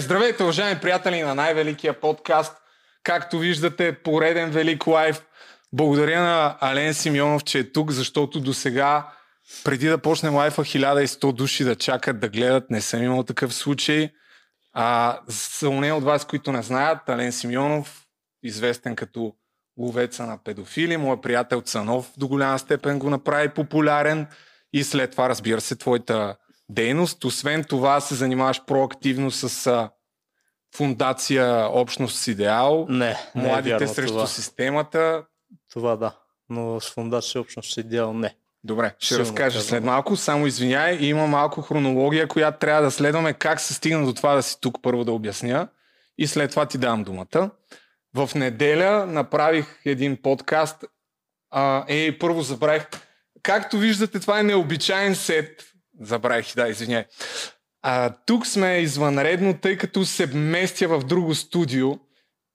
[0.00, 2.56] Здравейте, уважаеми приятели на най-великия подкаст.
[3.02, 5.26] Както виждате, пореден велик лайф.
[5.72, 9.08] Благодаря на Ален Симеонов, че е тук, защото до сега,
[9.64, 12.70] преди да почнем лайфа, 1100 души да чакат да гледат.
[12.70, 14.10] Не съм имал такъв случай.
[14.72, 18.04] А, за уне от вас, които не знаят, Ален Симеонов,
[18.42, 19.34] известен като
[19.78, 24.26] ловеца на педофили, моят приятел Цанов до голяма степен го направи популярен
[24.72, 26.36] и след това, разбира се, твоята
[26.68, 27.24] дейност.
[27.24, 29.90] Освен това се занимаваш проактивно с а,
[30.76, 34.26] фундация Общност с идеал, Не, не младите е вярно срещу това.
[34.26, 35.24] системата.
[35.72, 36.16] Това да,
[36.48, 38.36] но с фундация общност с идеал не.
[38.64, 40.16] Добре, ще Силно разкажа след малко.
[40.16, 44.42] Само извиняй, има малко хронология, която трябва да следваме как се стигна до това да
[44.42, 45.68] си тук първо да обясня
[46.18, 47.50] и след това ти дам думата.
[48.14, 50.84] В неделя направих един подкаст.
[51.50, 52.86] А, е, първо забравих.
[53.42, 55.73] Както виждате, това е необичайен сет.
[56.00, 57.04] Забравих, да, извиняй.
[57.82, 61.98] А, тук сме извънредно, тъй като се местя в друго студио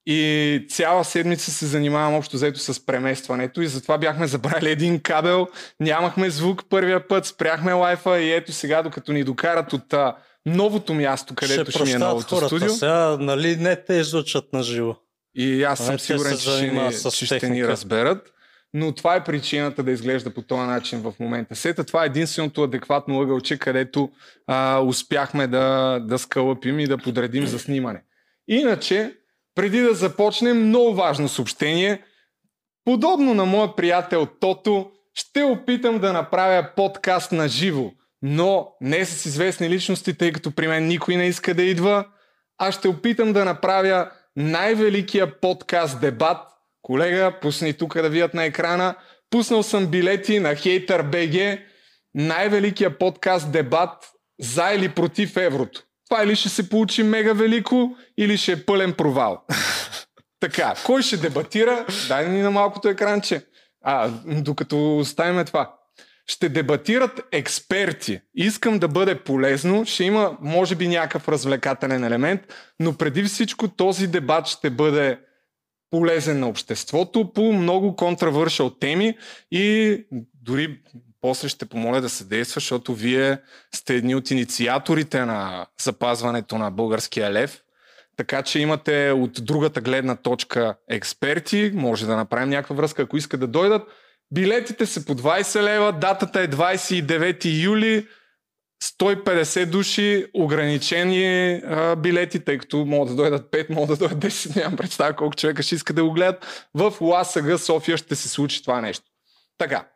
[0.06, 5.48] и цяла седмица се занимавам общо взето с преместването и затова бяхме забрали един кабел,
[5.80, 10.94] нямахме звук първия път, спряхме лайфа и ето сега, докато ни докарат от а, новото
[10.94, 12.48] място, където ще, ми е новото хората.
[12.48, 12.70] студио.
[12.70, 14.96] Сега, нали, не те излучат на живо.
[15.36, 18.34] И аз съм те сигурен, че, ще ни, че ще ни разберат.
[18.74, 21.56] Но това е причината да изглежда по този начин в момента.
[21.56, 24.10] Сета, това е единственото адекватно ъгълче, където
[24.48, 28.04] а, успяхме да, да скълъпим и да подредим за снимане.
[28.48, 29.14] Иначе,
[29.56, 32.04] преди да започнем, много важно съобщение.
[32.86, 39.26] Подобно на моя приятел Тото, ще опитам да направя подкаст на живо, но не с
[39.26, 42.06] известни личности, тъй като при мен никой не иска да идва,
[42.58, 46.38] а ще опитам да направя най-великия подкаст дебат.
[46.82, 48.96] Колега, пусни тук да видят на екрана.
[49.30, 51.62] Пуснал съм билети на Hater BG.
[52.14, 55.84] Най-великия подкаст дебат за или против еврото.
[56.10, 59.44] Това или ще се получи мега велико, или ще е пълен провал.
[60.40, 61.86] Така, кой ще дебатира?
[62.08, 63.42] Дай ни на малкото екранче.
[63.84, 65.76] А, докато оставим това.
[66.28, 68.22] Ще дебатират експерти.
[68.36, 69.86] Искам да бъде полезно.
[69.86, 72.42] Ще има, може би, някакъв развлекателен елемент,
[72.80, 75.20] но преди всичко този дебат ще бъде
[75.92, 79.18] полезен на обществото по много контравършал теми
[79.52, 79.98] и
[80.34, 80.80] дори
[81.22, 83.38] после ще помоля да се действа, защото вие
[83.76, 87.62] сте едни от инициаторите на запазването на българския лев.
[88.18, 93.40] Така че имате от другата гледна точка експерти, може да направим някаква връзка, ако искат
[93.40, 93.88] да дойдат.
[94.32, 98.08] Билетите са по 20 лева, датата е 29 юли,
[98.84, 104.56] 150 души, ограничени а, билети, тъй като могат да дойдат 5, могат да дойдат 10,
[104.56, 106.70] нямам представа колко човека ще иска да го гледат.
[106.74, 109.06] В ЛАСАГ София ще се случи това нещо.
[109.58, 109.88] Така,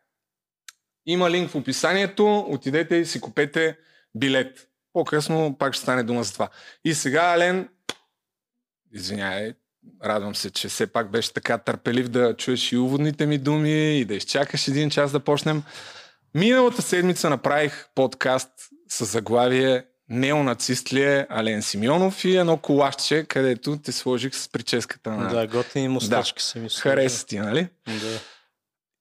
[1.06, 3.78] има линк в описанието, отидете и си купете
[4.16, 4.68] билет.
[4.94, 6.50] По-късно пак ще стане дума за това.
[6.86, 7.70] И сега, Ален,
[8.94, 9.54] извинявай,
[10.04, 14.06] радвам се, че все пак беше така търпелив да чуеш и уводните ми думи и
[14.06, 15.64] да изчакаш един час да почнем.
[16.36, 18.50] Миналата седмица направих подкаст
[18.94, 25.12] с заглавие Неонацист ли е Ален Симеонов и едно колашче, където те сложих с прическата
[25.12, 25.30] на...
[25.30, 26.81] Да, готини мустачки си ми сложил.
[26.81, 27.68] Хареса ти, нали?
[27.88, 28.20] Да.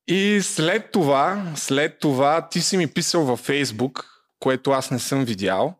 [0.07, 4.07] И след това, след това ти си ми писал във Фейсбук,
[4.39, 5.75] което аз не съм видял.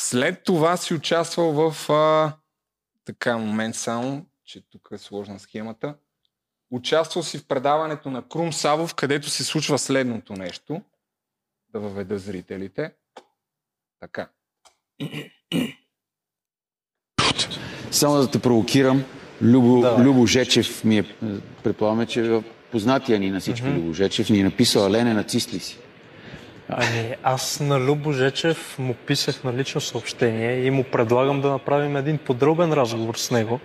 [0.00, 2.32] След това си участвал в а,
[3.04, 5.94] така момент само, че тук е сложна схемата.
[6.70, 10.82] Участвал си в предаването на Крум Савов, където се случва следното нещо.
[11.68, 12.92] Да въведа зрителите.
[14.00, 14.28] Така.
[17.90, 19.04] Само да те провокирам,
[19.42, 19.84] Любо.
[19.98, 21.04] Любо Жечев ми е,
[21.64, 23.76] предполагаме, че е познатия ни на всички mm-hmm.
[23.76, 25.78] Любо Жечев ни е написал, Алене, нацист ли си?
[26.68, 31.96] Ами, аз на Любо Жечев му писах на лично съобщение и му предлагам да направим
[31.96, 33.60] един подробен разговор с него.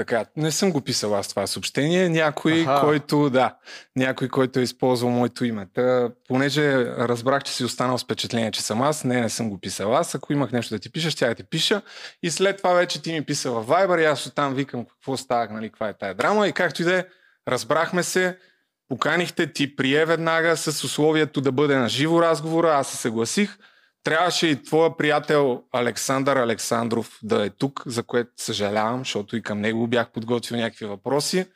[0.00, 2.08] Така, не съм го писал аз това съобщение.
[2.08, 2.80] Някой, Аха.
[2.80, 3.56] който, да,
[3.96, 5.66] някой, който е използвал моето име.
[5.74, 9.58] Та, понеже разбрах, че си останал с впечатление, че съм аз, не, не съм го
[9.58, 10.14] писал аз.
[10.14, 11.82] Ако имах нещо да ти пиша, ще я ти пиша.
[12.22, 15.48] И след това вече ти ми писа в Viber и аз оттам викам какво става,
[15.50, 16.48] нали, каква е тая драма.
[16.48, 17.04] И както и да е,
[17.48, 18.38] разбрахме се,
[18.88, 23.58] поканихте, ти прие веднага с условието да бъде на живо разговора, аз се съгласих.
[24.04, 29.60] Трябваше и твоя приятел Александър Александров да е тук, за което съжалявам, защото и към
[29.60, 31.46] него бях подготвил някакви въпроси.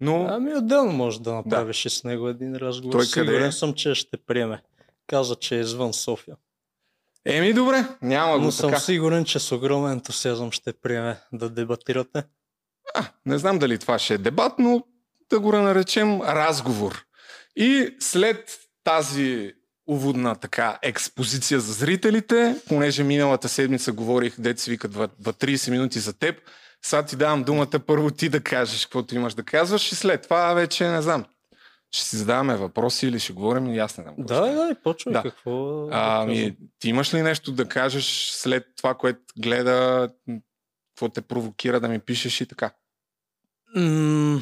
[0.00, 2.92] Но Ами отделно може да направиш и с него един разговор.
[2.92, 3.52] Той къде Сигурен е?
[3.52, 4.62] съм, че ще приеме.
[5.06, 6.36] Каза, че е извън София.
[7.24, 8.80] Еми добре, няма Но го съм така.
[8.80, 12.22] сигурен, че с огромен ентусиазъм ще приеме да дебатирате.
[12.94, 14.82] А, не знам дали това ще е дебат, но
[15.30, 17.04] да го наречем разговор.
[17.56, 19.52] И след тази
[19.88, 26.12] уводна така експозиция за зрителите, понеже миналата седмица говорих, дете си викат 30 минути за
[26.12, 26.36] теб.
[26.82, 30.54] Сега ти давам думата първо ти да кажеш каквото имаш да казваш и след това
[30.54, 31.24] вече не знам.
[31.90, 34.14] Ще си задаваме въпроси или ще говорим и аз не знам.
[34.18, 35.22] Да, да, и почвай да.
[35.22, 35.88] какво.
[35.90, 40.08] А, ми, ти имаш ли нещо да кажеш след това, което гледа,
[40.94, 42.70] какво те провокира да ми пишеш и така?
[43.76, 44.40] М-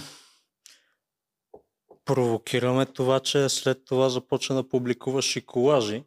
[2.06, 6.04] провокираме това, че след това започна да публикуваш и колажи.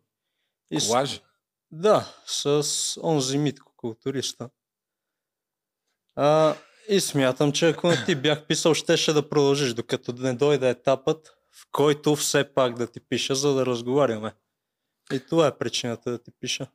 [0.87, 1.15] Колажи?
[1.15, 1.21] С...
[1.71, 2.63] Да, с
[3.03, 4.49] онзи Митко, културиста.
[6.15, 6.55] А,
[6.89, 11.27] и смятам, че ако не ти бях писал, щеше да продължиш, докато не дойде етапът,
[11.51, 14.33] в който все пак да ти пиша, за да разговаряме.
[15.13, 16.67] И това е причината да ти пиша.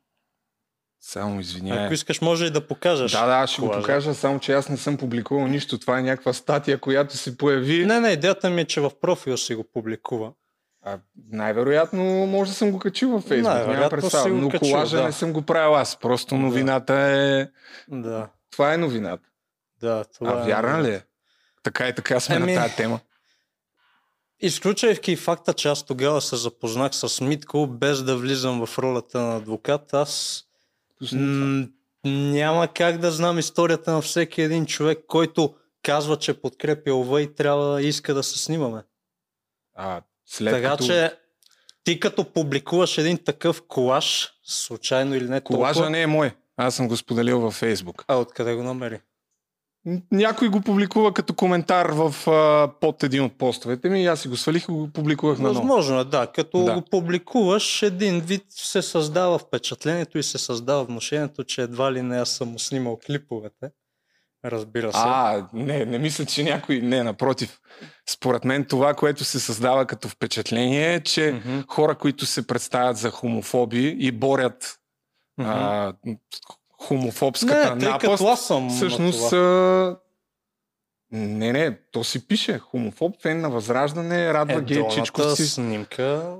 [1.07, 1.85] Само извинявай.
[1.85, 3.11] Ако искаш, може и да покажеш.
[3.11, 3.77] Да, да, ще колажа.
[3.77, 5.77] го покажа, само че аз не съм публикувал нищо.
[5.77, 7.85] Това е някаква статия, която се появи.
[7.85, 10.31] Не, не, идеята ми е, че в профила си го публикува.
[10.83, 10.97] А,
[11.31, 14.29] най-вероятно може да съм го качил във Фейсбук, няма представа.
[14.29, 15.03] Но качил, колажа да.
[15.03, 15.99] не съм го правил аз.
[15.99, 17.47] Просто новината е...
[17.87, 18.29] Да.
[18.51, 19.29] Това е новината.
[19.81, 20.45] Да, това а е...
[20.45, 21.01] вярна ли е?
[21.63, 22.53] Така и така сме Еми...
[22.53, 22.99] на тази тема.
[24.39, 29.35] Изключайки факта, че аз тогава се запознах с Митко, без да влизам в ролята на
[29.35, 30.44] адвокат, аз
[31.13, 31.67] м-
[32.05, 37.35] няма как да знам историята на всеки един човек, който казва, че подкрепя ова и
[37.35, 38.83] трябва да иска да се снимаме.
[39.73, 40.85] А, след така като...
[40.85, 41.13] че
[41.83, 45.89] ти като публикуваш един такъв колаж, случайно или не Колажа толкова...
[45.89, 46.31] не е мой.
[46.57, 48.05] Аз съм го споделил във Фейсбук.
[48.07, 49.01] А откъде го намери?
[50.11, 54.27] Някой го публикува като коментар в, а, под един от постовете ми и аз си
[54.27, 55.49] го свалих и го публикувах на.
[55.49, 56.27] Възможно е, да.
[56.27, 56.73] Като да.
[56.73, 62.17] го публикуваш, един вид се създава впечатлението и се създава вношението, че едва ли не
[62.17, 63.69] аз съм снимал клиповете.
[64.45, 64.99] Разбира се.
[65.01, 66.81] А, не, не мисля, че някой...
[66.81, 67.59] Не, напротив.
[68.09, 71.65] Според мен това, което се създава като впечатление е, че mm-hmm.
[71.67, 74.79] хора, които се представят за хомофоби и борят
[75.39, 75.45] mm-hmm.
[75.45, 75.93] а,
[76.87, 79.97] хомофобската не, напаст, аз съм всъщност а...
[81.11, 82.59] не, не, то си пише.
[82.59, 85.47] Хомофоб, фен на Възраждане, радва е, гей чичко си.
[85.47, 86.37] снимка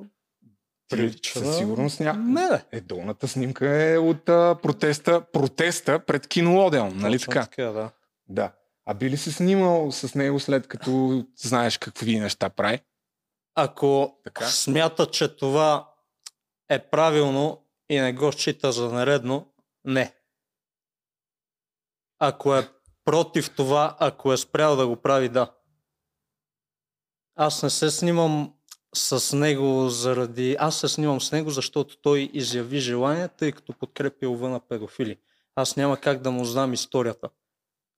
[0.90, 2.14] прилича Със сигурност ня...
[2.14, 2.62] Не, да.
[2.72, 7.42] Е, долната снимка е от а, протеста, протеста пред киноодел, нали така?
[7.42, 7.64] така?
[7.64, 7.92] да.
[8.30, 8.52] Да.
[8.86, 12.80] А би ли се снимал с него след като знаеш какви неща прави?
[13.56, 14.46] Ако така?
[14.46, 15.90] смята, че това
[16.70, 19.48] е правилно и не го счита за наредно,
[19.86, 20.14] не.
[22.28, 22.70] Ако е
[23.06, 25.52] против това, ако е спрял да го прави, да.
[27.36, 28.54] Аз не се снимам
[28.96, 30.56] с него заради...
[30.60, 35.18] Аз се снимам с него, защото той изяви желание, тъй като подкрепя лъва на педофили.
[35.56, 37.30] Аз няма как да му знам историята.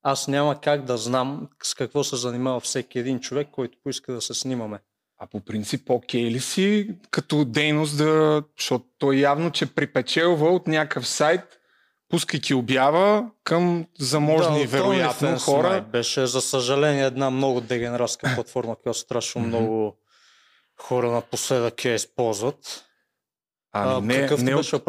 [0.02, 4.20] Аз няма как да знам с какво се занимава всеки един човек, който поиска да
[4.20, 4.78] се снимаме.
[5.18, 8.42] А по принцип, окей ли си като дейност да...
[8.58, 11.57] Защото той явно, че припечелва от някакъв сайт
[12.08, 15.68] пускайки обява към заможни, да, вероятно, хора.
[15.68, 19.96] Май беше, за съжаление, една много дегенератска платформа, която страшно много
[20.80, 22.84] хора напоследък я използват.
[23.72, 24.82] А, а не, какъв не, беше от,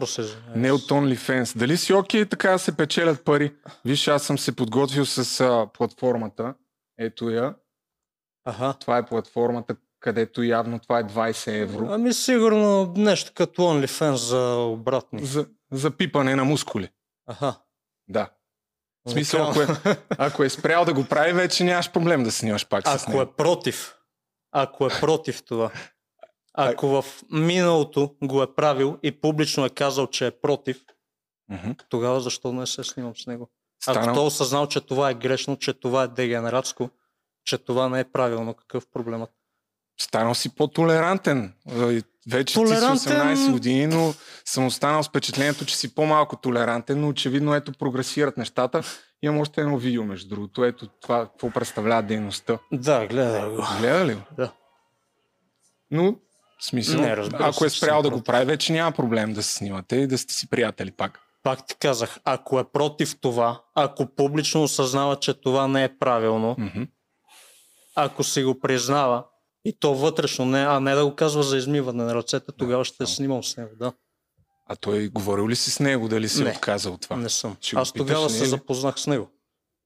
[0.55, 1.57] не от OnlyFans.
[1.57, 3.53] Дали си окей okay, така да се печелят пари?
[3.85, 6.53] Виж, аз съм се подготвил с а, платформата.
[6.97, 7.55] Ето я.
[8.45, 8.73] Ага.
[8.73, 11.87] Това е платформата, където явно това е 20 евро.
[11.89, 15.25] Ами сигурно нещо като OnlyFans за обратни.
[15.25, 16.89] За, за пипане на мускули.
[17.29, 17.55] Аха.
[18.07, 18.29] Да.
[19.05, 19.67] В смисъл, ако е,
[20.17, 23.21] ако е спрял да го прави, вече нямаш проблем да снимаш пак ако с него.
[23.21, 23.95] Ако е против,
[24.51, 25.71] ако е против това,
[26.53, 30.85] ако в миналото го е правил и публично е казал, че е против,
[31.51, 31.83] mm-hmm.
[31.89, 33.49] тогава защо не се снимам с него?
[33.83, 34.03] Станал...
[34.03, 36.89] Ако той осъзнал, че това е грешно, че това е дегенератско,
[37.45, 39.29] че това не е правилно, какъв проблемът?
[40.01, 41.53] Станал си по-толерантен.
[42.31, 42.93] Вече толерантен...
[42.93, 44.13] ти си 18 години, но
[44.45, 48.83] съм останал с впечатлението, че си по-малко толерантен, но очевидно ето прогресират нещата.
[49.21, 50.63] Имам още едно видео, между другото.
[50.63, 52.57] Ето това, какво представлява дейността.
[52.71, 53.63] Да, гледай го.
[53.79, 54.21] Гледа ли го?
[54.37, 54.51] Да.
[55.91, 56.15] Но,
[56.59, 59.95] в смисъл, Не, ако е спрял да го прави, вече няма проблем да се снимате
[59.95, 61.19] и да сте си приятели пак.
[61.43, 66.55] Пак ти казах, ако е против това, ако публично осъзнава, че това не е правилно,
[66.59, 66.87] mm-hmm.
[67.95, 69.23] ако си го признава,
[69.65, 72.85] и то вътрешно, не, а не да го казва за измиване на ръцете, тогава да,
[72.85, 73.07] ще съм.
[73.07, 73.93] снимам с него, да.
[74.65, 77.15] А той говорил ли си с него, дали си не, отказал това?
[77.15, 77.57] Не съм.
[77.61, 78.47] Ще Аз тогава се ли?
[78.47, 79.29] запознах с него.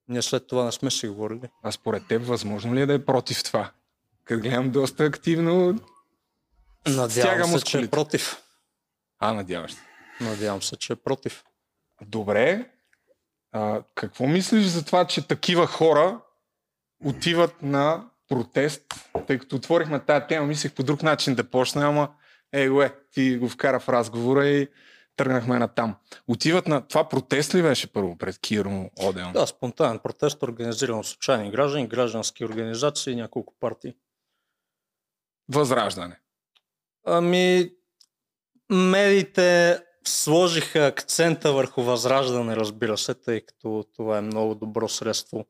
[0.07, 1.49] Ние след това не сме си говорили.
[1.63, 3.71] А според теб, възможно ли е да е против това?
[4.25, 5.79] Като гледам доста активно,
[6.87, 8.43] Надявам се, че е против.
[9.19, 9.81] А, надяваш се.
[10.21, 11.43] Надявам се, че е против.
[12.01, 12.69] Добре.
[13.51, 16.21] А, какво мислиш за това, че такива хора
[17.05, 18.81] отиват на протест,
[19.27, 22.09] тъй като отворихме тази тема, мислех по друг начин да почна, ама
[22.69, 24.67] го е, ти го вкара в разговора и
[25.15, 25.95] тръгнахме на там.
[26.27, 26.87] Отиват на...
[26.87, 29.31] Това протест ли беше първо пред Киро Оден?
[29.33, 33.93] Да, спонтанен протест, организиран от случайни граждани, граждански организации и няколко партии.
[35.49, 36.19] Възраждане.
[37.05, 37.71] Ами,
[38.69, 45.45] медиите сложиха акцента върху възраждане, разбира се, тъй като това е много добро средство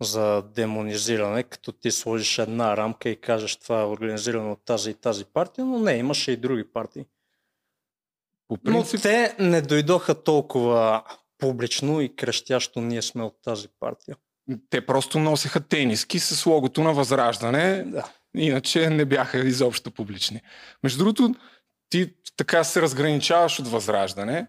[0.00, 4.94] за демонизиране, като ти сложиш една рамка и кажеш това е организирано от тази и
[4.94, 7.04] тази партия, но не, имаше и други партии.
[8.48, 11.02] По принцип, Но те не дойдоха толкова
[11.38, 14.16] публично и крещящо ние сме от тази партия.
[14.70, 18.12] те просто носеха тениски с логото на Възраждане, Да.
[18.36, 20.40] иначе не бяха изобщо публични.
[20.82, 21.34] Между другото,
[21.90, 24.46] ти така се разграничаваш от Възраждане,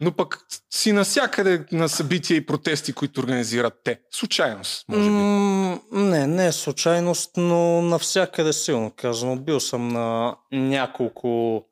[0.00, 0.38] но пък
[0.70, 4.00] си насякъде на събития и протести, които организират те.
[4.10, 5.10] Случайност, може би.
[5.10, 9.38] М, не, не е случайност, но навсякъде силно казвам.
[9.38, 11.64] Бил съм на няколко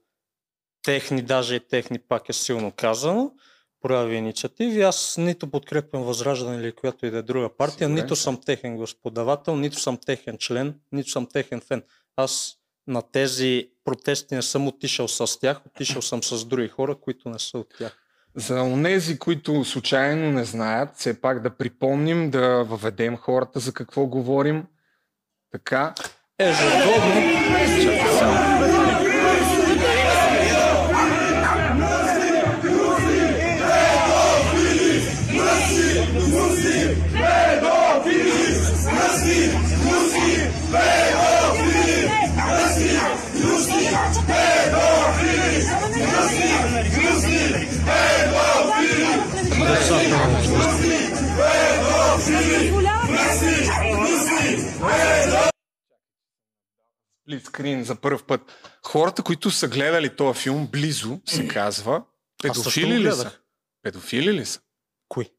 [0.82, 3.32] техни, даже и техни пак е силно казано,
[3.80, 4.82] прояви инициативи.
[4.82, 8.40] Аз нито подкрепям Възраждане или която и да е друга партия, Сигурен нито съм.
[8.40, 11.82] техен господавател, нито съм техен член, нито съм техен фен.
[12.16, 17.28] Аз на тези протести не съм отишъл с тях, отишъл съм с други хора, които
[17.28, 18.03] не са от тях.
[18.36, 24.06] За онези, които случайно не знаят, все пак да припомним, да въведем хората за какво
[24.06, 24.66] говорим.
[25.52, 25.94] Така,
[26.38, 27.22] Ежегодно,
[27.82, 28.93] чакай само.
[57.26, 58.40] Блицкрин за първ път.
[58.82, 62.02] Хората, които са гледали този филм близо, се казва,
[62.42, 63.38] педофили ли са?
[63.82, 64.60] Педофили ли са?
[65.08, 65.30] Кои?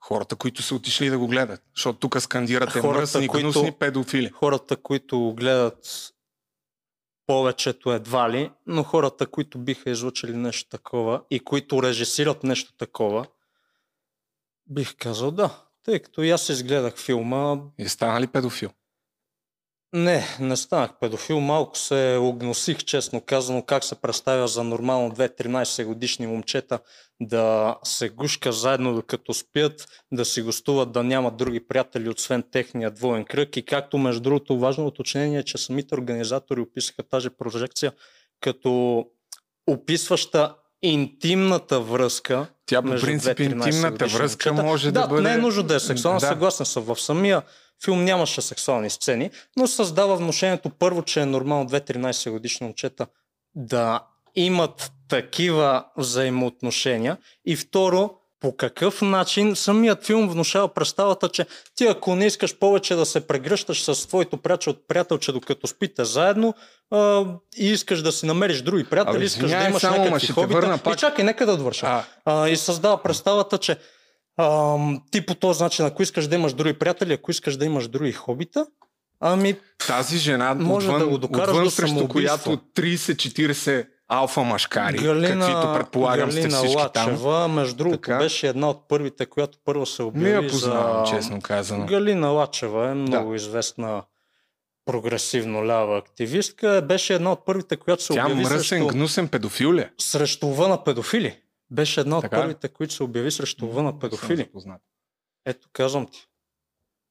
[0.00, 1.62] Хората, които са отишли да го гледат.
[1.76, 4.28] Защото тук скандирате Хората, мръсни, които- гнусни педофили.
[4.30, 6.10] хората, които гледат
[7.26, 13.26] повечето едва ли, но хората, които биха излучили нещо такова и които режисират нещо такова,
[14.66, 15.60] бих казал да.
[15.84, 18.70] Тъй като и аз изгледах филма, И стана ли педофил?
[19.94, 25.84] Не, не станах педофил, малко се огносих, честно казано, как се представя за нормално 2-13
[25.84, 26.78] годишни момчета
[27.20, 32.90] да се гушка заедно докато спят, да си гостуват, да нямат други приятели, освен техния
[32.90, 33.56] двоен кръг.
[33.56, 37.92] И както между другото важно уточнение е, че самите организатори описаха тази прожекция
[38.40, 39.04] като
[39.66, 40.54] описваща
[40.88, 44.66] интимната връзка Тя по принцип 2-13 интимната връзка момчета.
[44.70, 45.22] може да, да бъде...
[45.22, 46.26] не е нужно да е сексуална, Да.
[46.26, 46.82] съгласен съм.
[46.84, 47.42] В самия
[47.84, 53.06] филм нямаше сексуални сцени, но създава вношението първо, че е нормално 2-13 годишни момчета
[53.54, 58.10] да имат такива взаимоотношения и второ,
[58.44, 61.46] по какъв начин самият филм внушава представата, че
[61.76, 66.54] ти ако не искаш повече да се прегръщаш с твоето приятел, приятелче докато спите заедно
[66.90, 67.24] а,
[67.56, 70.52] и искаш да си намериш други приятели, Абе, искаш да имаш само, някакви хобита.
[70.52, 71.86] върна И пак- чакай, нека да довърша.
[71.86, 73.78] А, А, и създава представата, че
[74.40, 77.88] ам, ти по този начин, ако искаш да имаш други приятели, ако искаш да имаш
[77.88, 78.66] други хобита,
[79.20, 84.98] ами тази жена Може отвън, да го докараш отвън до срещу която 30-40 алфа машкари,
[84.98, 87.08] Галина, каквито предполагам сте Галина всички там.
[87.10, 88.18] Лачева, между другото, Така.
[88.18, 91.12] беше една от първите, която първо се обяви Не я познавам, за...
[91.12, 91.86] честно казано.
[91.86, 94.02] Галина Лачева е много известна
[94.84, 96.82] прогресивно лява активистка.
[96.88, 99.80] Беше една от първите, която се Тя обяви мръсен, срещу, гнусен педофил ли?
[99.80, 99.90] е?
[99.98, 101.40] срещу лъва на педофили.
[101.70, 102.40] Беше една от Така ли?
[102.40, 104.48] първите, които се обяви срещу на педофили.
[105.46, 106.28] Ето, казвам ти.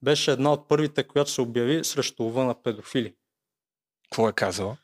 [0.04, 3.16] Беше една от първите, която се обяви срещу лъва на педофили.
[4.12, 4.78] Какво е казала?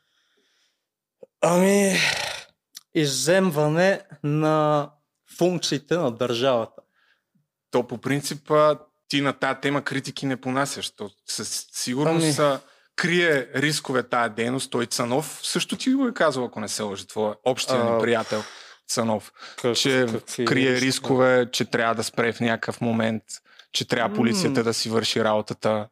[1.42, 1.96] Ами,
[2.94, 4.90] иземване на
[5.38, 6.82] функциите на държавата.
[7.70, 8.52] То по принцип
[9.08, 10.90] ти на тази тема критики не понасяш.
[10.90, 12.58] То със сигурност Ами.
[12.96, 14.70] крие рискове тая дейност.
[14.70, 18.42] Той Цанов също ти го е казал, ако не се лъжи, твой общия А, приятел
[18.88, 19.32] Цанов.
[19.62, 20.86] Как, че какви крие рискове?
[20.86, 23.22] рискове, че трябва да спре в някакъв момент,
[23.72, 24.64] че трябва полицията М.
[24.64, 25.88] да си върши работата.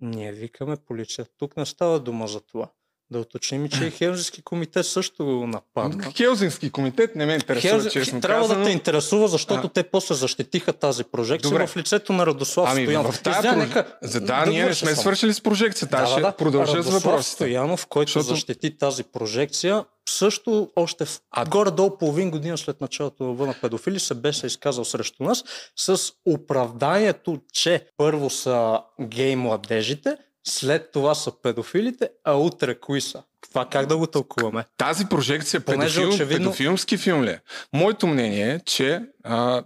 [0.00, 1.26] Ние викаме полиция.
[1.38, 2.68] Тук не става дума за това.
[3.12, 6.12] Да уточним, че Хелзински комитет също го нападна.
[6.12, 8.60] Хелзински комитет не ме интересува, Хелзи- честно трябва казано.
[8.60, 9.70] да те интересува, защото А.
[9.70, 11.66] те после защитиха тази прожекция Добре.
[11.66, 13.14] в лицето на Радослав Ами Стоянов.
[13.14, 15.96] в тази нека За да, ние не довърша сме свършили с прожекцията.
[15.96, 17.34] Аз ще продължа с Радослав въпросите.
[17.34, 21.20] Стоянов, който Защото- защити тази прожекция, също още в...
[21.30, 25.44] А- горе-долу половин година след началото на на педофили се беше изказал срещу нас
[25.76, 33.22] с оправданието, че първо са гей младежите, след това са педофилите, а утре кои са?
[33.40, 34.64] Това как да го тълкуваме?
[34.76, 37.40] Тази прожекция Понеже педофил, очевидно- педофилмски филм ли е?
[37.72, 39.64] Моето мнение е, че а,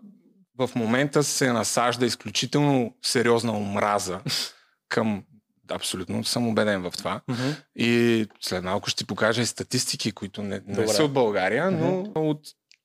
[0.58, 4.20] в момента се насажда изключително сериозна омраза
[4.88, 5.24] към
[5.70, 7.20] Абсолютно съм убеден в това.
[7.28, 7.50] Мгм.
[7.76, 10.88] И след малко ще ти покажа и статистики, които не, не Добре.
[10.88, 12.40] са от България, но от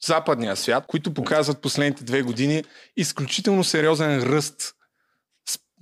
[0.05, 2.63] западния свят, които показват последните две години
[2.97, 4.73] изключително сериозен ръст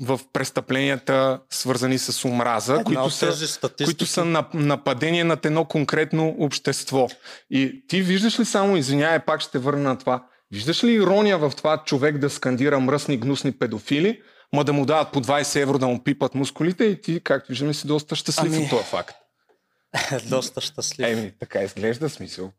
[0.02, 5.66] в престъпленията, свързани с омраза, Една които са, статистики, които са нап- нападение над едно
[5.66, 7.08] конкретно общество.
[7.50, 11.52] И ти виждаш ли само, извинявай, пак ще върна на това, виждаш ли ирония в
[11.58, 14.22] това човек да скандира мръсни, гнусни педофили,
[14.54, 17.74] ма да му дават по 20 евро да му пипат мускулите и ти, както виждаме,
[17.74, 19.16] си доста щастлив Ами, от този факт.
[20.30, 21.08] доста щастлив.
[21.08, 22.52] Еми, така изглежда смисъл.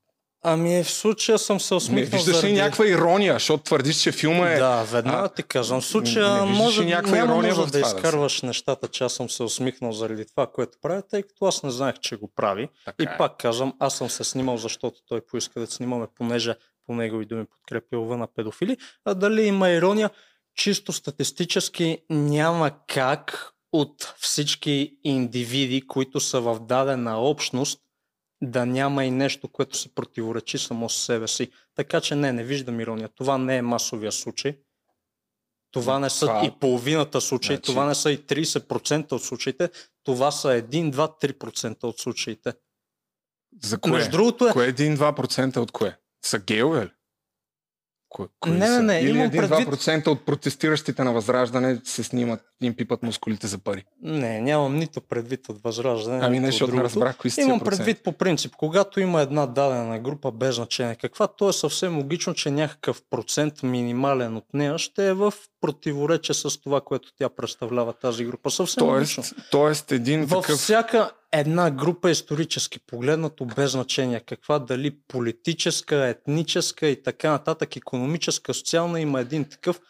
[0.43, 2.53] Ами в случая съм се Не, усмихнал виждаш ли заради...
[2.53, 4.59] някаква ирония, защото твърдиш, че филма е...
[4.59, 5.81] Да, веднага А, ти казвам.
[5.81, 8.89] В случая не виждаш може, ли някаква няма ирония нужда да това да изкарваш нещата,
[8.89, 12.17] че аз съм се усмихнал заради това, което прави, тъй като аз не знаех, че
[12.17, 12.69] го прави.
[12.85, 13.17] Така И е.
[13.19, 16.55] пак казвам, аз съм се снимал, защото той поиска да снимаме, понеже
[16.87, 18.77] по негови думи подкрепя лъва на педофили.
[19.05, 20.11] А дали има ирония?
[20.55, 27.81] Чисто статистически няма как от всички индивиди, които са в дадена общност,
[28.43, 31.51] да няма и нещо, което се противоречи само с себе си.
[31.75, 33.09] Така че не, не виждам ирония.
[33.09, 34.59] Това не е масовия случай.
[35.71, 39.71] Това не са Това- и половината случаи, Значи- това не са и 30% от случаите,
[40.05, 42.53] това са 1, 2, 3% от случаите.
[43.63, 43.93] За кое?
[43.93, 45.99] Между другото е, Кое е 1-2% от кое?
[46.25, 46.91] Са геове ли?
[48.11, 48.83] Кое, кои Не, не, са?
[48.83, 53.85] не, Или имам 1-2% от протестиращите на Възраждане се снимат, им пипат мускулите за пари.
[54.03, 57.61] не, нямам нито предвид от възраждане, Ами не, от защото не разбрах кои са Имам
[57.61, 62.35] предвид по принцип, когато има една дадена група без значение каква, то е съвсем логично,
[62.35, 67.93] че някакъв процент минимален от нея ще е в противоречие с това, което тя представлява
[67.93, 68.51] тази група.
[68.51, 69.23] Съвсем логично.
[69.23, 70.59] Тоест, тоест един Във такъв...
[70.59, 78.55] всяка една група исторически погледнато без значение каква, дали политическа, етническа и така нататък, економическа,
[78.55, 79.81] социална, има един такъв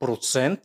[0.00, 0.60] процент,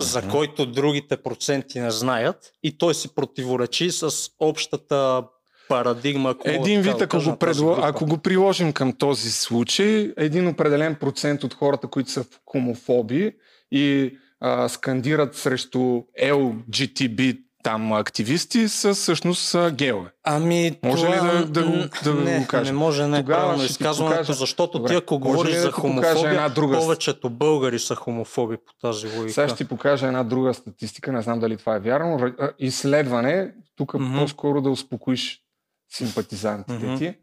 [0.00, 5.24] за който другите проценти не знаят и той си противоречи с общата
[5.68, 6.30] парадигма.
[6.30, 7.76] Ако Един вид, ако го, предло...
[7.82, 13.32] ако го приложим към този случай, един определен процент от хората, които са хомофоби
[13.72, 20.10] и а, скандират срещу LGTB там активисти, са всъщност а, геове.
[20.24, 21.32] Ами, Може ли това...
[21.32, 21.72] да- да го-
[22.04, 22.74] да го не, кажем?
[22.74, 24.32] Не може, не Тогава правилно ще ти изказването, покажа.
[24.32, 24.88] защото Добре.
[24.88, 29.06] ти ако говориш ли да за хомофобия, една друга- повечето българи са хомофоби по тази
[29.08, 29.32] логика.
[29.32, 32.32] Сега ще ти покажа една друга статистика, не знам дали това е вярно.
[32.58, 34.14] Изследване, тук Мгм.
[34.14, 35.40] по-скоро да успокоиш
[35.90, 36.96] симпатизантите Мгм.
[36.96, 37.14] ти.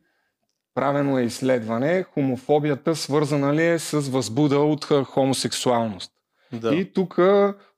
[0.76, 6.12] Правено е изследване, хомофобията свързана ли е с възбуда от хомосексуалност.
[6.62, 6.76] Да.
[6.76, 7.20] И тук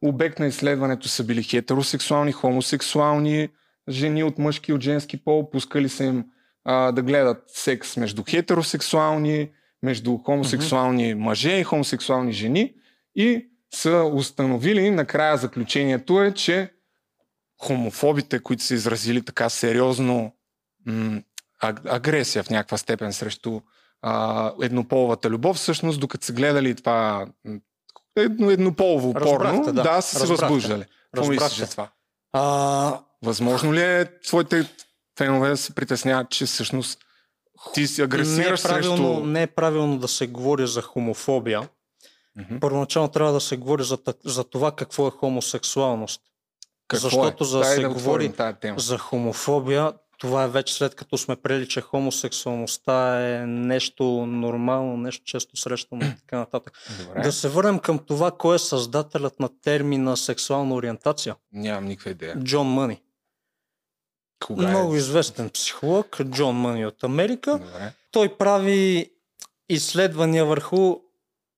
[0.01, 3.49] обект на изследването са били хетеросексуални, хомосексуални
[3.89, 6.25] жени от мъжки и от женски пол, пускали са им
[6.63, 9.49] а, да гледат секс между хетеросексуални,
[9.83, 12.73] между хомосексуални мъже и хомосексуални жени.
[13.15, 16.73] И са установили, накрая заключението е, че
[17.61, 20.33] хомофобите, които са изразили така сериозно
[20.85, 21.21] м-
[21.63, 23.61] аг- агресия в някаква степен срещу
[24.01, 27.27] а, еднополовата любов, всъщност докато са гледали това
[28.21, 29.83] едно, еднополово Разбрахте, порно, да.
[29.83, 30.85] да, са се възбуждали.
[31.13, 31.89] Какво мислиш за това?
[32.33, 34.69] А, Възможно ли е твоите
[35.17, 36.99] фенове да се притесняват, че всъщност
[37.73, 39.25] ти си не, е агресираш правилно, срещу...
[39.25, 41.69] не е правилно да се говори за хомофобия.
[42.37, 42.59] Мгм.
[42.59, 46.21] Първоначално трябва да се говори за, за това какво е хомосексуалност.
[46.87, 47.47] Какво Защото е?
[47.47, 48.33] за да се да говори.
[48.77, 55.25] За хомофобия, това е вече след като сме прели, че хомосексуалността е нещо нормално, нещо
[55.25, 56.73] често срещано и така нататък.
[56.99, 57.21] Добре.
[57.21, 61.35] Да се върнем към това, кой е създателят на термина сексуална ориентация.
[61.53, 62.39] Нямам никаква идея.
[62.43, 63.01] Джон Мъни.
[64.45, 64.97] Кога Много е?
[64.97, 67.51] известен психолог, Джон Мъни от Америка.
[67.51, 67.93] Добре.
[68.11, 69.11] Той прави
[69.69, 70.95] изследвания върху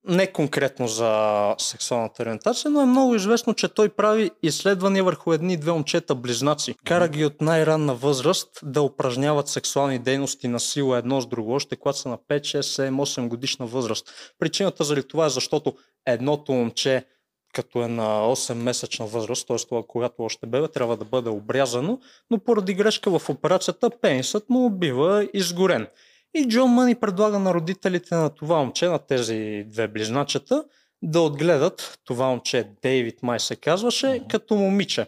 [0.07, 5.57] не конкретно за сексуалната ориентация, но е много известно, че той прави изследвания върху едни
[5.57, 6.75] две момчета близнаци.
[6.85, 11.75] Кара ги от най-ранна възраст да упражняват сексуални дейности на сила едно с друго, още
[11.75, 14.33] когато са на 5, 6, 7, 8 годишна възраст.
[14.39, 15.73] Причината заради това е защото
[16.05, 17.05] едното момче
[17.53, 19.57] като е на 8-месечна възраст, т.е.
[19.57, 21.99] това, когато още бебе, трябва да бъде обрязано,
[22.31, 25.87] но поради грешка в операцията пенисът му бива изгорен.
[26.33, 30.63] И Джон Мъни предлага на родителите на това момче, на тези две близначета,
[31.01, 34.27] да отгледат това момче, Дейвид май се казваше, Мгм.
[34.27, 35.07] като момиче.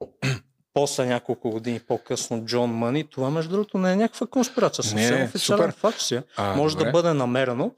[0.74, 5.24] После няколко години по-късно Джон Мъни, това между другото не е някаква конспирация, съвсем Не,
[5.24, 5.74] официален супер.
[5.74, 6.22] факт си е
[6.56, 6.84] може добре.
[6.84, 7.70] да бъде намерено.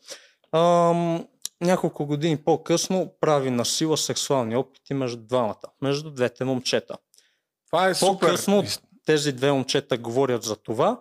[0.52, 1.26] Ам,
[1.60, 6.96] няколко години по-късно прави на сила сексуални опити между двамата, между двете момчета.
[7.66, 8.10] Това е супер.
[8.20, 8.64] По-късно
[9.06, 11.00] тези две момчета говорят за това.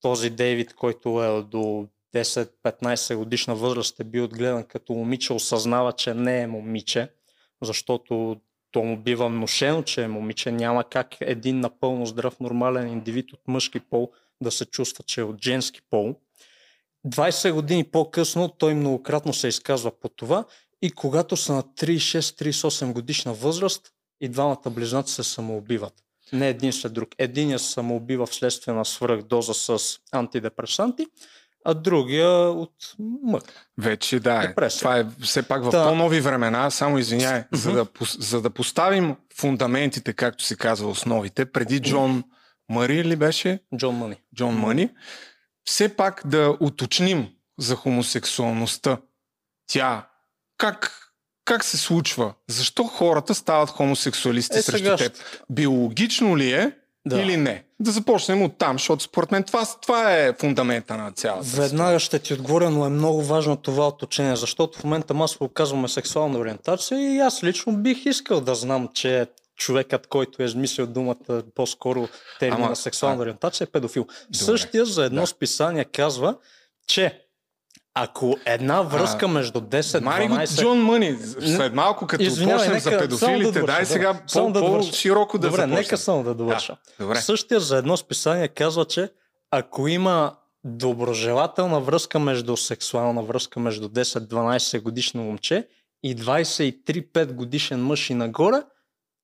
[0.00, 6.14] Този Дейвид, който е до 10-15 годишна възраст е бил отгледан като момиче, осъзнава, че
[6.14, 7.10] не е момиче,
[7.62, 8.36] защото
[8.70, 10.52] то му бива внушено, че е момиче.
[10.52, 14.10] Няма как един напълно здрав, нормален индивид от мъжки пол
[14.42, 16.14] да се чувства, че е от женски пол.
[17.06, 20.44] 20 години по-късно той многократно се изказва по това
[20.82, 26.05] и когато са на 36-38 годишна възраст и двамата близнаци се самоубиват.
[26.32, 27.08] Не един след друг.
[27.18, 31.06] Единият се самоубива вследствие на свръхдоза с антидепресанти,
[31.64, 32.72] а другия от
[33.22, 33.68] мък.
[33.78, 34.48] Вече да е.
[34.48, 34.78] Депресия.
[34.78, 35.88] Това е все пак в Да.
[35.88, 37.86] по-нови времена, само извиняй, за, да,
[38.18, 42.24] за да поставим фундаментите, както се казва, основите, преди Джон
[42.68, 43.60] Мари ли беше?
[43.76, 44.16] Джон Мъни.
[44.36, 44.90] Джон Мъни,
[45.64, 48.98] все пак да уточним за хомосексуалността.
[49.66, 50.08] Тя
[50.58, 51.05] как,
[51.46, 52.32] как се случва?
[52.48, 55.12] Защо хората стават хомосексуалисти Е, срещу сега теб?
[55.50, 56.72] Биологично ли е
[57.06, 57.20] Да.
[57.20, 57.64] или не?
[57.80, 61.46] Да започнем от там, защото според мен това, това е фундамента на цялата.
[61.46, 65.88] Веднага ще ти отговоря, но е много важно това уточнение, защото в момента масово казваме
[65.88, 71.14] сексуална ориентация и аз лично бих искал да знам, че човекът, който е измислил думата,
[71.54, 72.08] по-скоро
[72.40, 74.06] термина Ама, сексуална а- ориентация е педофил.
[74.32, 75.26] Същия за едно Да.
[75.26, 76.34] списание казва,
[76.86, 77.20] че
[77.98, 81.16] ако една връзка между 10 Мари го 12 Джон Мъни.
[81.40, 83.86] След малко, като Извинявай, почнем за педофилите, да дай да.
[83.86, 85.78] сега по, да по-широко да Добре, започнем.
[85.78, 86.76] нека само да довърша.
[86.98, 87.16] Да, добре.
[87.16, 89.10] Същия за едно списание казва, че
[89.50, 95.68] ако има доброжелателна връзка между сексуална връзка между 10-12 годишно момче
[96.02, 98.62] и 23-5 годишен мъж и нагоре,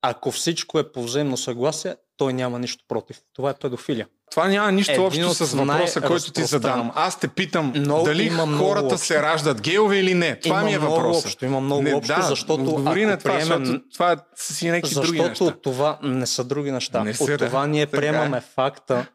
[0.03, 3.21] ако всичко е по взаимно съгласие, той няма нищо против.
[3.33, 4.09] Това е педофилия.
[4.33, 6.93] Това няма нищо Един общо с въпроса, който ти задавам.
[6.95, 8.99] Аз те питам Много- дали хората общо.
[8.99, 10.41] се раждат геове или не.
[10.41, 11.25] Това има ми е въпросът.
[11.25, 14.95] общо, има много не, общо, да, защото ако на това, приемем- защото това си някакви
[14.95, 15.61] други Защото неща.
[15.63, 17.05] това не са други неща.
[17.05, 17.47] Не От са, да.
[17.47, 18.01] това ние Така е.
[18.01, 19.07] приемаме факта,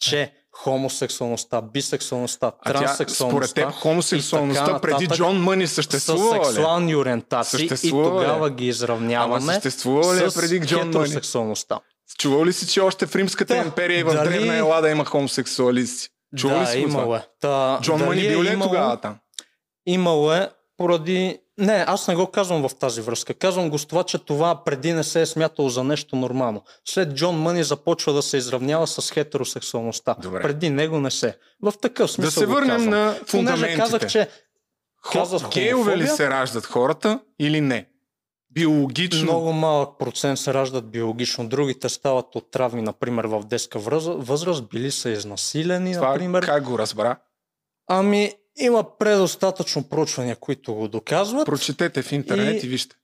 [0.00, 6.44] че хомосексуалността, бисексуалността, транссексуалността според теб, хомосексуалността и така преди Джон Мъни съществува ли?
[6.44, 8.18] сексуални ориентации Съществува и ли?
[8.18, 11.08] тогава ги изравняваме Ама съществува ли с преди Джон Мъни?
[12.18, 13.60] Чувал ли си, че още в Римската Да.
[13.60, 16.08] империя и в Дали- Древна Елада има хомосексуалисти?
[16.36, 16.98] Чувал ли да, си го това?
[16.98, 17.26] имало е.
[17.40, 18.70] Та, Джон Мъни бил ли е имало?
[18.70, 19.16] тогава там?
[19.86, 21.38] Имало е поради...
[21.58, 23.34] Не, аз не го казвам в тази връзка.
[23.34, 26.62] Казвам го с това, че това преди не се е смятало за нещо нормално.
[26.84, 30.16] След Джон Мъни започва да се изравнява с хетеросексуалността.
[30.18, 30.42] Добре.
[30.42, 31.36] Преди него не се.
[31.62, 32.90] В такъв Да смисъл се го върнем казвам.
[32.90, 33.78] на Понеже фундаментите.
[33.78, 34.28] казах, че
[35.02, 35.26] Хо...
[35.50, 37.86] Геове ли се раждат хората или не?
[38.54, 39.22] Биологично.
[39.22, 44.90] много малък процент се раждат биологично, другите стават от травми, например в детска възраст, били
[44.90, 46.44] са изнасилени, Това например.
[46.46, 47.16] как го разбра?
[47.86, 51.46] Ами, има предостатъчно проучвания, които го доказват.
[51.46, 52.96] Прочетете в интернет и, И- вижте.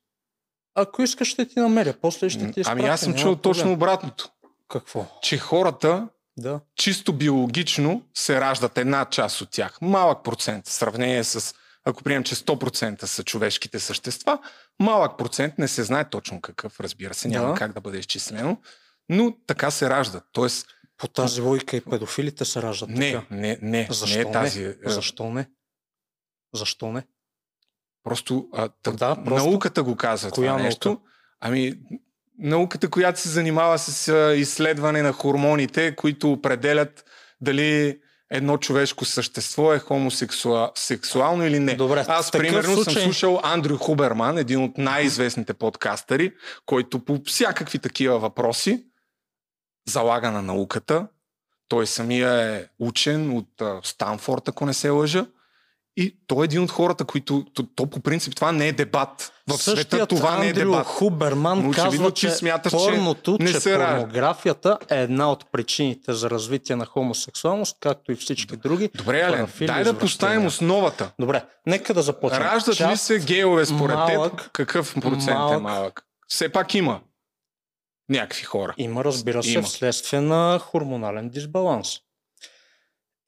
[0.74, 1.94] Ако искаш, ще ти намеря.
[2.02, 2.80] После ще ти изпратя.
[2.80, 4.28] Ами аз съм чул точно обратното.
[4.68, 5.06] Какво?
[5.22, 6.60] Че хората Да.
[6.76, 9.78] чисто биологично се раждат една част от тях.
[9.82, 11.54] Малък процент в сравнение с,
[11.85, 14.38] ако приемем, че 100% са човешките същества,
[14.81, 17.55] малък процент не се знае точно какъв, разбира се, няма Да.
[17.55, 18.61] как да бъде изчислено,
[19.09, 20.25] но така се раждат.
[20.33, 20.66] Тоест,
[20.97, 23.27] По тази логика и педофилите се раждат не, така.
[23.31, 24.31] не, не, Защо не не?
[24.31, 24.64] е тази.
[24.64, 25.49] е, Защо не?
[26.55, 27.03] Защо не?
[28.05, 29.49] Просто, а, тъ, Да, просто.
[29.49, 30.88] науката го казва Коя това нещо.
[30.88, 31.03] наука?
[31.40, 31.75] Ами,
[32.38, 37.05] науката, която се занимава с а, изследване на хормоните, които определят
[37.40, 41.75] дали едно човешко същество е хомосексуално или не.
[41.75, 46.33] Добре, Аз, примерно, съм случай- слушал Андрю Хуберман, един от най-известните подкастъри,
[46.66, 48.85] който по всякакви такива въпроси
[49.88, 51.07] залага на науката.
[51.69, 55.27] Той самия е учен от Станфорд, ако не се лъжа.
[56.00, 57.44] И той е един от хората, които...
[57.54, 59.32] То, то по принцип това не е дебат.
[59.48, 60.86] В света Същият това не е Андрю дебат.
[60.86, 63.86] Хуберман Но казва, че смяташ, че порното, не че ражда.
[63.90, 68.90] порнографията е една от причините за развитие на хомосексуалност, както и всички други.
[68.94, 71.12] Добре, Ален, дай да поставим основата.
[71.18, 72.42] Добре, нека да започнем.
[72.42, 74.50] Раждат ли Част- се геове според малък- теб?
[74.52, 76.02] Какъв процент е малък- малък?
[76.28, 77.00] Все пак има
[78.08, 78.74] някакви хора.
[78.76, 79.62] Има, разбира се, Има.
[79.62, 81.96] вследствие на хормонален дисбаланс.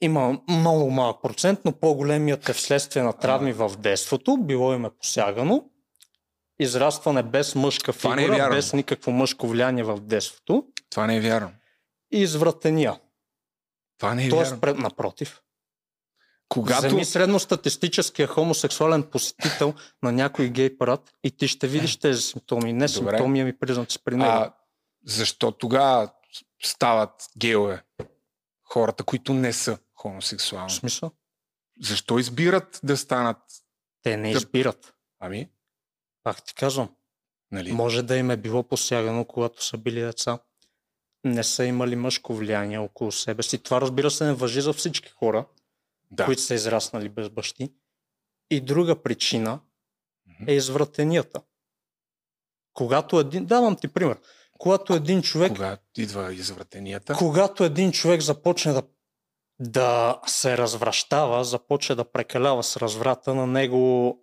[0.05, 4.91] Има много малък процент, но по-големият е вследствие на травми в детството, било им е
[4.91, 5.65] посягано,
[6.61, 8.55] израстване без мъжка Това не е фигура, вярно.
[8.57, 11.51] без никакво мъжко влияние в детството Това не е вярно.
[12.13, 13.01] и извратения.
[13.99, 14.61] Това не е Тоест, вярно.
[14.61, 15.43] пред, напротив.
[16.49, 16.87] Когато...
[16.87, 22.73] Вземи средностатистическия хомосексуален посетител на някой гей парад и ти ще видиш тези симптоми.
[22.73, 22.89] Не Добре.
[22.89, 24.31] симптоми, ами признаци при него.
[24.31, 24.55] А,
[25.07, 26.11] защо тогава
[26.65, 27.83] стават геове?
[28.65, 30.71] Хората, които не са В хомосексуални.
[30.71, 31.11] смисъл?
[31.81, 33.39] Защо избират да станат?
[34.03, 34.39] Те не Да.
[34.39, 34.95] избират.
[35.21, 35.51] Ами,
[36.23, 36.95] Пак ти казвам.
[37.51, 37.73] нали?
[37.73, 40.39] Може да им е било посягано, когато са били деца.
[41.25, 43.59] не са имали мъжко влияние около себе си.
[43.59, 45.47] Това разбира се не въжи за всички хора,
[46.11, 46.25] Да.
[46.25, 47.73] които са израснали без бащи.
[48.51, 49.61] И друга причина
[50.49, 51.43] е извратенията.
[52.73, 54.21] Когато един, давам ти пример,
[54.59, 57.15] когато един човек, Кога идва извратенията?
[57.15, 58.83] когато един човек започне да,
[59.63, 64.19] да се развращава, започне да прекалява с разврата на него,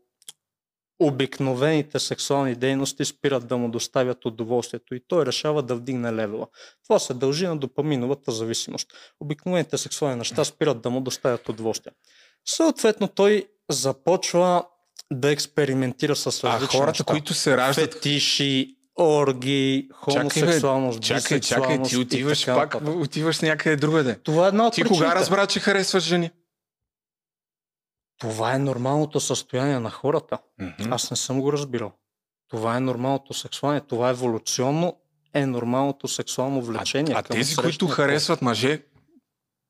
[1.00, 6.48] обикновените сексуални дейности спират да му доставят удоволствието и той решава да вдигне левела.
[6.84, 8.88] Това се дължи на допаминовата зависимост.
[9.20, 11.94] Обикновените сексуални неща спират да му доставят удоволствие.
[12.46, 14.64] Съответно, той започва
[15.14, 17.04] да експериментира с различни А хората, неща.
[17.04, 17.94] които се раждат...
[17.94, 22.96] Фетиши, орги, хомосексуалност, Чакай, чакай, бисексуалност ти отиваш пак, нататък.
[22.96, 24.20] отиваш някъде другаде.
[24.24, 25.04] Това е една от Ти причините.
[25.06, 26.32] кога разбра, че харесваш жени?
[28.18, 30.38] Това е нормалното състояние на хората.
[30.62, 30.94] Мгм.
[30.94, 31.92] Аз не съм го разбирал.
[32.50, 33.82] Това е нормалното сексуално.
[33.82, 34.96] Това еволюционно
[35.34, 37.14] е нормалното сексуално влечение.
[37.18, 38.82] А към тези, които харесват мъже,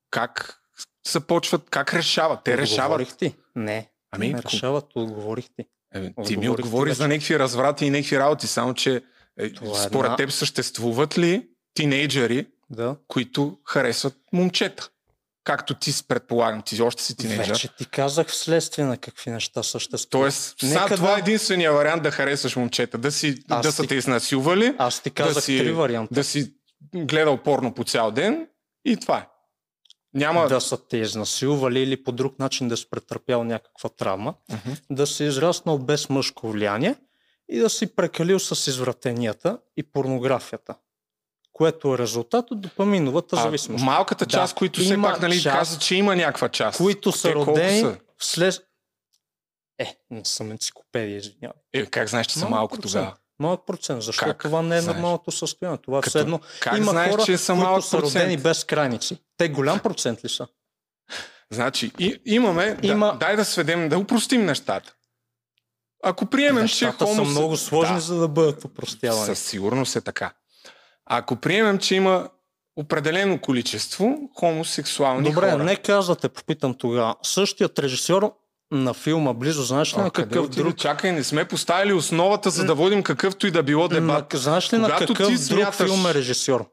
[0.10, 0.62] как
[1.08, 2.44] започват, как решават?
[2.44, 2.86] Те решават.
[2.86, 3.36] Отговорих ти.
[3.56, 3.90] Не.
[4.12, 5.66] Ами, не решават, отговорих ти.
[5.94, 9.04] Е, ти ми отговори за някакви разврати и някакви работи, само че
[9.40, 12.96] е, Това е според една- теб съществуват ли тинейджери, Да.
[13.08, 14.90] които харесват момчета?
[15.44, 17.48] Както ти си предполагам, ти още си тинейджър.
[17.48, 20.10] Вече ти казах вследствие на какви неща съществуват.
[20.24, 22.98] Тоест, Нека това да- е единствения вариант да харесваш момчета.
[22.98, 26.14] Да, си, Аз да са ти- те изнасилвали, Аз ти казах да си, три варианта.
[26.14, 26.54] да си
[26.96, 28.48] гледал порно по цял ден
[28.86, 29.28] и това е.
[30.14, 30.48] Няма...
[30.48, 34.72] Да са те изнасилвали или по друг начин да си претърпял някаква травма, Мгм.
[34.90, 36.96] да си израснал без мъжко влияние
[37.50, 40.76] и да си прекалил с извратенията и порнографията,
[41.54, 43.84] което е резултат от допаминовата А, зависимост.
[43.86, 46.78] малката Да, част, които все пак нали, част, каза, че има някаква част.
[46.78, 47.98] които са Те родени са?
[48.18, 48.66] вслед...
[49.80, 51.60] Е, не съм енциклопедия, извинявай.
[51.74, 52.92] Е, как знаеш, че са малко процент.
[52.94, 53.16] тогава?
[53.40, 54.96] Малък процент, защото Как това не е знаеш?
[54.96, 55.78] нормалното състояние.
[55.78, 56.40] Това Като- все едно.
[56.60, 58.16] Как Има знаеш, хора, че са които малък са процент?
[58.16, 59.18] родени без крайници.
[59.38, 60.48] Те голям процент ли са?
[61.52, 62.78] Значи, и, имаме...
[62.84, 64.94] Има- Да, дай да сведем, да упростим нещата.
[66.04, 67.16] Ако приемем, че хомо...
[67.16, 69.26] са много сложни, Да, за да бъдат упростявани.
[69.26, 70.34] със сигурност е така.
[71.06, 72.30] Ако приемем, че има
[72.76, 75.64] определено количество хомосексуални Добре, хора.
[75.64, 77.16] нека аз да те попитам тогава.
[77.24, 78.34] Същият режисьор
[78.72, 80.64] на филма Близо, знаеш ли А, на какъв отиде?
[80.64, 80.78] друг...
[80.78, 84.26] Чакай, не сме поставили основата, за да водим какъвто и да било На, дебат.
[84.34, 86.66] знаеш ли на Когато какъв ти друг смяташ- филм е режисьор?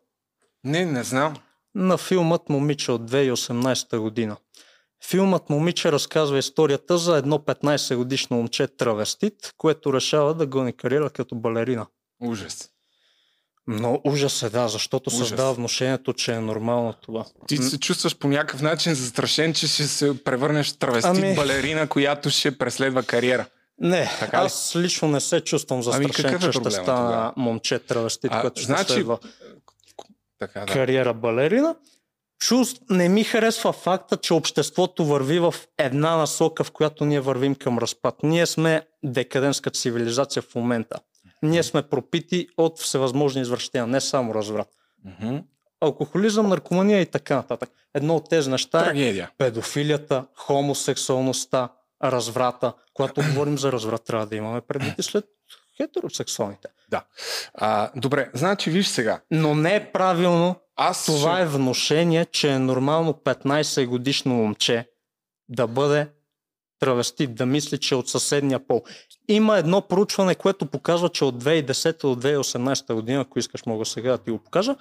[0.65, 1.35] Не, не знам.
[1.75, 4.37] На филмът Момиче от 2018 година.
[5.05, 11.11] Филмът Момиче разказва историята за едно 15 годишно момче травестит, което решава да гони кариера
[11.11, 11.87] като балерина.
[12.21, 12.71] Ужас.
[13.67, 15.19] Но ужас е, да, защото Ужас.
[15.19, 17.25] създава внушението, че е нормално това.
[17.47, 21.87] Ти се чувстваш по някакъв начин застрашен, че ще се превърнеш в травестит Ами- балерина,
[21.87, 23.47] която ще преследва кариера.
[23.81, 24.47] Не, Така ли?
[24.47, 28.61] аз лично не се чувствам застрашен, какъв е че ще стана момче травестит, А, което
[28.61, 29.19] ще значи, следва
[30.39, 30.67] Така, да.
[30.67, 31.75] кариера балерина.
[32.39, 32.81] Чувств...
[32.91, 37.79] Не ми харесва факта, че обществото върви в една насока, в която ние вървим към
[37.79, 38.15] разпад.
[38.23, 40.99] Ние сме декадентска цивилизация в момента.
[41.43, 44.69] Ние сме пропити от всевъзможни извращения, не само разврат.
[45.05, 45.37] Мгм.
[45.81, 47.71] Алкохолизъм, наркомания и така нататък.
[47.95, 49.31] Едно от тези неща е Трагедия.
[49.39, 51.69] педофилията, хомосексуалността,
[52.05, 52.73] разврата.
[52.95, 55.25] Когато говорим за разврат, трябва да имаме предвид и след
[55.77, 56.69] хетеросексуалните.
[57.55, 59.21] А, добре, значи виж сега.
[59.31, 61.43] Но не е правилно Аз Това ще...
[61.43, 64.89] е внушение, че е нормално 15 годишно момче
[65.49, 66.09] да бъде
[66.81, 68.83] травестит, да мисли, че е от съседния пол.
[69.29, 74.11] Има едно проучване, което показва, че от 2010 до 2018 година, ако искаш мога сега
[74.11, 74.77] да ти го покажа,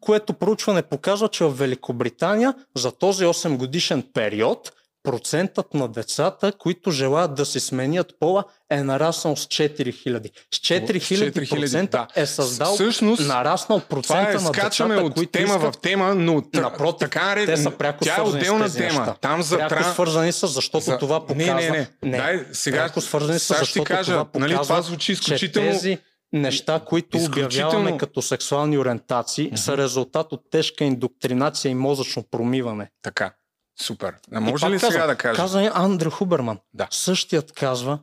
[0.00, 4.72] което проучване показва, че в Великобритания за този 8 годишен период
[5.10, 10.30] процентът на децата, които желаят да си сменят пола, е нараснал с 4000.
[10.54, 12.22] С 4000 процента да.
[12.22, 15.80] е създал, Всъщност, нараснал процента Това е, на скачаме децата, от които тема искат в
[15.80, 18.84] тема, но Напротив, така те са пряко тя е отделна тема.
[18.84, 19.14] неща.
[19.20, 21.54] Там за пряко тра- свързани са, защото за- това показва...
[21.54, 22.16] Не, не, не.
[22.16, 25.70] Дай, сега, пряко свързани са, защото кажа, това нали, показва, това звучи че изключително...
[25.70, 25.98] тези
[26.32, 32.90] неща, които Изключително- обявяваме като сексуални ориентации, са резултат от тежка индоктринация и мозъчно промиване.
[33.02, 33.32] Така,
[33.82, 34.14] супер.
[34.32, 35.36] А може ли сега да кажа?
[35.36, 36.58] Каза Андрю Хуберман.
[36.74, 36.86] Да.
[36.90, 37.98] Същият казва,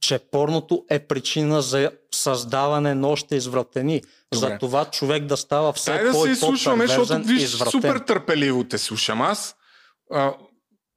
[0.00, 4.02] че порното е причина за създаване на още извратени.
[4.32, 4.48] Добре.
[4.48, 7.70] За това човек да става все Дай да по- се изслушваме, защото виж, извратен.
[7.70, 9.56] супер търпеливо те слушам аз.
[10.12, 10.32] А,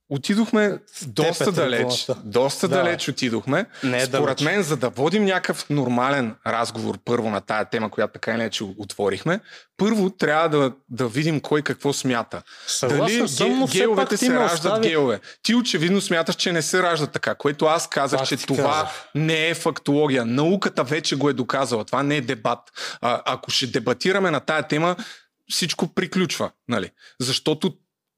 [0.09, 2.07] отидохме доста е далеч.
[2.23, 2.75] Доста Да.
[2.75, 3.65] далеч отидохме.
[3.83, 4.41] Не е Според далеч.
[4.41, 9.39] мен, за да водим някакъв нормален разговор първо на тая тема, която така иначе отворихме,
[9.77, 12.41] първо трябва да, да видим кой какво смята.
[12.67, 15.19] Съгласен Дали съм, но геовете се раждат остави- геове.
[15.41, 19.05] Ти очевидно смяташ, че не се раждат така, което аз казах, Пак че това казах.
[19.15, 20.25] не е фактология.
[20.25, 21.85] Науката вече го е доказала.
[21.85, 22.59] Това не е дебат.
[23.01, 24.95] А, ако ще дебатираме на тая тема,
[25.49, 26.51] всичко приключва.
[26.67, 26.89] Нали?
[27.19, 27.73] Защото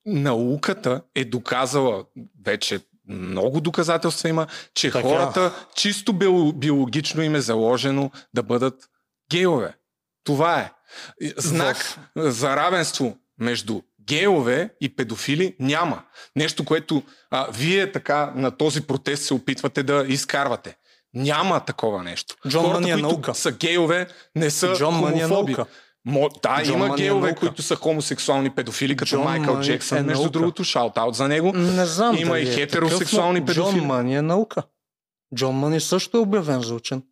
[0.05, 2.03] науката е доказала
[2.45, 5.07] вече много доказателства има, че Така.
[5.07, 8.89] хората чисто био- биологично им е заложено да бъдат
[9.31, 9.73] гейове.
[10.23, 10.71] Това е.
[11.37, 11.77] Знак
[12.15, 16.03] за равенство между гейове и педофили няма.
[16.35, 20.77] Нещо, което а, вие така на този протест се опитвате да изкарвате.
[21.13, 22.35] Няма такова нещо.
[22.47, 23.35] Джон Хората, които наука.
[23.35, 25.53] са гейове, не са Джон хомофоби.
[25.53, 25.65] наука.
[26.05, 29.97] Мо, да, Джон има Мъни е които са хомосексуални педофили, като Джон Майкъл Джексън.
[29.97, 30.31] е Между наука.
[30.31, 31.53] другото, шаут-аут за него.
[31.53, 33.79] Не знам Има и е хетеросексуални но педофили.
[33.79, 34.63] Джон Мъни е наука.
[35.35, 37.03] Джон Мъни също е обявен за учен.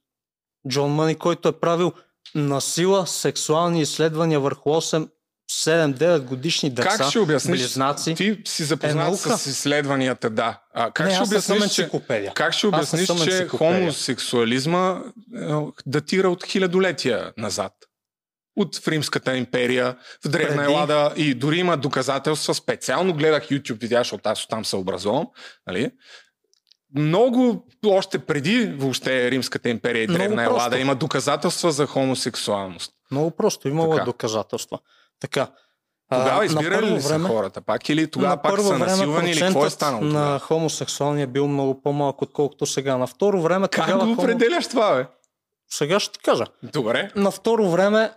[0.69, 1.91] Джон Мъни, който е правил
[2.35, 5.09] насила сексуални изследвания върху 8
[5.51, 7.59] 7-9 годишни деца, Как ще обясниш?
[7.59, 8.15] близнаци.
[8.15, 9.37] Ти си запознат наука.
[9.37, 10.59] с изследванията, да.
[10.73, 11.89] А, как не, ще обясниш, че,
[12.35, 15.01] как ще обясниш, че хомосексуализма
[15.37, 15.53] е,
[15.85, 17.73] датира от хилядолетия назад?
[18.55, 20.71] От в Римската империя, в Древна Преди.
[20.73, 22.53] Елада и дори има доказателства.
[22.53, 25.27] Специално гледах YouTube видеа, защото аз там се образувам.
[25.67, 25.91] Нали?
[26.95, 30.59] Много още преди въобще Римската империя и Много Древна просто.
[30.61, 32.91] Елада има доказателства за хомосексуалност.
[33.11, 34.05] Много просто, имало е Така.
[34.05, 34.79] доказателства.
[35.19, 35.47] Така.
[36.11, 39.39] Тогава на избирали ли са време- хората пак или тогава на пак са насилвани или
[39.39, 40.39] какво е станало на тогава?
[40.39, 42.97] хомосексуалния бил много по-малък, отколкото сега.
[42.97, 45.05] На второ време Как тогава го определяш това, бе?
[45.69, 46.45] Сега ще ти кажа.
[46.63, 47.11] Добре.
[47.15, 48.11] На второ време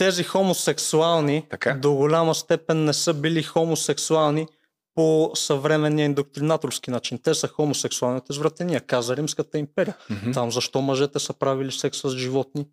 [0.00, 1.74] тези хомосексуални Така.
[1.74, 4.46] до голяма степен не са били хомосексуални
[4.94, 7.18] по съвременния индоктринаторски начин.
[7.22, 9.96] Те са хомосексуални от извратения, каза Римската империя.
[10.10, 10.32] Мгм.
[10.32, 12.66] Там защо мъжете са правили секс с животни?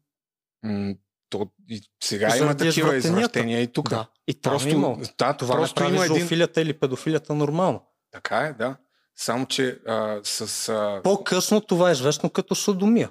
[0.64, 0.94] М,
[1.30, 3.90] То, и сега има такива извращения и тук.
[3.90, 4.08] Да.
[4.28, 4.98] И там Просто, има.
[5.18, 6.18] да, Това не просто прави има един...
[6.18, 7.82] зоофилията или педофилията нормално.
[8.12, 8.76] Така е, да.
[9.16, 10.70] Само, че а, с...
[10.70, 11.02] А...
[11.04, 13.10] По-късно това е известно като содомия.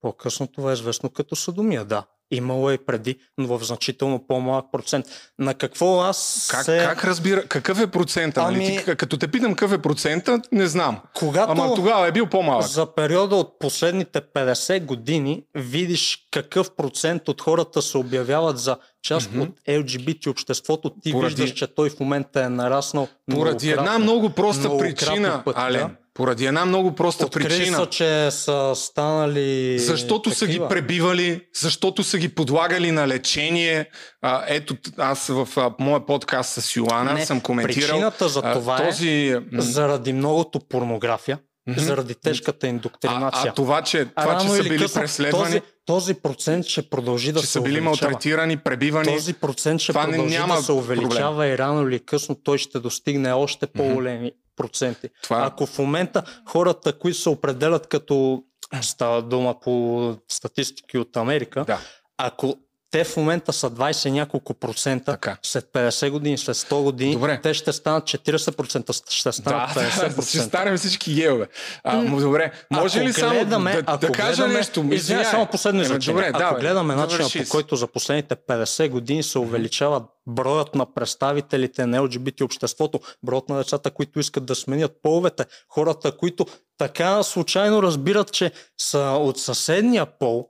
[0.00, 2.04] По-късно това е известно като содомия, да.
[2.32, 5.06] Имало е и преди, но в значително по-малък процент.
[5.38, 6.78] На какво аз Как, се...
[6.80, 8.42] как разбира, какъв е процента?
[8.42, 8.54] Нали?
[8.56, 11.00] Ами- Ти, к- като те питам какъв е процента, не знам.
[11.14, 12.66] Когато Ама тогава е бил по-малък.
[12.66, 19.30] за периода от последните 50 години видиш какъв процент от хората се обявяват за част
[19.30, 19.40] Мгм.
[19.40, 24.30] от LGBT обществото, ти Поради- виждаш, че той в момента е нараснал Поради една много
[24.30, 25.80] проста причина, пъти, Ален.
[25.80, 25.90] да.
[26.20, 27.76] Поради една много проста Открили причина.
[27.76, 30.68] са, че са станали Защото са ги такива.
[30.68, 33.86] пребивали, защото са ги подлагали на лечение.
[34.22, 37.88] А, ето, аз в а, моя подкаст с Йоана Не, съм коментирал.
[37.88, 39.36] Причината за а, това е този...
[39.52, 41.80] м, заради многото порнография, мгм.
[41.80, 43.50] заради тежката а, индоктринация.
[43.50, 46.82] а това, че, А това, че са или били късно преследвани, Този, този процент ще
[46.82, 48.10] продължи да че се са били увеличава.
[48.10, 49.06] малтретирани, пребивани.
[49.06, 52.78] Този процент ще това продължи няма да се увеличава и рано или късно той ще
[52.78, 55.08] достигне още по-големи проценти.
[55.22, 58.44] Това, Ако в момента хората, които се определят като
[58.80, 61.78] става дума по статистики от Америка, Да.
[62.18, 62.54] ако
[62.90, 65.36] те в момента са 20 и няколко процента, Така.
[65.42, 67.40] след 50 години, след 100 години, Добре.
[67.42, 70.16] те ще станат 40%, ще станат Да, 50%.
[70.16, 71.48] да, ще станем всички геове.
[71.84, 74.84] А, м, добре, може ако ли само гледаме, да, ако да кажа гледаме, нещо?
[74.90, 75.30] Извинявай.
[75.30, 76.22] само последно Ема, изречение.
[76.22, 80.94] Добре, ако да, гледаме начина по който за последните 50 години се увеличава броят на
[80.94, 86.46] представителите на LGBT обществото, броят на децата, които искат да сменят половете, хората, които
[86.78, 90.49] така случайно разбират, че са от съседния пол,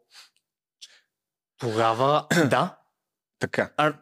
[1.60, 2.76] тогава да,
[3.40, 3.70] Така.
[3.76, 3.92] а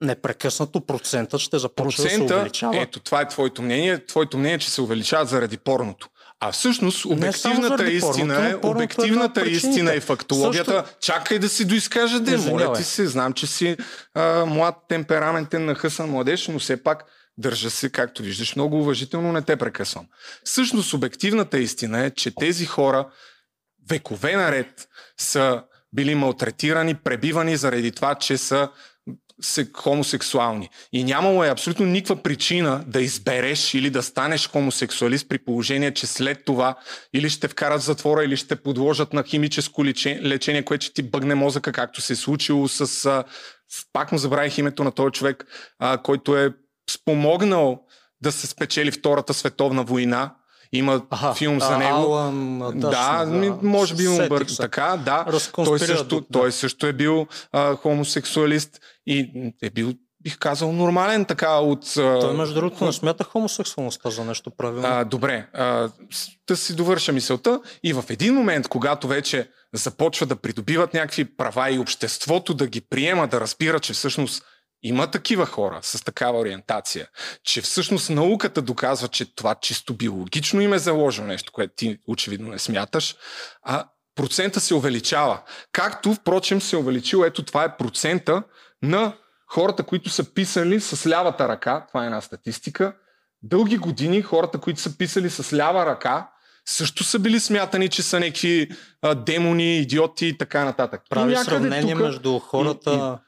[0.00, 2.82] непрекъснато процентът ще започне да се увеличава.
[2.82, 4.06] ето това е твоето мнение.
[4.06, 6.08] Твоето мнение е, че се увеличават заради порното.
[6.40, 9.68] А всъщност обективната порното, истина е, порното е една обективната причините.
[9.68, 10.84] истина е фактологията.
[11.00, 13.06] Чакай да си доизкажа ден, моля ти се.
[13.06, 13.76] Знам, че си
[14.14, 17.04] а, млад, темпераментен, нахъсан младеж, но все пак
[17.38, 20.06] държа се, както виждаш, много уважително, не те прекъсвам.
[20.44, 23.08] Всъщност обективната истина е, че тези хора
[23.88, 24.88] векове наред
[25.18, 25.62] са
[25.94, 28.68] били малтретирани, пребивани заради това, че са
[29.40, 30.68] се, хомосексуални.
[30.92, 36.06] И нямало е абсолютно никаква причина да избереш или да станеш хомосексуалист при положение, че
[36.06, 36.74] след това
[37.14, 41.34] или ще вкарат в затвора, или ще подложат на химическо лечение, което ще ти бъгне
[41.34, 43.24] мозъка, както се е случило с...
[43.92, 45.46] Пак му забравих името на този човек,
[46.02, 46.50] който е
[46.90, 47.82] спомогнал
[48.20, 50.34] да се спечели Втората световна война.
[50.72, 51.96] Има Аха, филм за него.
[51.96, 52.90] Алан, Да,
[53.24, 54.16] да, ми, може би му
[54.48, 54.56] се.
[54.56, 55.40] Така, да.
[55.54, 59.92] Той също, до- той също е бил а, хомосексуалист и е бил,
[60.22, 61.92] бих казал, нормален така от...
[61.94, 64.88] Той, между другото, не смята хомосексуалността за нещо правилно.
[64.88, 65.88] а, добре, а,
[66.48, 71.70] да си довърша мисълта и в един момент, когато вече започва да придобиват някакви права
[71.70, 74.44] и обществото да ги приема, да разбира, че всъщност
[74.84, 77.08] има такива хора с такава ориентация,
[77.44, 82.48] че всъщност науката доказва, че това чисто биологично им е заложено нещо, което ти очевидно
[82.50, 83.16] не смяташ,
[83.62, 85.42] а процента се увеличава.
[85.72, 88.42] Както, впрочем, се е увеличил, ето това е процента
[88.82, 89.12] на
[89.46, 92.96] хората, които са писали с лявата ръка, това е една статистика,
[93.42, 96.30] дълги години хората, които са писали с лява ръка,
[96.66, 98.70] също са били смятани, че са някакви
[99.02, 101.02] а, демони, идиоти и така нататък.
[101.10, 103.18] Прави сравнение тука, между хората.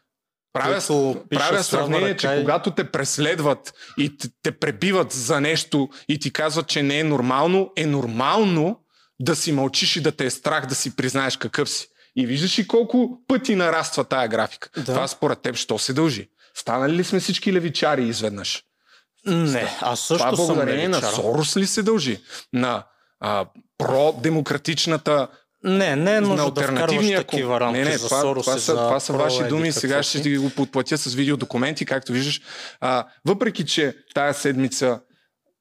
[0.56, 5.40] И, и, правя, правя сравнение, ръка, че когато те преследват и те, те пребиват за
[5.40, 8.80] нещо и ти казват, че не е нормално, е нормално
[9.20, 11.88] да си мълчиш и да те е страх да си признаеш какъв си.
[12.16, 14.70] И виждаш и колко пъти нараства тая графика.
[14.76, 14.84] Да.
[14.84, 16.28] Това според теб, що се дължи?
[16.54, 18.62] Станали ли сме всички левичари изведнъж?
[19.26, 22.20] Не, аз също Това съм благодарение на Сорос ли се дължи?
[22.52, 22.84] На
[23.20, 23.46] а,
[23.78, 25.28] продемократичната
[25.66, 28.72] не, не е нужно да вкарваш такива рамки не, не, за това, Сорос това, са,
[28.72, 32.40] това са ваши думи, сега ще ти го подплатя с видеодокументи, както виждаш.
[32.80, 35.00] А, въпреки, че тая седмица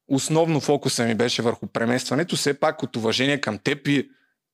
[0.08, 4.10] основно фокуса ми беше върху преместването, все пак от уважение към теб и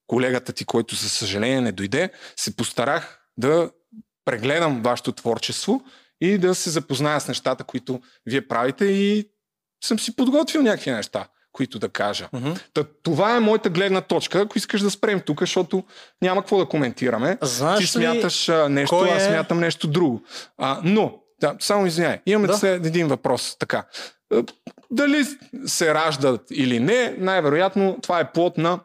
[0.07, 3.71] колегата ти, който със съжаление не дойде, се постарах да
[4.25, 5.81] прегледам вашето творчество
[6.21, 9.29] и да се запозная с нещата, които вие правите и
[9.83, 12.29] съм си подготвил някакви неща, които да кажа.
[12.33, 12.61] Mm-hmm.
[12.73, 15.83] Та, това е моята гледна точка, ако искаш да спрем тук, защото
[16.21, 17.37] няма какво да коментираме.
[17.41, 19.09] Знаеш Ти смяташ ли, нещо, е...
[19.09, 20.23] аз смятам нещо друго.
[20.57, 22.57] А, но, да, само извиняй, имаме да?
[22.57, 23.55] след един въпрос.
[23.59, 23.83] Така.
[24.91, 25.25] Дали
[25.65, 28.79] се раждат или не, най-вероятно това е плод на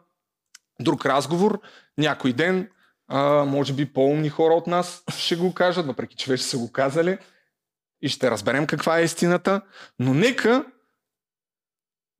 [0.79, 1.59] друг разговор.
[1.97, 2.69] Някой ден
[3.07, 6.71] а, може би по-умни хора от нас ще го кажат, въпреки че вече са го
[6.71, 7.17] казали
[8.01, 9.61] и ще разберем каква е истината.
[9.99, 10.65] Но нека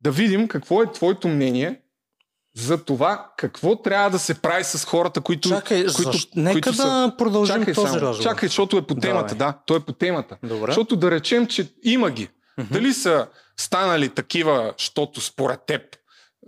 [0.01, 1.81] да видим какво е твоето мнение
[2.55, 5.49] за това какво трябва да се прави с хората, които.
[5.49, 6.29] Чакай, които, защ...
[6.35, 7.13] нека които да са...
[7.17, 8.23] продължим чакай този само, разговор.
[8.23, 9.53] Чакай, защото е по темата, Давай.
[9.53, 9.59] да.
[9.65, 10.37] Той е по темата.
[10.43, 10.71] Добре.
[10.71, 12.27] Защото да речем, че има ги.
[12.27, 12.71] Mm-hmm.
[12.71, 13.27] Дали са
[13.57, 15.81] станали такива, защото според теб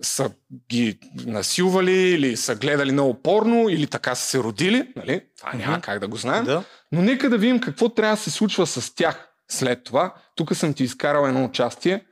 [0.01, 0.31] са
[0.69, 5.21] ги насилвали или са гледали много порно или така са се родили, нали?
[5.37, 5.81] Това няма mm-hmm.
[5.81, 6.45] как да го знаем.
[6.45, 6.63] Да.
[6.91, 10.13] Но нека да видим какво трябва да се случва с тях след това.
[10.35, 12.05] Тук съм ти изкарал едно участие,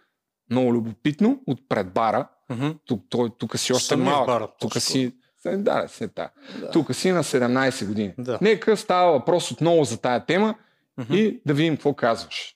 [0.50, 2.28] много любопитно, от пред бара.
[2.52, 2.78] Mm-hmm.
[2.86, 4.28] Тук, той, тук си още малък.
[4.28, 5.14] Бара, тук си,
[5.46, 6.08] да, се.
[6.08, 6.30] Да.
[6.74, 8.14] Тук си на 17 години.
[8.18, 8.40] Да.
[8.42, 10.56] Нека става въпрос отново за тая тема
[11.00, 11.16] mm-hmm.
[11.16, 12.54] и да видим какво казваш.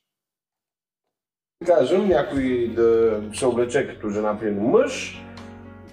[1.66, 5.22] Кажем, някой да се облече като жена, примерно мъж,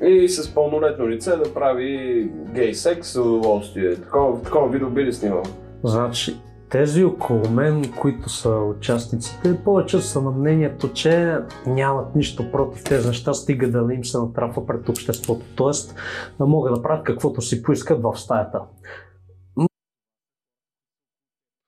[0.03, 2.24] и с пълнолетно лице да прави
[2.55, 3.96] гей секс, удоволствие.
[3.96, 5.42] Такова, такова видео би ли снимал?
[5.84, 6.36] Значи,
[6.71, 13.09] тези около мен, които са участниците, повече са на мнението, че нямат нищо против тези
[13.09, 15.47] неща, стига да не им се натрапва пред обществото.
[15.57, 15.95] Тоест,
[16.39, 18.61] да могат да правят каквото си поискат в стаята.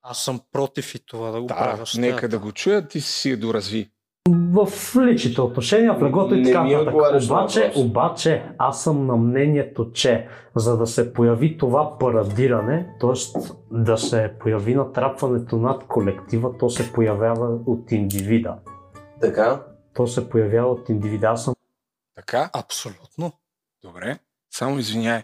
[0.02, 1.84] Аз съм против и това да го Да, правя.
[1.98, 3.90] нека да го чуят, ти си я доразви.
[4.52, 6.94] В личните отношения, в легото и така нататък.
[7.24, 13.40] Обаче, обаче, аз съм на мнението, че за да се появи това парадиране, т.е.
[13.70, 18.56] да се появи натрапването над колектива, то се появява от индивида.
[19.20, 19.62] Така?
[19.94, 21.26] То се появява от индивида.
[21.26, 21.54] Аз съм
[22.16, 22.50] Така?
[22.52, 23.32] Абсолютно.
[23.82, 24.18] Добре.
[24.50, 25.22] Само извиняй.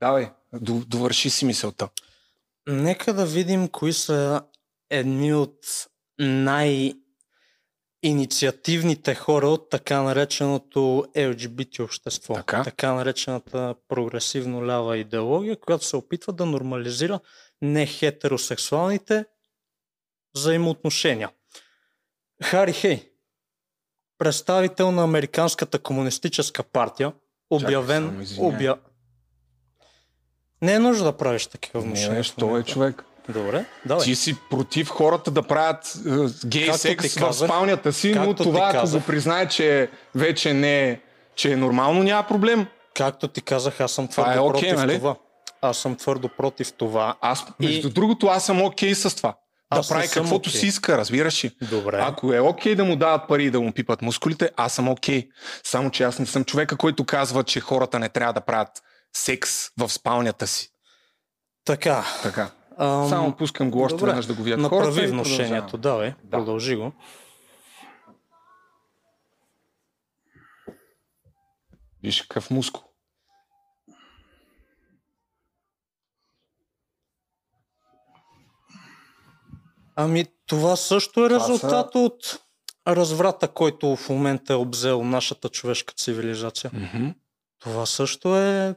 [0.00, 1.88] Давай, до- довърши си мисълта.
[2.68, 4.42] Нека да видим кои са
[4.90, 5.58] едни от
[6.18, 6.94] най-
[8.02, 12.34] инициативните хора от така нареченото LGBT общество.
[12.34, 12.62] Така.
[12.64, 17.20] така наречената прогресивно лява идеология, която се опитва да нормализира
[17.62, 19.24] нехетеросексуалните
[20.34, 21.30] взаимоотношения.
[22.42, 23.10] Хари Хей,
[24.18, 27.12] представител на Американската комунистическа партия,
[27.50, 28.20] обявен...
[28.20, 28.48] извиняй.
[28.48, 28.76] обя...
[30.62, 32.16] Не е нужно да правиш такива Не, внушения.
[32.16, 33.04] не, що е човек?
[33.28, 34.04] Добре, давай.
[34.04, 36.10] Ти си против хората да правят е,
[36.46, 39.00] гей Както секс в спалнята си, но това ако казах.
[39.00, 41.00] го признае, че вече не е,
[41.34, 42.66] че е нормално, няма проблем.
[42.94, 44.98] Както ти казах, аз съм твърдо е окей, против нали?
[44.98, 45.16] това.
[45.62, 47.16] Аз съм твърдо против това.
[47.20, 49.34] Аз, И- между другото, аз съм окей с това.
[49.74, 50.60] Да Аз прави каквото окей.
[50.60, 51.50] си иска, разбираш ли?
[51.62, 51.98] Добре.
[52.02, 55.28] Ако е окей да му дават пари и да му пипат мускулите, аз съм окей.
[55.64, 58.82] Само, че аз не съм човека, който казва, че хората не трябва да правят
[59.16, 60.68] секс в спалнята си.
[61.64, 62.04] Така.
[62.22, 62.48] Така.
[62.78, 64.88] Ам, Само пускам го още веднъж да го видят хората.
[64.90, 66.30] Направи вношението, давай, Да.
[66.30, 66.92] продължи го.
[72.02, 72.82] Виж какъв мускул.
[79.96, 82.40] Ами, това също е Това резултат от
[82.88, 86.70] разврата, който в момента е обзел нашата човешка цивилизация.
[86.74, 87.08] Мгм.
[87.58, 88.74] Това също е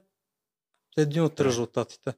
[0.98, 2.14] един от резултатите.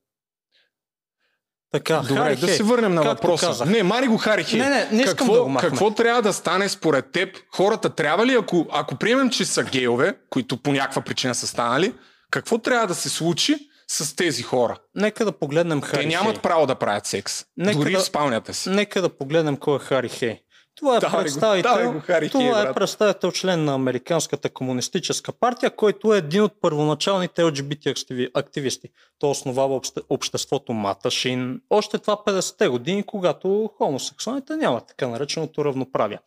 [1.71, 3.45] Така, Добре, Хари да Хей, се върнем на както въпроса.
[3.45, 3.67] казах.
[3.69, 4.59] Не, Мари го Хари Хей.
[4.59, 5.69] Не, не, не искам какво, да го махме.
[5.69, 7.29] какво трябва да стане според теб?
[7.51, 11.93] Хората трябва ли, ако, ако приемем, че са гейове, които по някаква причина са станали,
[12.31, 13.55] какво трябва да се случи,
[13.89, 14.77] с тези хора.
[14.95, 16.41] Нека да погледнем Хари Те нямат Хей.
[16.41, 17.43] право да правят секс.
[17.57, 18.69] Нека дори да- в спалнята си.
[18.69, 20.39] Нека да погледнем кой е Хари Хей.
[20.77, 25.31] Това е Давай го, представител, давай го, Хари това е представител член на Американската комунистическа
[25.31, 28.89] партия, който е един от първоначалните LGBT активи- активисти.
[29.19, 31.61] Той основава обще, обществото Маташин.
[31.69, 36.19] Още това 50-те години, когато хомосексуалните нямат така нареченото равноправие.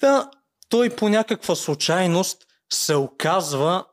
[0.00, 0.30] Та,
[0.68, 3.84] той по някаква случайност се оказва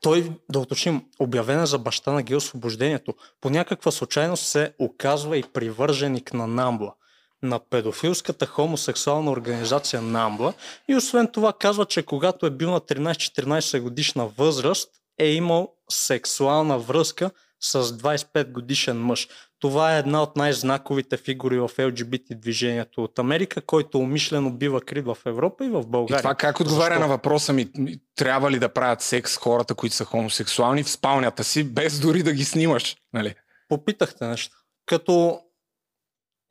[0.00, 3.14] той, да уточним, обявен е за баща на геосвобождението.
[3.40, 6.94] По някаква случайност се оказва и привърженик на Намбла
[7.42, 10.52] на педофилската хомосексуална организация Намбла
[10.88, 16.78] и освен това казва, че когато е бил на 13-14 годишна възраст е имал сексуална
[16.78, 17.30] връзка
[17.60, 19.28] с 25 годишен мъж.
[19.58, 25.04] Това е една от най-знаковите фигури в LGBT движението от Америка, който умишлено бива крит
[25.04, 26.22] в Европа и в И България.
[26.22, 27.00] това как отговаря Защо?
[27.00, 31.44] на въпроса ми, ми, трябва ли да правят секс хората, които са хомосексуални в спалнята
[31.44, 32.96] си, без дори да ги снимаш?
[33.12, 33.34] Нали?
[33.68, 34.56] Попитахте нещо.
[34.86, 35.40] Като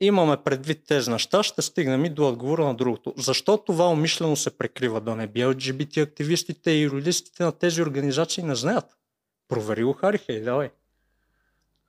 [0.00, 3.14] имаме предвид тези неща, ще стигнем и до отговора на другото.
[3.16, 5.00] Защо това умишлено се прекрива?
[5.00, 8.84] Да не би LGBT активистите и юристите на тези организации не знаят.
[9.48, 10.70] Провери го Харихей, давай.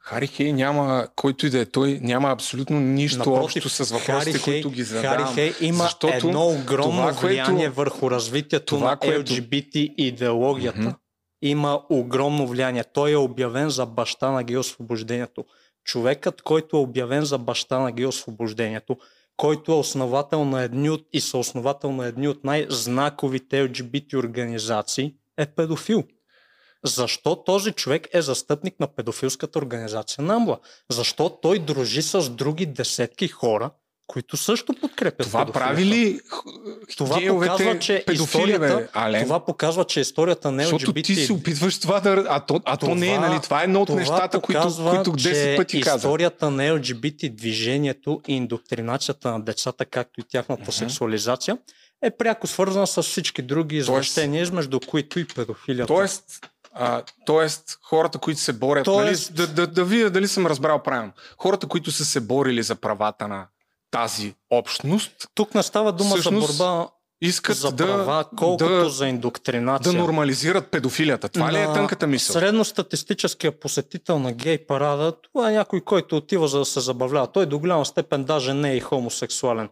[0.03, 4.37] Хари Хей няма, който и да е той, няма абсолютно нищо Напротив, общо с въпросите,
[4.39, 5.25] Хари които ги задавам.
[5.25, 9.93] Хари Хей има защото едно огромно това, което- влияние върху развитието това, на което- LGBT
[9.97, 10.79] идеологията.
[10.79, 10.89] Мгм.
[11.41, 12.83] Има огромно влияние.
[12.83, 15.45] Той е обявен за баща на геосвобождението.
[15.83, 18.97] Човекът, който е обявен за баща на геосвобождението,
[19.37, 25.45] който е основател на едни от и съосновател на едни от най-знаковите LGBT организации, е
[25.45, 26.03] педофил.
[26.83, 30.59] Защо този човек е застъпник на педофилската организация Намбла?
[30.89, 33.71] Защо той дружи с други десетки хора,
[34.11, 35.59] които също подкрепят Това педофилията?
[35.67, 36.19] прави ли
[36.97, 39.23] Това показва, че историята, Ален?
[39.23, 41.03] това показва, че историята на Защото LGBT...
[41.03, 42.25] ти се опитваш това да...
[42.29, 43.39] А то, а то Това- не е, нали?
[43.41, 45.97] Това е едно от нещата, които, показва, които 10 че пъти казах.
[45.97, 50.71] историята на LGBT движението и индоктринацията на децата, както и тяхната Мгм.
[50.71, 51.57] сексуализация,
[52.01, 55.87] е пряко свързана с всички други извращения, между които и педофилията.
[55.87, 56.23] Тоест,
[56.73, 60.79] а, тоест, хората, които се борят, Тоест- нали, да, да, да видя дали съм разбрал
[60.79, 61.11] правилно.
[61.37, 63.47] Хората, които са се борили за правата на
[63.91, 66.87] тази общност, Тук не става дума Всъщност, за борба
[67.21, 69.93] искат за да, права, колкото да, за индоктринация.
[69.93, 71.29] да нормализират педофилията.
[71.29, 72.33] Това ли е На тънката мисъл?
[72.33, 77.27] Средностатистическия посетител на гей парада, това е някой, който отива за да се забавлява.
[77.27, 79.69] Той до голяма степен даже не е и хомосексуален.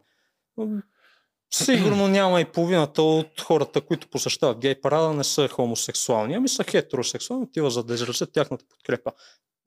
[1.53, 6.63] Сигурно няма и половината от хората, които посещават гей парада, не са хомосексуални, ами са
[6.63, 9.11] хетеросексуални, отива за да изразят тяхната подкрепа.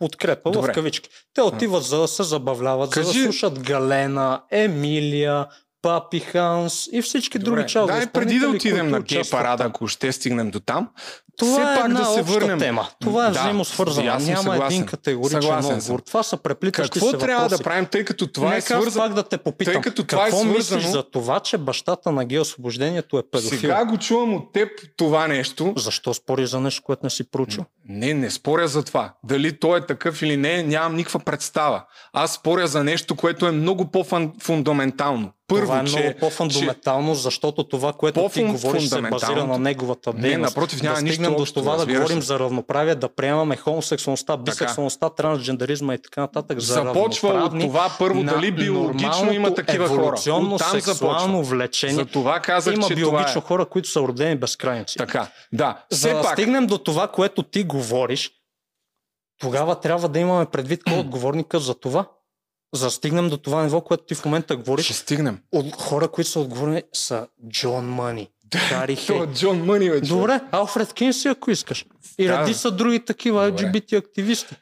[0.03, 0.73] Подкрепа Добре.
[0.73, 1.11] в кавички.
[1.35, 5.47] Те отиват за да се забавляват, за Кажи- да слушат Галена, Емилия,
[5.83, 7.93] Папи Ханс и всички други чалги.
[7.93, 10.89] Дай преди да отидем на гей парада, ако ще стигнем до там,
[11.37, 12.59] Това все е пак една да се обща върнем.
[12.59, 12.89] тема.
[13.01, 14.07] Това е Да, взаимосвързано.
[14.07, 14.67] Няма съгласен.
[14.67, 16.01] един категоричен Съгласен отговор.
[16.01, 17.59] Това са преплитащи какво се трябва въпроси.
[17.59, 19.05] да правим, тъй като това е Нека свързано?
[19.05, 19.73] пак да те попитам.
[19.75, 23.59] тъй като това е какво мислиш свързано- за това, че бащата на геосвобождението е педофил?
[23.61, 25.73] Сега го чувам от теб това нещо.
[25.77, 27.65] Защо спориш за нещо, което не си проучил?
[27.87, 29.15] Не, не споря за това.
[29.25, 31.83] Дали той е такъв или не, нямам никаква представа.
[32.13, 33.91] Аз споря за нещо, което е много
[34.43, 35.33] по-фундаментално.
[35.49, 40.13] Първо, това е че, много по-фундаментално, защото това, което ти говориш, се базира на неговата
[40.13, 40.51] Не, дейност.
[40.51, 42.27] напротив, няма да нищо стигнем до това да говорим се.
[42.27, 46.61] за равноправие, да приемаме хомосексуалността, бисексуалността, трансджендеризма и така нататък.
[46.61, 50.17] За започва от това първо дали биологично има такива хора.
[50.31, 51.95] Оттам сексуално влечение.
[51.95, 53.49] За това казах, Има че биологично това е.
[53.49, 54.99] хора, които са родени без крайници.
[54.99, 55.85] Така, да.
[55.91, 58.31] За Все да пак, стигнем до това, което ти говориш,
[59.41, 62.07] тогава трябва да имаме предвид кой е отговорника за това.
[62.75, 65.39] За да стигнем до това ниво, което ти в момента говориш, ще стигнем.
[65.53, 68.29] от хора, които са отговорни, са Джон Мъни,
[68.59, 69.07] Хари Хей.
[69.09, 70.09] То е Джон Мъни, вече.
[70.09, 71.87] Добре, Алфред Кинси, ако искаш.
[72.19, 72.55] И Да, ради бе.
[72.55, 73.63] са други такива Добре.
[73.63, 74.57] LGBT активисти,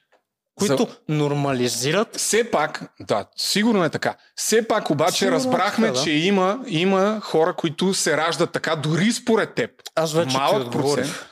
[0.54, 4.16] които За- нормализират Все пак, да, сигурно е така.
[4.36, 6.04] Все пак обаче Сигурно е разбрахме, така, да.
[6.04, 9.70] че има, има хора, които се раждат така, дори според теб.
[9.94, 11.04] Аз вече ти Малък отговорих.
[11.04, 11.26] процент.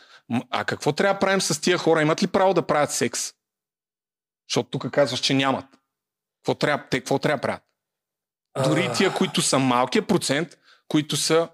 [0.50, 2.02] А какво трябва да правим с тия хора?
[2.02, 3.20] Имат ли право да правят секс?
[4.50, 5.64] Защото тук казваш, че нямат.
[6.38, 7.62] Какво трябва, те какво трябва да правят?
[8.64, 10.48] Дори тия, които са малкият процент,
[10.88, 11.48] които са...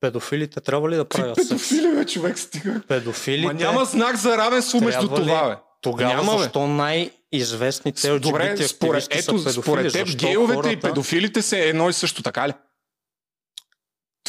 [0.00, 1.48] Педофилите трябва ли да правят секс?
[1.48, 2.80] педофили, бе, човек, стига.
[2.88, 5.54] Педофилите Ма няма знак за равенство между ли- това, бе.
[5.82, 9.62] Тогава Няма, защо най-известните LGBT Добре, според, ето, са педофили?
[9.62, 12.52] според теб гейовете хората, и педофилите са едно и също, така ли?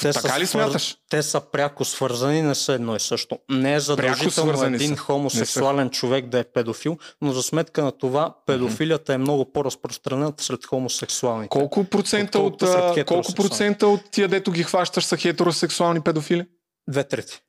[0.02, 0.98] Те са така ли свър- смяташ?
[1.10, 3.40] Те са пряко свързани, не са едно и също.
[3.50, 5.02] Не е задължително един са.
[5.02, 10.66] хомосексуален човек да е педофил, но за сметка на това педофилията е много по-разпространена сред
[10.66, 11.50] хомосексуалните.
[11.50, 16.46] Колко процента, от, а, колко процента от тия, дето ги хващаш, са хетеросексуални педофили?
[16.90, 17.42] Две трети.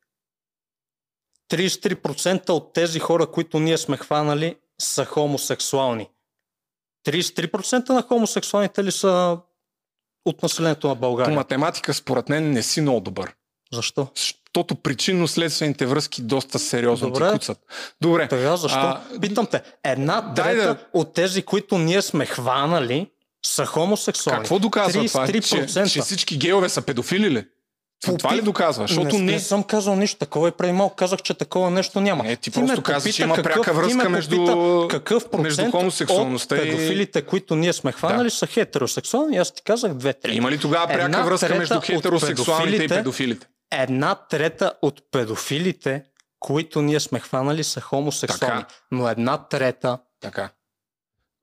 [1.52, 6.08] 33% от тези хора, които ние сме хванали, са хомосексуални.
[7.06, 9.38] 33% на хомосексуалните ли са
[10.24, 11.34] от населението на По България?
[11.34, 13.32] математика, според мен, не си много добър.
[13.72, 14.08] Защо?
[14.16, 17.26] Защото причинно-следствените връзки доста сериозно Добре.
[17.26, 17.58] ти куцат.
[18.00, 18.28] Добре.
[18.28, 18.78] Така, защо?
[18.78, 23.10] А, Питам те, една дай трета да- от тези, които ние сме хванали,
[23.46, 24.40] са хомосексуални.
[24.40, 25.26] Какво доказва това?
[25.26, 25.88] Че, 33%.
[25.88, 27.44] че всички гейове са педофили ли?
[28.02, 28.86] Това, това ли доказва?
[28.86, 29.32] Защото не, не.
[29.32, 32.24] не съм казал нищо такова и преди малко казах, че такова нещо няма.
[32.24, 35.70] Не, ти ме просто каза, попита че има пряка ти връзка между- какъв процент между
[35.70, 38.30] хомосексуалността от и- педофилите, които ние сме хванали, Да.
[38.30, 39.36] са хетеросексуални.
[39.36, 40.36] Аз ти казах две трети.
[40.36, 43.46] Има ли тогава пряка Една връзка между хетеросексуалните и педофилите- педофилите?
[43.72, 46.02] Една трета от педофилите,
[46.40, 48.60] които ние сме хванали, са хомосексуални.
[48.60, 48.74] Така.
[48.90, 50.50] Но една трета Така.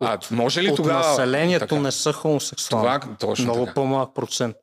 [0.02, 1.08] А може ли от тогава...
[1.10, 3.00] населението така, не са хомосексуални.
[3.00, 3.74] Това, точно Много така.
[3.74, 4.56] по-малък процент.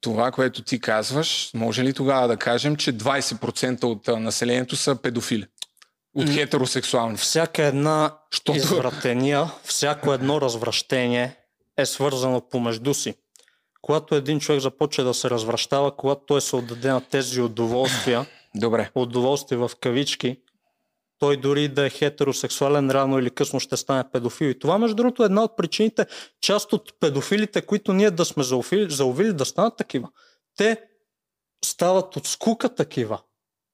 [0.00, 5.46] Това, което ти казваш, може ли тогава да кажем, че 20% от населението са педофили?
[6.14, 7.16] От хетеросексуални.
[7.16, 8.56] Всяка една Щото...
[8.58, 11.36] извратения, всяко едно развращение
[11.78, 13.14] е свързано помежду си.
[13.82, 18.90] Когато един човек започне да се развращава, когато той се отдаде на тези удоволствия, Добре.
[18.94, 20.36] удоволствие в кавички,
[21.22, 24.46] той дори да е хетеросексуален, рано или късно ще стане педофил.
[24.46, 26.06] И това, между другото, е една от причините,
[26.40, 30.08] част от педофилите, които ние да сме заувили, заувили да станат такива,
[30.56, 30.80] те
[31.64, 33.20] стават от скука такива.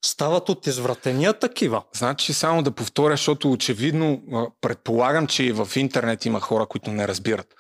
[0.05, 1.83] Стават от извратения такива.
[1.97, 4.23] Значи само да повторя, защото очевидно
[4.61, 7.55] предполагам, че и в интернет има хора, които не разбират.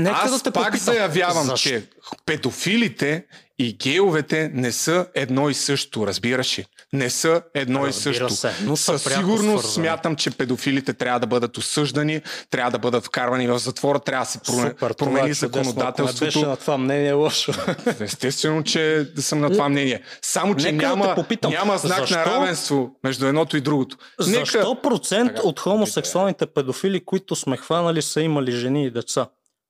[0.00, 1.68] Нека Аз да те пак попитам, заявявам, защо?
[1.68, 1.82] че
[2.26, 3.24] педофилите
[3.58, 6.64] и геовете не са едно и също, разбираш ли?
[6.92, 8.30] Не са едно Разбира и също.
[8.30, 9.86] се, но Със сигурност свързани.
[9.86, 12.20] смятам, че педофилите трябва да бъдат осъждани,
[12.50, 15.18] трябва да бъдат вкарвани в затвора, трябва да се Супер, това е промени.
[15.20, 16.24] Ако не законодателството.
[16.24, 17.52] беше на това мнение лошо.
[18.00, 20.02] Естествено, че съм на това мнение.
[20.22, 23.96] Само, че Нека да няма, попитам, няма знак защо- на равенство между едното и другото.
[24.18, 29.26] Защо процент Така, от хомосексуалните педофили, които сме хванали, са имали жени и деца?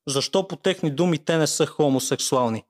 [0.07, 2.63] Защо по техни думи те не са хомосексуални?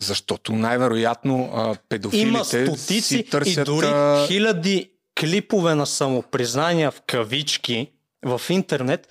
[0.00, 3.68] Защото най-вероятно а, педофилите Има си стотици търсят...
[3.68, 3.86] и дори
[4.26, 7.92] хиляди клипове на самопризнания в кавички
[8.24, 9.08] в интернет,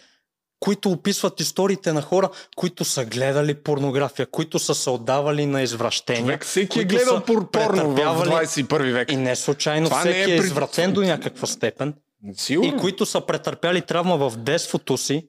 [0.60, 6.24] които описват историите на хора, които са гледали порнография, които са се отдавали на извращения.
[6.24, 9.12] Човек всеки е гледал порно в претърпявали- 21 век.
[9.12, 11.94] И не случайно Това не всеки е е при- извратен до някаква степен.
[12.34, 12.76] Сигурно.
[12.76, 15.28] И които са претърпяли травма в детството си,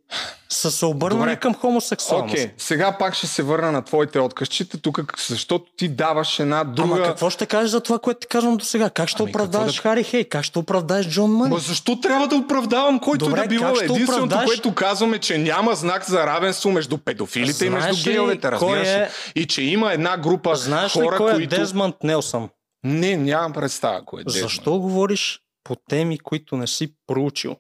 [0.49, 1.41] са се обърнали Добре.
[1.41, 2.35] към хомосексуалност.
[2.35, 6.95] Окей, сега пак ще се върна на твоите откъсчета тук, защото ти даваш една друга...
[6.95, 8.91] Ама какво ще кажеш за това, което ти казвам до сега?
[8.91, 10.25] Как ще Ами, оправдаеш какво Хари Хей?
[10.25, 11.51] Как ще оправдаеш Джон Мъни?
[11.51, 13.69] Ма защо трябва да оправдавам който Добре, и да било?
[13.69, 18.15] Единственото, оправдаеш- което казваме, че няма знак за равенство между педофилите и Знаеш между ли
[18.15, 19.01] геовете, разбираш е-
[19.37, 19.43] ли?
[19.43, 21.57] И че има една група Знаеш ли хора, кой е които...
[21.57, 22.49] Дезмънд Нелсън?
[22.85, 24.43] Не, нямам представа кой е Дезмънд.
[24.43, 27.57] Защо говориш по теми, които не си проучил?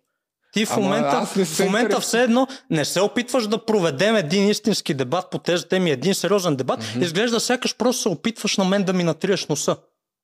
[0.53, 5.31] Ти в момента, в момента все едно не се опитваш да проведем един истински дебат
[5.31, 6.81] по тези теми, един сериозен дебат.
[6.95, 7.05] Мгм.
[7.05, 9.77] Изглежда сякаш просто се опитваш на мен да ми натриеш носа.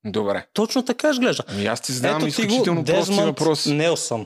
[0.05, 0.45] Добре.
[0.53, 1.43] Точно така изглежда.
[1.47, 3.73] Ами аз ти задавам Ето ти го изключително прости въпроси.
[3.73, 4.25] Нелсън.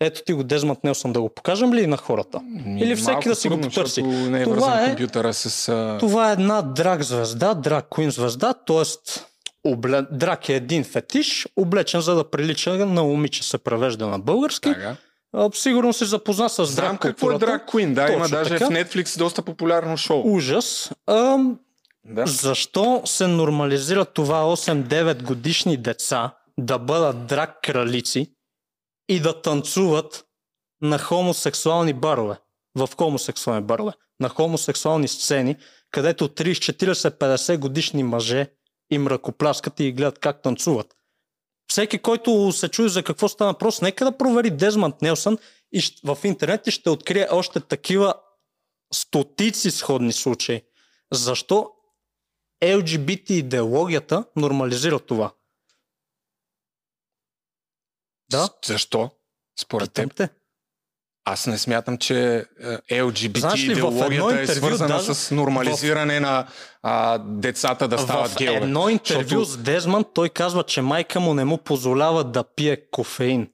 [0.00, 2.40] Ето ти го Дезмънд Нелсън да го покажем ли на хората?
[2.40, 4.02] Ми, Или всеки да си го потърси.
[4.02, 5.68] Не е Това е- компютъра с...
[5.68, 5.98] А...
[6.00, 8.82] Това е една драг звезда, драг куин звезда, т.е.
[9.64, 10.02] Обле...
[10.10, 14.68] драк е един фетиш, облечен за да прилича на момиче се превежда на български.
[14.72, 14.96] Така.
[15.32, 17.34] А, сигурно се запозна с Знам драг какво е.
[17.34, 18.66] Drag Queen, да, има Точно даже така.
[18.66, 20.22] в Netflix доста популярно шоу.
[20.34, 20.90] Ужас.
[21.06, 21.38] А,
[22.04, 22.26] Да.
[22.26, 28.30] защо се нормализира това 8-9 годишни деца да бъдат драг кралици
[29.08, 30.24] и да танцуват
[30.82, 32.36] на хомосексуални барове?
[32.76, 33.92] В хомосексуални барове.
[34.20, 35.56] На хомосексуални сцени,
[35.90, 38.46] където 30, 40, 50 годишни мъже
[38.90, 40.96] им ръкопляскат и гледат как танцуват.
[41.70, 45.38] Всеки, който се чуе за какво става въпрос, нека да провери Дезмънд Нелсън
[45.72, 48.14] и в интернет и ще открие още такива
[48.94, 50.62] стотици сходни случаи.
[51.12, 51.70] Защо
[52.62, 55.34] LGBT идеологията нормализира това?
[58.30, 58.48] Да.
[58.64, 59.10] Защо?
[59.60, 60.14] Според теб.
[60.14, 60.28] те.
[61.26, 62.46] Аз не смятам, че
[62.88, 66.46] е, LGBT Знаеш ли, в идеологията е свързана даже с нормализиране на
[66.82, 68.56] а, децата да стават в геове.
[68.56, 72.90] едно интервю Защото- с Дезмънд той казва, че майка му не му позволява да пие
[72.90, 73.48] кофеин.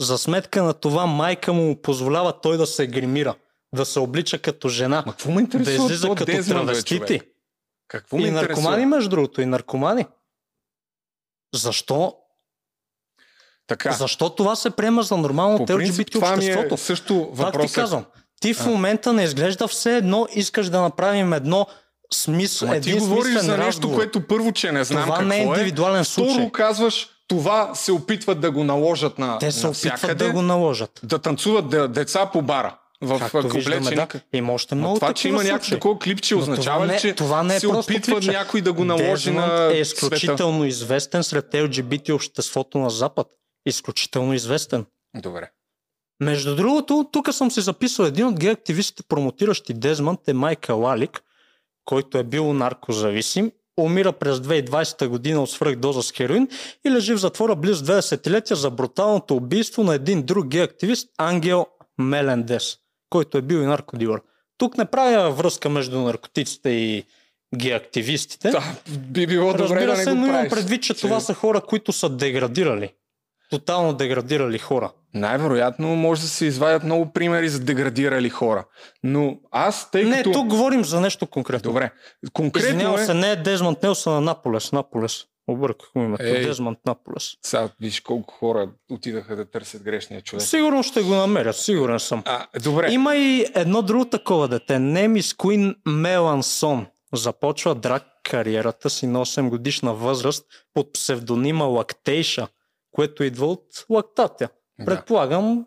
[0.00, 3.34] За сметка на това майка му позволява той да се гримира,
[3.74, 6.96] да се облича като жена, Ма какво ме да излиза то като Дезмънд, бе, травестити.
[6.96, 7.22] човек?
[7.88, 10.06] Какво ме И наркомани, между другото, и наркомани.
[11.54, 12.14] Защо?
[13.66, 16.74] Така, Защо това се приема за нормално от LGBT това ми обществото?
[16.74, 17.74] е също Пак ти въпросът.
[17.74, 18.04] казвам,
[18.40, 21.66] ти в момента не изглежда все едно, искаш да направим едно
[22.14, 23.96] смисъл, Ма ти говориш за нещо, разговор.
[23.96, 25.42] което първо, че не знам Това какво не е е.
[25.42, 26.34] индивидуален случай.
[26.34, 31.00] Второ казваш, това се опитват да го наложат на Те се опитват да го наложат.
[31.02, 32.76] да танцуват де- деца по бара.
[33.00, 34.06] В Както виждаме, да.
[34.32, 37.56] Има още много Но това, че има някакво такова клипче, означава ли, че това не
[37.56, 38.30] е се опитва клипче.
[38.30, 40.06] някой да го наложи Дезмонд на е света?
[40.06, 43.26] изключително известен сред LGBT обществото на Запад.
[43.66, 44.86] Изключително известен.
[45.16, 45.50] Добре.
[46.20, 51.22] Между другото, тук съм си записал един от гей-активистите, промотиращи Дезмонд е Майкъл Алик,
[51.84, 56.48] който е бил наркозависим, умира през 2020 година от свръхдоза с хероин
[56.86, 61.66] и лежи в затвора близо 2 десетилетия за бруталното убийство на един друг гей-активист Ангел
[61.98, 62.76] Мелендес,
[63.10, 64.20] който е бил и наркодилър.
[64.58, 67.04] Тук не правя връзка между наркотиците и
[67.56, 68.50] гей-активистите.
[68.50, 71.20] Да, би било добре Разбира да не се, го но имам предвид, че Че- това
[71.20, 72.92] са хора, които са деградирали.
[73.52, 74.92] Тотално деградирали хора.
[75.14, 78.64] Най-вероятно може да се извадят много примери за деградирали хора.
[79.02, 80.32] Но аз, тъй Не, като...
[80.32, 81.70] тук говорим за нещо конкретно.
[81.70, 81.90] Добре.
[82.32, 83.04] Конкретно Извинявам е...
[83.04, 84.72] се, не е Дезмонд Нелсън, а Наполес.
[84.72, 85.24] Наполес.
[85.48, 86.24] Обърках му името.
[86.24, 86.46] Ей.
[86.46, 87.30] Дезмонд Наполес.
[87.42, 90.42] Сега виж колко хора отидаха да търсят грешния човек.
[90.42, 92.22] Сигурно ще го намеря, сигурен съм.
[92.26, 92.92] А, добре.
[92.92, 94.78] Има и едно друго такова дете.
[94.78, 96.86] Немис Куин Мелансон.
[97.14, 102.48] Започва драг кариерата си на 8 годишна възраст под псевдонима Лактейша,
[102.92, 104.48] което идва от лактатя.
[104.78, 104.84] Да.
[104.84, 105.66] Предполагам,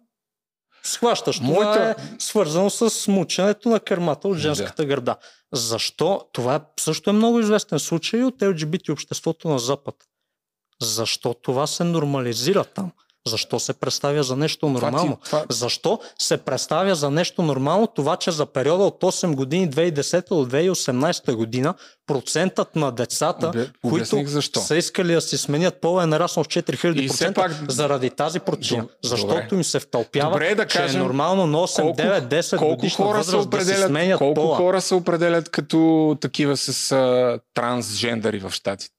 [0.84, 1.38] схващаш.
[1.38, 5.18] Това Моята- е свързано с мученето на кърмата от женската гърда.
[5.54, 6.28] Защо?
[6.34, 9.96] Това също е много известен случай от LGBT обществото на Запад.
[10.82, 12.92] Защо това се нормализира там?
[13.28, 15.18] Защо се представя за нещо Това ти- нормално?
[15.26, 20.30] това- Защо се представя за нещо нормално това, че за периода от 8 години 2010
[20.30, 21.74] до 2018 година
[22.08, 24.60] процентът на децата, Обе- които защо.
[24.60, 28.40] са искали да си сменят пола е нараснал с 4000% И все пак- заради тази
[28.40, 28.84] причина.
[28.84, 29.48] Доб- Защото добре.
[29.52, 32.76] им се втълпява, Добре да че кажем е нормално на 8, колко, 9, 10 колко
[32.76, 34.58] годишна хора се възраст да си сменят колко пола.
[34.58, 35.78] хора се определят като
[36.22, 38.95] такива с а, трансжендъри в щатите?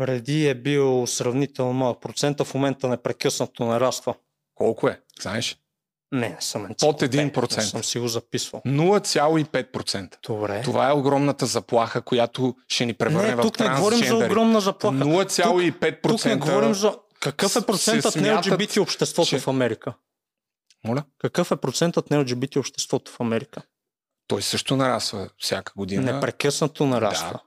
[0.00, 4.14] Преди е бил сравнително малък процент, а в момента непрекъснато нараства.
[4.54, 5.00] Колко е?
[5.22, 5.58] Знаеш?
[6.12, 7.56] Не, не съм Под енциклопед, 1%.
[7.56, 8.62] Не съм си го записвал.
[8.66, 10.16] 0,5%.
[10.26, 10.62] Добре.
[10.62, 14.60] Това е огромната заплаха, която ще ни превърне не, в тук не говорим за огромна
[14.60, 14.96] заплаха.
[14.96, 16.10] 0,5%.
[16.10, 16.98] Тук не говорим за...
[17.20, 19.94] Какъв е процентът на смятат, LGBT обществото че- в Америка?
[20.84, 21.04] Моля?
[21.18, 23.62] Какъв е процентът на LGBT обществото в Америка?
[24.26, 26.12] Той също нараства всяка година.
[26.12, 27.32] Непрекъснато нараства.
[27.32, 27.40] Да.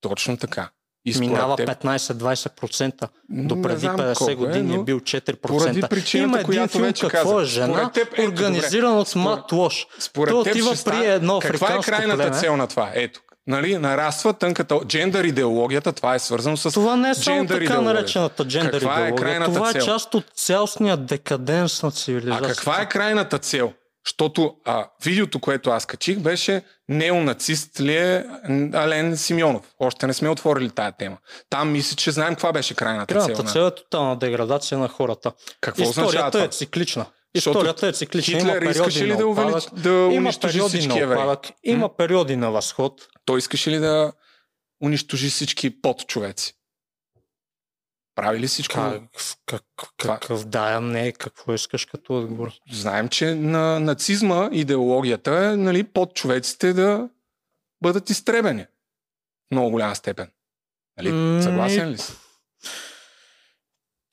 [0.00, 0.70] Точно така.
[1.06, 3.08] И Минава теб- 15-20%.
[3.28, 5.36] До преди знам 50 колко е, години е, бил 4%.
[5.36, 9.52] Поради причината, Има един филм вече Какво е жена, теб, ето, организиран от Според- Мат
[9.52, 9.86] Лош.
[9.98, 12.36] Според Той отива при едно Каква е африканско крайната племе?
[12.36, 12.90] цел на това?
[12.94, 13.20] Ето.
[13.46, 18.44] Нали, нараства тънката джендър идеологията, това е свързано с Това не е само така наречената
[18.44, 19.16] джендър Каква е идеология.
[19.18, 19.78] крайната Това цел?
[19.78, 22.54] е част от цялостния декаденс на А цивилизацията.
[22.54, 23.72] каква е крайната цел?
[24.06, 28.24] Защото а, видеото, което аз качих, беше неонацист ли е
[28.74, 29.62] Ален Симеонов.
[29.78, 31.16] Още не сме отворили тая тема.
[31.50, 33.52] Там мисля, че знаем каква беше крайната, Крайната цел.
[33.52, 35.32] цел на- е тотална деградация на хората.
[35.60, 36.44] Какво означава Историята това?
[36.44, 37.06] е циклична.
[37.34, 38.38] Историята е циклична.
[38.38, 39.64] Има Хитлер искаше периоди ли да, увелич...
[39.72, 41.36] да има унищожи всички евреи?
[41.64, 43.00] има периоди на възход.
[43.24, 44.12] Той искаше ли да
[44.82, 46.54] унищожи всички подчовеци?
[48.14, 48.74] Прави ли всичко?
[48.74, 49.02] Как,
[49.46, 49.62] как,
[49.96, 52.52] Това- какъв да, не, какво искаш като отговор?
[52.72, 57.08] Знаем, че на нацизма идеологията е нали, подчовеците да
[57.82, 58.62] бъдат изтребени.
[58.62, 60.30] В много голяма степен.
[60.96, 61.12] Нали?
[61.12, 62.12] М, Съгласен ли си?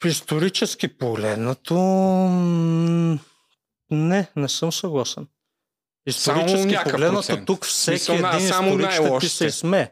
[0.05, 1.75] Исторически погледнато,
[3.91, 5.27] не, не съм съгласен.
[6.07, 9.91] Исторически погледнато, тук всеки Смисъл, на- един историк ще ти се изсмее.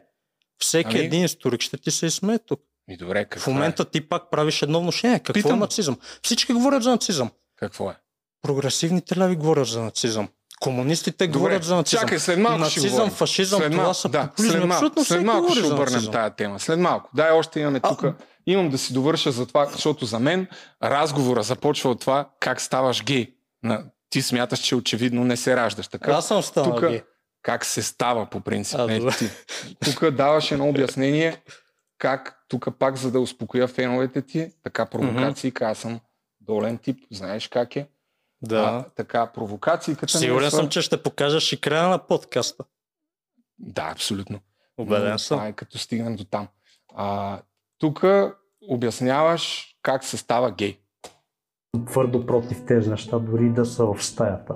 [0.58, 0.98] Всеки Ами?
[0.98, 2.60] един историк ще ти се изсмее тук.
[2.90, 5.18] И добре, В какво момента ти пак правиш едно вношение.
[5.18, 5.52] Какво Питам.
[5.52, 5.98] е нацизъм?
[6.22, 7.26] Всички говорят за нацизъм.
[7.26, 7.30] е?
[7.56, 7.94] Какво е?
[8.42, 10.28] Прогресивните ляви говорят за нацизъм.
[10.60, 12.00] Комунистите Добре, говорят за нацизъм.
[12.00, 13.12] чакай, след малко ще Нацизъм, говорим.
[13.12, 14.50] фашизъм, след това са да, популизми.
[14.50, 16.60] след малко, Абсолютно след малко ще обърнем тая тема.
[16.60, 17.10] След малко.
[17.14, 18.04] Дай още имаме тук.
[18.46, 20.46] Имам да си довърша за това, защото за мен
[20.82, 23.34] разговора започва от това как ставаш гей.
[24.10, 25.88] Ти смяташ, че очевидно не се раждаш.
[25.88, 27.02] Така, Аз съм станал тука- гей.
[27.42, 28.78] как се става по принцип.
[28.78, 29.28] А, не ти.
[29.84, 31.42] Тук даваш едно обяснение
[32.00, 36.00] как тук пак за да успокоя феновете ти, така провокации, аз съм
[36.40, 37.88] долен тип, знаеш как е.
[38.42, 38.60] Да.
[38.60, 42.64] А, така, провокацииката ми е Сигурен свър- съм, че ще покажеш и края на подкаста.
[43.58, 44.40] Да, абсолютно.
[44.78, 45.38] Убеден Но съм.
[45.38, 46.48] Това е като стигнем до там.
[46.94, 47.38] А,
[47.78, 48.04] тук
[48.68, 50.78] обясняваш как се става гей.
[51.86, 54.54] Твърдо против тези неща, дори да са в стаята.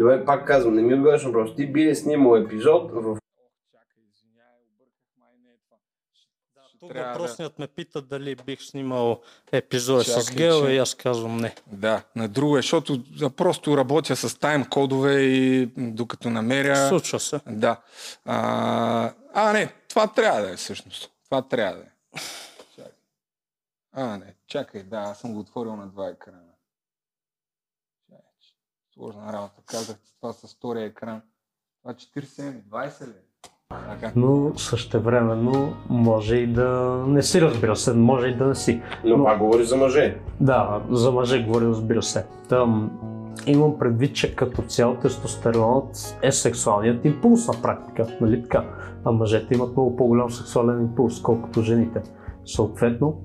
[0.00, 1.54] Добре, пак казвам, не ми отговаряш въпрос.
[1.56, 3.18] Ти би ли снимал епизод в
[6.84, 9.20] Тук Трябва да- въпросният ме пита дали бих снимал
[9.52, 11.54] епизоди с Гел че- и аз казвам не.
[11.66, 16.88] Да, на друго е, защото просто работя с тайм кодове и докато намеря...
[16.88, 17.40] Случва се.
[17.46, 17.80] Да.
[18.24, 21.10] А, а, не, това трябва да е всъщност.
[21.24, 22.20] Това трябва да е.
[22.76, 22.92] Чакай.
[23.92, 26.38] А, не, чакай, да, аз съм го отворил на два екрана.
[28.40, 28.54] Че-
[28.94, 29.62] сложна работа.
[29.66, 31.22] Казах ти това с втория екран.
[31.82, 33.12] Това 47, 20 ли?
[34.16, 38.82] Но същевременно може и да не си, разбира се, може и да не си.
[39.04, 40.16] Но пак говори за мъже.
[40.40, 42.24] Да, за мъже говоря, разбира се.
[42.48, 42.90] Там,
[43.46, 48.64] имам предвид, че като цяло тестостеронът е сексуалният импулс на практика, нали така?
[49.04, 52.02] А мъжете имат много по-голям сексуален импулс, колкото жените.
[52.46, 53.20] Съответно,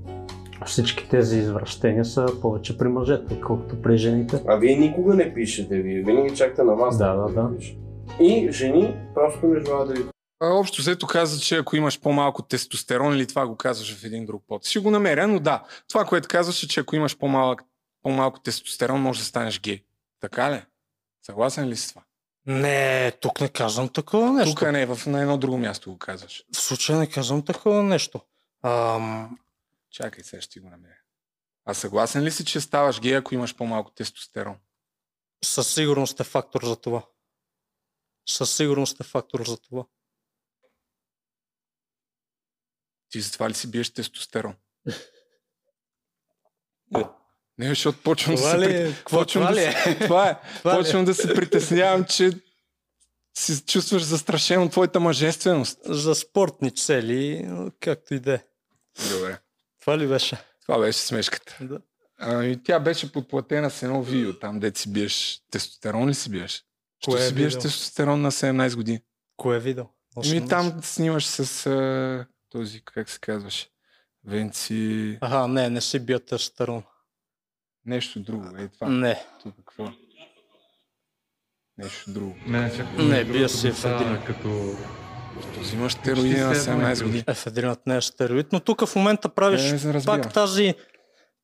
[0.66, 4.44] всички тези извращения са повече при мъжете, отколкото при жените.
[4.48, 6.98] А вие никога не пишете, вие винаги чакате на вас.
[6.98, 7.58] Да, да, да.
[7.58, 7.78] пише.
[8.20, 10.04] И жени просто не желаят да ви
[10.42, 14.44] Общо взето каза, че ако имаш по-малко тестостерон или това го казваш в един друг
[14.48, 14.66] под.
[14.66, 15.64] Ще го намеря, но да.
[15.88, 17.62] Това, което казваше, че ако имаш по-малък,
[18.02, 19.84] по-малко тестостерон, може да станеш гей.
[20.20, 20.64] Така ли?
[21.26, 22.04] Съгласен ли си с това?
[22.46, 24.56] Не, тук не казвам такова нещо.
[24.56, 26.46] Тук не, в, на едно друго място го казваш.
[26.56, 28.22] В случая не казвам такова нещо.
[28.64, 29.38] Ам,
[29.92, 30.94] Чакай, сега ще го намеря.
[31.66, 34.56] А съгласен ли си, че ставаш гей, ако имаш по-малко тестостерон?
[35.44, 37.06] със сигурност е фактор за това.
[38.30, 39.86] Със сигурност е фактор за това.
[43.10, 44.54] Ти затова ли си биеш тестостерон?
[46.92, 47.06] Не.
[47.58, 48.60] Не, защото почвам да Това се...
[48.60, 48.94] ли е?
[49.04, 49.72] Почвам това да ли е?
[49.74, 50.38] се- Това е.
[50.60, 50.84] Това ли е?
[50.84, 52.32] Почвам да се притеснявам, че
[53.38, 55.80] си чувстваш застрашен от твоята мъжественост.
[55.86, 57.50] За спортни цели,
[57.80, 58.40] както и да е.
[59.10, 59.40] Добре.
[59.82, 60.38] Това ли беше?
[60.62, 61.58] Това беше смешката.
[61.62, 61.80] Да.
[62.18, 66.30] А, и тя беше подплатена с едно видео, там де си биеш тестостерон ли си
[66.30, 66.64] биеш?
[67.02, 69.02] Що си биеш тестостерон на 17 години?
[69.38, 69.86] Кое е видео?
[70.26, 73.68] Еми там снимаш с а, този, как се казваше?
[74.24, 75.18] Венци...
[75.22, 76.84] Ага, не, не си бия тестостерон.
[77.86, 78.46] Нещо друго.
[78.58, 78.90] Е, това.
[78.90, 79.24] Не.
[79.44, 79.92] Тук какво?
[81.78, 82.36] Нещо друго.
[82.76, 84.18] Чак Не, другото бия си ефедрин.
[84.28, 84.76] Като...
[85.54, 87.24] То взимаш стероиди на Почти седем 17 е години.
[87.28, 90.76] Ефедринът не е стероид, но тук в момента правиш Е, не пак тази...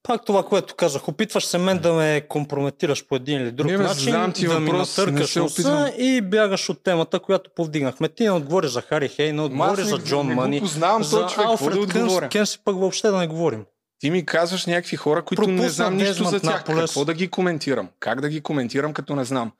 [0.07, 1.07] Пак това, което казах.
[1.07, 4.59] Опитваш се мен да ме компрометираш по един или друг Не, начин, задавам ти да
[4.59, 8.09] ми въпрос, не натъркаш носа и бягаш от темата, която повдигнахме.
[8.09, 10.59] Ти не отговори за Хари Хей, не отговори за не- Джон не Мани.
[10.59, 12.29] познавам за човек, да Алфред отговоря?
[12.29, 13.65] Кенси пък въобще да не говорим.
[13.99, 16.53] Ти ми казваш някакви хора, които не Пропусна знам нищо за тях.
[16.53, 16.89] Наполес.
[16.89, 17.89] Какво да ги коментирам?
[17.99, 19.51] Как да ги коментирам, като не знам?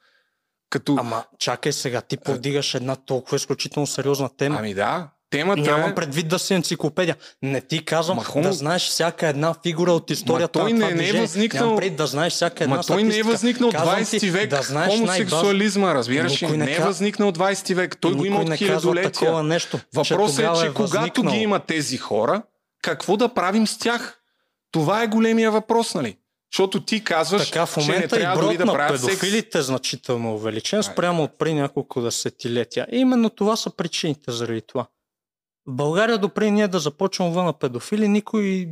[0.69, 0.95] Като...
[0.99, 4.55] Ама чакай сега, ти повдигаш една толкова изключително сериозна тема.
[4.59, 5.95] Ами да, темата Нямам е...
[5.95, 7.15] предвид да си енциклопедия.
[7.41, 8.47] Не ти казвам Ма, хубаво.
[8.47, 11.75] да знаеш всяка една фигура от историята той на това не- не е възникнал- Нямам
[11.75, 14.49] предвид да знаеш всяка една Ма той не е възникнал Казвам 20 ти век.
[14.49, 16.47] да знаеш Хомосексуализма, разбираш ли?
[16.47, 17.97] Не Не е възникнал 20 век.
[17.97, 19.43] Той го има от хилядолетия.
[19.43, 19.79] нещо.
[19.93, 21.33] Въпросът е, че когато възникнал.
[21.33, 22.41] ги има тези хора,
[22.81, 24.19] какво да правим с тях?
[24.71, 26.17] Това е големия въпрос, нали?
[26.53, 29.07] Защото ти казваш, Така в че не момента трябва дори да правят секс.
[29.09, 32.87] педофилите е значително увеличен спрямо от преди няколко десетилетия.
[32.91, 34.85] И именно това са причините заради това.
[35.67, 38.69] В България допреди ние да започваме вън на педофили, никой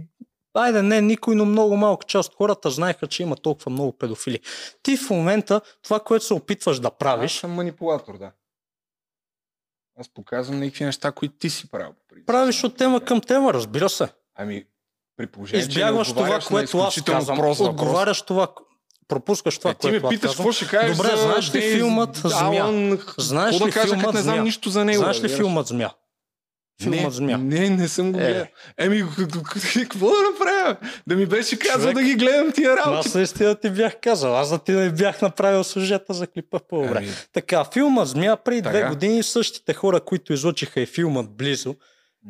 [0.54, 4.40] Айде, не никой, но много малка част от хората знаеха, че има толкова много педофили.
[4.84, 8.32] Ти в момента, това, което се опитваш да Аз правиш, съм манипулатор, да.
[10.00, 11.94] Аз показвам някакви неща, които ти си правил.
[12.26, 14.08] правиш от тема към тема, разбира се.
[14.36, 14.66] Ами,
[15.18, 17.38] при положение, Избягваш че това, което аз казвам.
[17.38, 17.82] прост въпрос.
[17.82, 18.48] Отговаряш това,
[19.08, 22.22] пропускаш това, Е, ти ме аз питаш какво ще кажеш Добре, за знаеш ли филмът?
[22.26, 25.04] Алън, Знаеш ли филмът не знам нищо за него?
[25.04, 25.94] Знаеш ли филмът Змия?
[26.84, 27.38] Филмът не, Змия.
[27.38, 28.24] Не, не съм го Е.
[28.24, 28.46] гледал.
[28.78, 29.04] Еми,
[29.90, 30.76] какво да направя?
[31.08, 33.08] Да ми беше казал да ги гледам тия работи.
[33.08, 34.38] Аз наистина ти бях казал.
[34.38, 36.98] Аз да ти не бях направил сюжета за клипа по-добре.
[36.98, 41.76] Ами, Така, филма Змия преди две години същите хора, които излучиха и филмът Близо,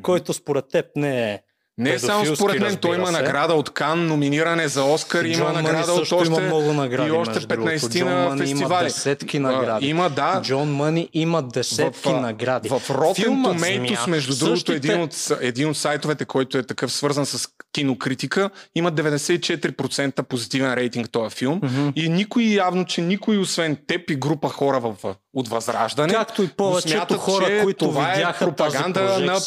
[0.02, 1.40] който според теб не е
[1.78, 3.12] не само педофилски, според мен, той има се.
[3.12, 6.16] награда от Кан, номиниране за Оскар, има Джон Мъни награда от още...
[6.28, 7.08] има много награди.
[7.08, 7.70] и още между другото.
[7.70, 8.86] 15 Джон на Мъни Има фестивали.
[8.86, 9.88] десетки А, награди.
[9.88, 10.42] Има, да.
[10.44, 12.70] Джон Мъни има десетки в, а, награди.
[12.70, 17.26] В Rotten Tomatoes, между другото, същите- един от, един от сайтовете, който е такъв свързан
[17.26, 21.60] с кинокритика, има 94% позитивен рейтинг този филм.
[21.64, 21.90] Мгм.
[21.96, 24.94] И никой явно, че никой освен теб и група хора в,
[25.34, 29.40] от Възраждане, Както и повечето хора, които това видяха е пропаганда на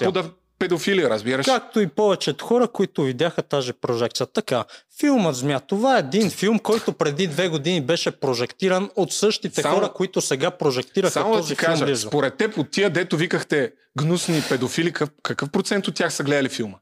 [0.58, 1.46] педофили, разбираш.
[1.46, 4.26] Както и повечето хора, които видяха тази прожекция.
[4.26, 4.64] Така,
[5.00, 9.74] филмът Змия, това е един филм, който преди две години беше прожектиран от същите Само-
[9.74, 13.16] хора, които сега прожектираха Само да този ти филм кажа, според теб от тия, дето
[13.16, 16.76] викахте гнусни педофили, какъв, какъв процент от тях са гледали филма?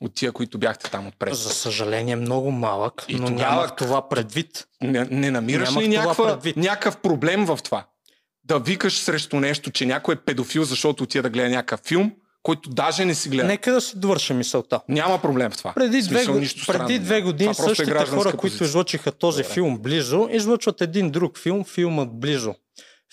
[0.00, 1.34] От тия, които бяхте там отпред.
[1.34, 4.66] За съжаление много малък, И но тогава- нямах това предвид.
[4.82, 7.84] Не, не намираш Нямах ли някаква, някакъв проблем в това?
[8.44, 12.12] Да викаш срещу нещо, че някой е педофил, защото отида да гледа някакъв филм,
[12.42, 13.44] който даже не си гледа.
[13.44, 14.80] Нека да си довърша мисълта.
[14.88, 15.72] Няма проблем в това.
[15.72, 18.64] Преди две, смисъл, нищо странно преди две години Това е същите хора, които позиция.
[18.64, 19.54] излъчиха този Добре.
[19.54, 22.54] филм близо, излъчват един друг филм, филмът близо.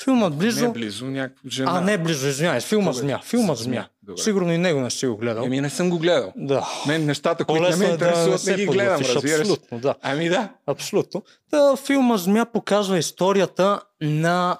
[0.03, 0.65] Филмът близо...
[0.65, 1.71] Не близо, някаква жена.
[1.73, 2.99] а, не близо, извинявай, филма Добре.
[2.99, 3.19] Змя.
[3.23, 3.55] Филма.
[3.55, 3.87] Змя.
[4.03, 4.21] Добре.
[4.21, 5.43] Сигурно и него не си го гледал.
[5.43, 6.33] Еми не съм го гледал.
[6.35, 6.67] Да.
[6.87, 9.39] Мен нещата, които не ме е да не интересуват, се не ги гледам, разбираш.
[9.39, 9.95] Абсолютно, да.
[10.01, 10.49] Ами да.
[10.67, 11.23] Абсолютно.
[11.51, 14.57] Та, филма Змя показва историята на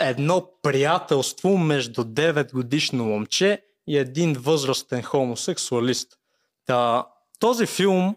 [0.00, 6.08] едно приятелство между 9 годишно момче и един възрастен хомосексуалист.
[6.66, 7.06] Та,
[7.38, 8.16] този филм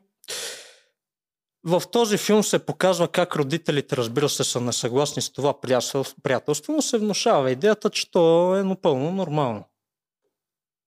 [1.63, 6.73] в този филм се показва как родителите, разбира се, са несъгласни с това приятел- приятелство,
[6.73, 9.63] но се внушава идеята, че то е напълно нормално.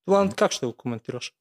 [0.06, 1.32] Това как ще го коментираш?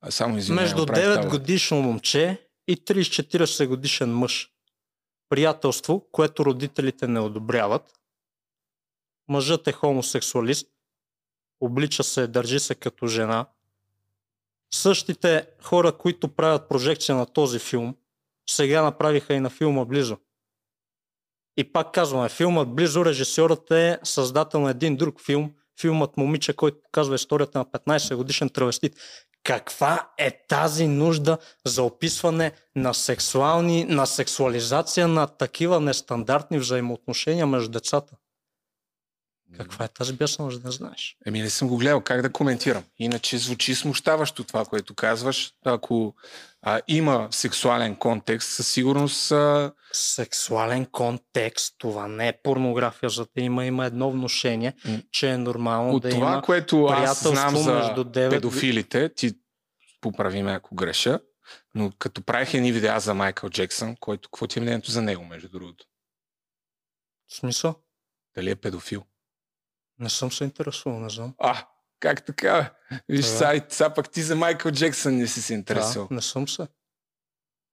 [0.00, 0.64] А, Само извинявай.
[0.64, 1.30] Между направих 9 това.
[1.30, 4.52] годишно момче и 30-40 годишен мъж.
[5.28, 7.98] Приятелство, което родителите не одобряват.
[9.28, 10.68] Мъжът е хомосексуалист.
[11.60, 13.46] Облича се, държи се като жена.
[14.74, 17.94] Същите хора, които правят прожекция на този филм,
[18.50, 20.16] сега направиха и на филма Близо.
[21.56, 26.82] И пак казваме, филмът Близо, режисьорът е създател на един друг филм, филмът Момиче, който
[26.82, 28.96] показва историята на 15 годишен травестит.
[29.44, 37.70] Каква е тази нужда за описване на сексуални, на сексуализация на такива нестандартни взаимоотношения между
[37.70, 38.16] децата?
[39.56, 41.16] Каква е тази бясна нужда, не знаеш?
[41.26, 42.84] Еми не съм го гледал, как да коментирам.
[42.98, 45.52] Иначе звучи смущаващо това, което казваш.
[45.64, 46.14] Ако
[46.62, 53.42] а, има сексуален контекст, със сигурност а, Сексуален контекст, това не е порнография, за да
[53.42, 54.98] има, има едно внушение, М.
[55.12, 59.32] че е нормално от да това, има което аз знам за между девет- педофилите, ти
[60.00, 61.20] поправи ме ако греша,
[61.74, 65.24] но като правих едни видеа за Майкъл Джексън, който, какво ти е мнението за него,
[65.24, 65.84] между другото?
[67.28, 67.74] В смисъл?
[68.36, 69.02] Дали е педофил?
[70.00, 71.34] Не съм се интересувал, не знам.
[71.38, 71.66] А,
[72.00, 72.74] как така?
[73.08, 73.30] Виж, Да.
[73.30, 76.08] сега, сега пък ти за Майкъл Джексън не си се интересувал.
[76.08, 76.66] Да, не съм се.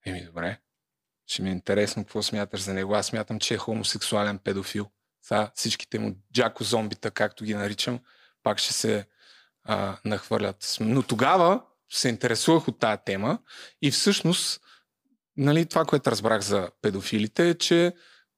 [0.06, 0.60] Еми, добре.
[1.28, 2.96] Ще ми е интересно какво смяташ за него.
[2.96, 4.90] Аз смятам, че е хомосексуален педофил.
[5.22, 8.00] Сега всичките му джако зомбита, както ги наричам,
[8.44, 9.08] пак ще се
[9.64, 10.78] а, нахвърлят.
[10.80, 13.40] Но тогава се интересувах от тая тема
[13.82, 14.62] и всъщност
[15.38, 17.94] нали, това, което разбрах за педофилите е, че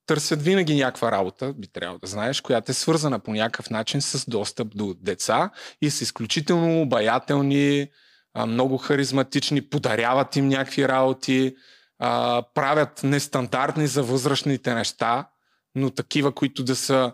[0.09, 4.29] търсят винаги някаква работа, би трябвало да знаеш, която е свързана по някакъв начин с
[4.29, 5.49] достъп до деца
[5.81, 7.87] и са изключително обаятелни,
[8.47, 11.55] много харизматични, подаряват им някакви работи,
[12.53, 15.29] правят нестандартни за възрастните неща,
[15.75, 17.13] но такива, които да са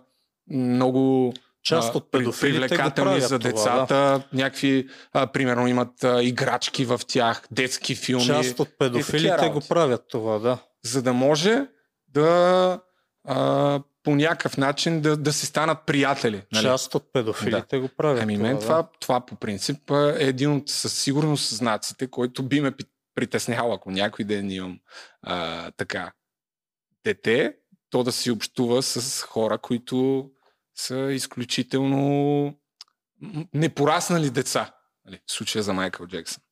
[0.52, 1.34] много
[1.64, 4.24] Част от педофилите привлекателни за това, децата.
[4.34, 9.62] Някакви, а, примерно, имат а, играчки в тях, детски филми, Част от педофилите такива го
[9.70, 10.58] правят това, да.
[10.84, 11.66] за да може
[12.16, 12.82] да
[13.24, 16.43] а, по някакъв начин да, да си станат приятели.
[16.51, 16.63] Нали?
[16.63, 18.61] Част от педофилите го правят Ами мен да.
[18.61, 22.72] това, това по принцип е един от със сигурност знаците, който би ме
[23.16, 24.80] притеснял, ако някой ден имам
[25.22, 26.11] а, така
[27.03, 27.55] дете,
[27.89, 30.30] то да си общува с хора, които
[30.76, 32.53] са изключително
[33.53, 34.74] непораснали деца.
[35.05, 36.43] Нали, в случая за Майкъл Джексън.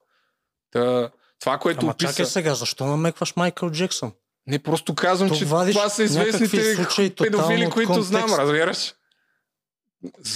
[0.72, 2.12] Та, това, което Ама описа...
[2.12, 4.12] чакай сега, защо намекваш Майкъл Джексън?
[4.48, 8.94] Не, просто казвам, Тук че вадиш това са известните случаи педофили, които знам, разбираш?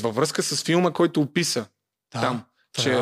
[0.02, 1.66] Във връзка с филма, който описа
[2.14, 2.44] Да, там,
[2.78, 2.84] да.
[2.84, 2.94] че,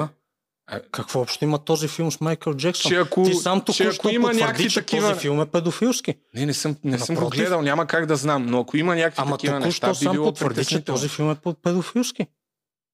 [0.68, 2.90] а, Какво общо има този филм с Майкъл Джексън?
[2.90, 5.10] че ако, Ти сам че току-що ако има някакви че такива...
[5.10, 6.16] този филм е педофилски.
[6.34, 9.22] Не, не съм, не съм го гледал, няма как да знам, но ако има някакви
[9.22, 12.28] Ама такива неща, би сам било потвърди, че този филм е педофилски.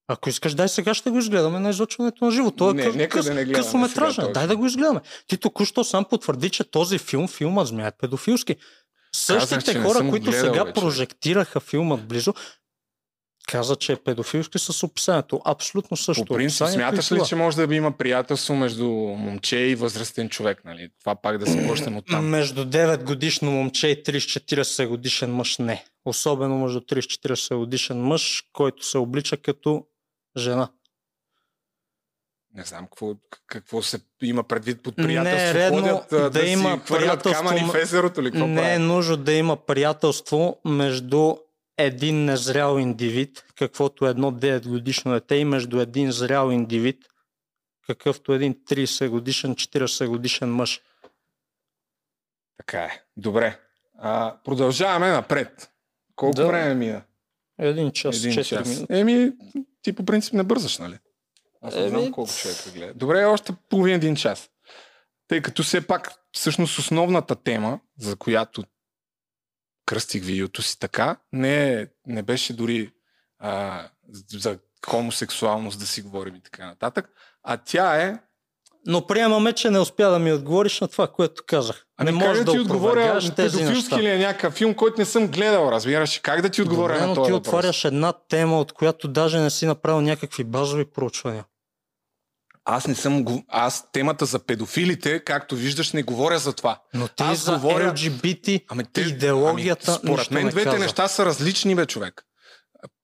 [0.07, 2.51] Ако искаш, дай сега ще го изгледаме на излъчването на живо.
[2.51, 4.25] Той е Не, къс, нека къс, да не гледаме късометражен.
[4.25, 5.01] сега Дай да го изгледаме.
[5.27, 8.55] Ти току-що сам потвърди, че този филм, филмът Змия е педофилски.
[9.15, 10.75] Същите не хора, които гледал, сега човек.
[10.75, 12.33] прожектираха филмът близо,
[13.47, 15.41] каза, че е педофилски с описанието.
[15.45, 16.25] Абсолютно също.
[16.25, 20.61] По принцип, смяташ ли, че може да има приятелство между момче и възрастен човек?
[20.65, 20.89] Нали?
[20.99, 22.29] Това пак да се почнем от там.
[22.29, 25.85] Между 9 годишно момче и 30-40 годишен мъж не.
[26.05, 29.85] Особено между 30-40 годишен мъж, който се облича като
[30.37, 30.69] жена.
[32.53, 33.15] Не знам какво,
[33.47, 35.53] какво се има предвид под Не е приятелство.
[35.53, 38.31] редно Ходят да да, има си приятелство камъни в езерото ли?
[38.31, 38.81] Какво не е правят?
[38.81, 41.35] нужно да има приятелство между
[41.77, 47.05] един незрял индивид, каквото е едно 9 годишно дете и между един зрял индивид,
[47.87, 50.81] какъвто е един 30 годишен, 40 годишен мъж.
[52.57, 53.01] Така е.
[53.17, 53.59] Добре.
[53.99, 55.71] А, продължаваме напред.
[56.15, 56.47] Колко Да.
[56.47, 57.01] време мина?
[57.59, 58.67] Един час, Един 4 час.
[58.67, 58.93] минути.
[58.93, 59.31] Еми,
[59.81, 60.99] ти по принцип не бързаш, нали?
[61.61, 62.93] Аз не знам Еми, колко човека гледа.
[62.93, 64.49] Добре, още половин един час.
[65.27, 68.63] Тъй като все пак, всъщност основната тема, за която
[69.85, 72.93] кръстих видеото си така, не, не беше дори
[73.39, 73.89] а,
[74.29, 77.09] за хомосексуалност да си говорим и така нататък.
[77.43, 78.19] А тя е
[78.85, 81.85] Но приемаме, че не успя да ми отговориш на това, което казах.
[81.97, 85.05] Ами не как можеш да ти отговоря, тези педофилски ли е някакъв филм, който не
[85.05, 86.19] съм гледал, разбираш?
[86.19, 87.47] Как да ти отговоря Добре, на този ти въпрос?
[87.47, 91.45] отваряш една тема, от която даже не си направил някакви базови проучвания.
[92.65, 93.25] Аз не съм...
[93.47, 96.79] Аз темата за педофилите, както виждаш, не говоря за това.
[96.93, 100.77] Но ти Аз за говоря- LGBT Ами те, идеологията ами, според мен двете каза.
[100.79, 102.25] неща са различни, бе, човек.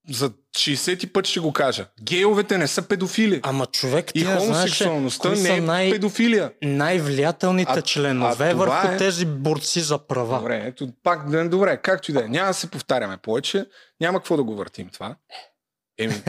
[0.10, 1.86] За 60 път ще го кажа.
[2.02, 3.40] Гейовете не са педофили.
[3.44, 6.52] Ама човек, и хомосексуалността не са е най- педофилия.
[6.62, 10.38] най-влиятелните А- членове а върху е- тези борци за права.
[10.38, 12.28] Добре, ето пак, да, добре, както и да е.
[12.28, 13.66] Няма да се повтаряме повече.
[14.02, 15.16] Няма какво да го въртим това.
[16.00, 16.22] Еми,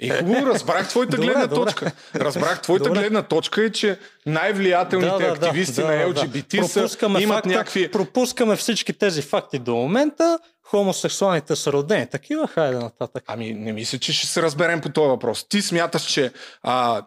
[0.00, 1.64] е хубаво, разбрах твоята Добре, гледна добре.
[1.64, 1.92] точка.
[2.14, 3.00] Разбрах твоята Добре.
[3.00, 7.90] гледна точка е, че най-влиятелните активисти на LGBT са, Пропускаме имат факта, някакви...
[7.90, 10.38] Пропускаме всички тези факти до момента.
[10.64, 12.06] Хомосексуалните са родени.
[12.06, 13.24] Такива, хайде нататък.
[13.26, 15.44] Ами не мисля, че ще се разберем по този въпрос.
[15.44, 16.32] Ти смяташ, че
[16.62, 17.02] а,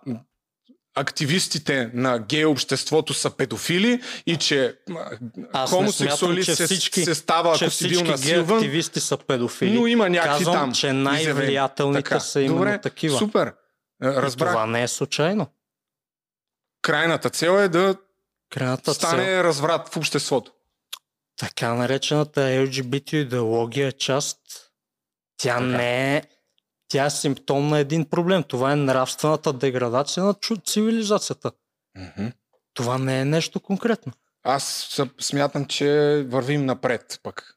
[0.96, 4.78] активистите на гей обществото са педофили и че
[5.54, 9.00] Аз хомосексуалист смятам, че се, всички- се става, че ако си бил всички насилван, активисти
[9.00, 9.74] са педофили.
[9.74, 10.74] но има някакви Казвам, там.
[10.74, 13.18] че най-влиятелните Така, са именно Добре, такива.
[13.18, 13.48] супер.
[14.04, 14.52] И Разбрах.
[14.52, 15.48] Това не е случайно.
[16.82, 17.96] Крайната цел е да
[18.50, 19.44] Крайната стане цел.
[19.44, 20.52] разврат в обществото.
[21.38, 24.38] Така наречената LGBT идеология част.
[25.38, 25.66] Тя Така.
[25.68, 26.24] не е.
[26.88, 28.44] Тя е симптом на един проблем.
[28.44, 31.52] Това е нравствената деградация на цивилизацията.
[31.98, 32.28] Мгм.
[32.74, 34.14] Това не е нещо конкретно.
[34.44, 34.90] Аз
[35.22, 35.90] смятам, че
[36.30, 37.56] вървим напред пък.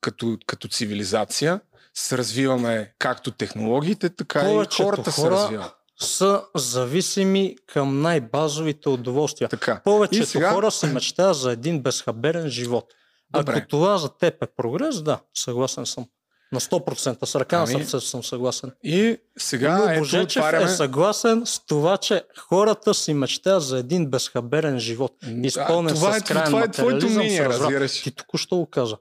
[0.00, 1.60] Като, като цивилизация
[1.94, 5.72] се развиваме както технологиите, така Повечето и хората се хора- развиват.
[6.00, 9.48] Са зависими към най-базовите удоволствия.
[9.48, 9.80] Така.
[9.84, 12.92] Повечето сега- хора си мечтаят за един безхаберен живот.
[13.32, 13.52] Добре.
[13.56, 16.06] Ако това за теб е прогрес, да, съгласен съм.
[16.52, 18.72] На 100% с ръка Ами, на сърцето съм съгласен.
[18.82, 20.64] И сега Илю ето Божечев отваряме...
[20.64, 25.12] е съгласен с това, че хората си мечтаят за един безхаберен живот.
[25.42, 28.02] Изпълнен това с е, това е твоето материализъм, мнение, разбираш.
[28.02, 28.96] Ти току-що го каза.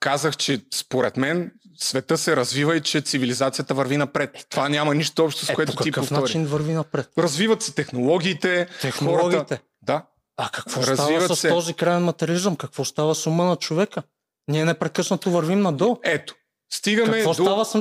[0.00, 4.46] Казах, че според мен света се развива и че цивилизацията върви напред.
[4.48, 6.22] Това няма нищо общо с Е, което по ти какъв повтори.
[6.22, 7.08] начин върви напред?
[7.18, 9.36] Развиват се технологиите, Технологиите.
[9.36, 9.58] хората...
[9.82, 10.02] Да,
[10.42, 11.48] А какво Развиват става с се.
[11.48, 12.56] този крайен материализъм?
[12.56, 14.02] Какво става с ума на човека?
[14.48, 15.96] Ние непрекъснато вървим надолу.
[16.02, 16.34] ето.
[16.72, 17.42] Стигаме Какво до...
[17.42, 17.74] става с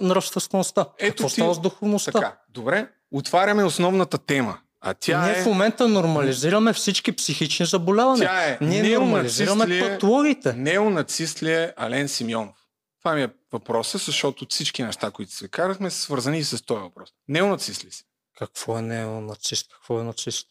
[0.00, 0.86] нравствеността?
[0.98, 2.12] Ето Какво ти- става с духовността?
[2.12, 2.88] Така, добре.
[3.12, 4.58] Отваряме основната тема.
[4.80, 5.42] А тя Ние е...
[5.42, 8.28] в момента нормализираме всички психични заболявания.
[8.28, 10.52] Тя е Ние неонацист нормализираме ли е- патологиите.
[10.52, 12.56] Неонацист ли е Ален Симеонов?
[13.00, 16.80] Това ми е въпросът, защото всички неща, които се карахме, са свързани и с този
[16.80, 17.08] въпрос.
[17.28, 18.04] Неонацист ли си?
[18.38, 19.72] Какво е неонацист?
[19.72, 20.46] Какво е нацист?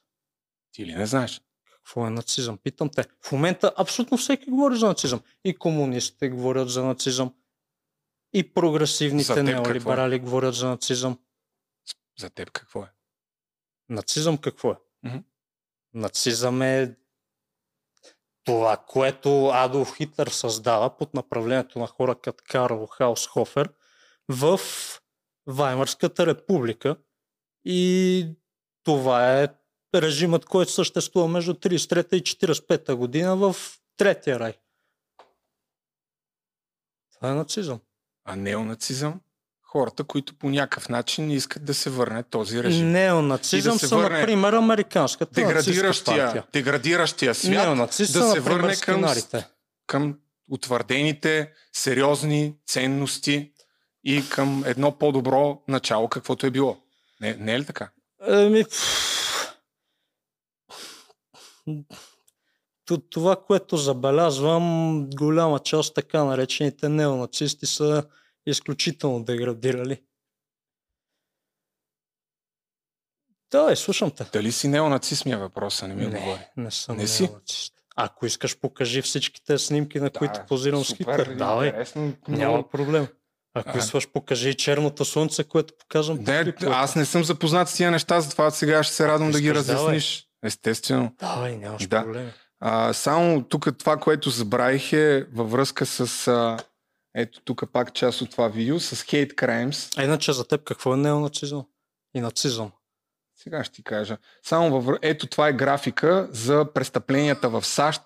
[0.74, 1.42] Ти ли не знаеш?
[1.72, 2.58] Какво е нацизъм?
[2.58, 3.04] Питам те.
[3.22, 5.22] В момента абсолютно всеки говори за нацизъм.
[5.44, 7.34] И комунистите говорят за нацизъм.
[8.34, 11.20] И прогресивните теб неолиберали говорят за нацизъм.
[12.20, 12.92] За теб какво е?
[13.90, 14.76] Нацизъм какво е?
[15.04, 15.18] Мгм.
[15.94, 16.96] Нацизъм е
[18.44, 23.70] това, което Адолф Хитлер създава под направлението на хора като Карл Хаусхофер
[24.30, 24.60] в
[25.48, 26.96] Ваймарската република.
[27.66, 28.28] И
[28.84, 29.48] това е
[30.02, 33.56] режимът, който съществува между 33 и 45 година в
[33.98, 34.54] Третия рай.
[37.16, 37.80] Това е нацизъм.
[38.26, 39.20] А неонацизъм?
[39.62, 42.92] Хората, които по някакъв начин искат да се върне този режим.
[42.92, 48.76] Неонацизъм да са, върне например, американската Деградиращия, деградиращия свят Неонацист да са, се например, върне
[48.76, 49.06] към,
[49.88, 50.20] към
[50.52, 53.52] утвърдените сериозни ценности
[54.04, 56.78] и към едно по-добро начало, каквото е било.
[57.22, 57.90] Не, не е ли така?
[58.28, 58.66] Еми,
[63.10, 68.04] това, което забелязвам, голяма част така наречените неонацисти са
[68.46, 70.02] изключително деградирали.
[73.52, 74.26] Да, и слушам те.
[74.34, 76.40] Дали си неонацист ми е въпроса, не ми отговори.
[76.58, 77.24] не съм Не си?
[77.24, 77.74] неонацист.
[77.96, 81.36] Ако искаш, покажи всичките снимки, на които позирам с супер, Хитлер.
[81.36, 82.14] Давай, интересно.
[82.28, 83.08] няма проблем.
[83.54, 86.18] Ако искаш, покажи черното слънце, което показвам.
[86.18, 89.42] по Не, аз не съм запознат с тия неща, затова сега ще се радвам да
[89.42, 90.00] ги Искаш, давай.
[90.44, 91.12] Естествено.
[91.20, 92.04] Давай, нямаш Да.
[92.04, 92.32] проблем.
[92.60, 96.28] А, само тук това, което забравих е във връзка с...
[96.28, 96.58] А,
[97.16, 99.94] ето тук пак част от това видео с Hate Crimes.
[99.98, 101.66] А иначе за теб какво е неонацизъм?
[102.16, 102.72] И нацизъм.
[103.36, 104.18] Сега ще ти кажа.
[104.44, 104.98] Само във...
[105.02, 108.02] Ето това е графика за престъпленията в САЩ,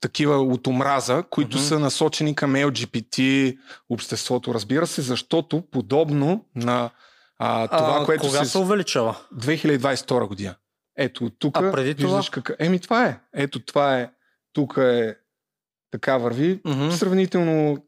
[0.00, 1.66] такива от омраза, които Мгм.
[1.66, 3.58] са насочени към LGBT
[3.90, 6.90] обществото, разбира се, защото подобно на
[7.38, 8.50] а, това, а, което кога се...
[8.50, 9.16] се увеличава?
[9.34, 10.54] 2022 година.
[10.96, 12.08] Ето тук А преди това?
[12.08, 12.56] виждаш какъв...
[12.58, 13.20] Еми това е.
[13.34, 14.10] Ето това е.
[14.52, 15.16] Тук е
[15.90, 16.60] така върви.
[16.64, 16.90] Мгм.
[16.90, 17.84] Сравнително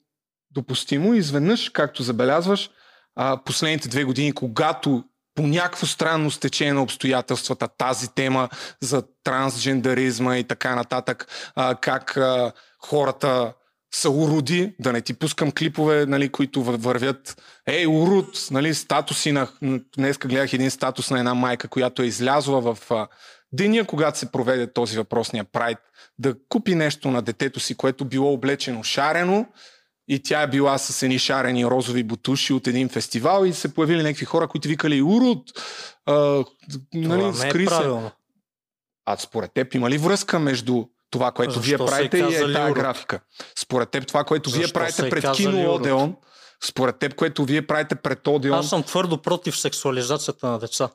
[0.51, 1.15] допустимо.
[1.15, 2.71] Изведнъж, както забелязваш,
[3.15, 5.05] а, последните две години, когато
[5.35, 8.49] по някакво странно стечение на обстоятелствата тази тема
[8.81, 13.53] за трансджендаризма и така нататък, а, как а, хората
[13.97, 17.43] са уроди, да не ти пускам клипове, нали, които вървят.
[17.67, 19.49] Ей, урод, нали, статуси на...
[19.97, 23.09] Днеска гледах един статус на една майка, която е излязла в а,
[23.53, 25.79] деня, когато се проведе този въпросния прайд,
[26.19, 29.47] да купи нещо на детето си, което било облечено шарено
[30.09, 34.03] и тя е била с едни шарени розови бутуши от един фестивал и се появили
[34.03, 35.43] някакви хора, които викали урод,
[36.07, 36.45] а,
[36.95, 38.11] нали, Това не е правилно.
[39.07, 40.85] А според теб има ли връзка между
[41.17, 42.75] това, което Защо вие се правите и е урод?
[42.75, 43.21] графика?
[43.59, 45.81] Според теб това, което вие Защо правите се пред кино урод?
[45.81, 46.17] Одеон,
[46.65, 50.89] според теб, което вие правите пред Одеон, Аз съм твърдо против сексуализацията на деца.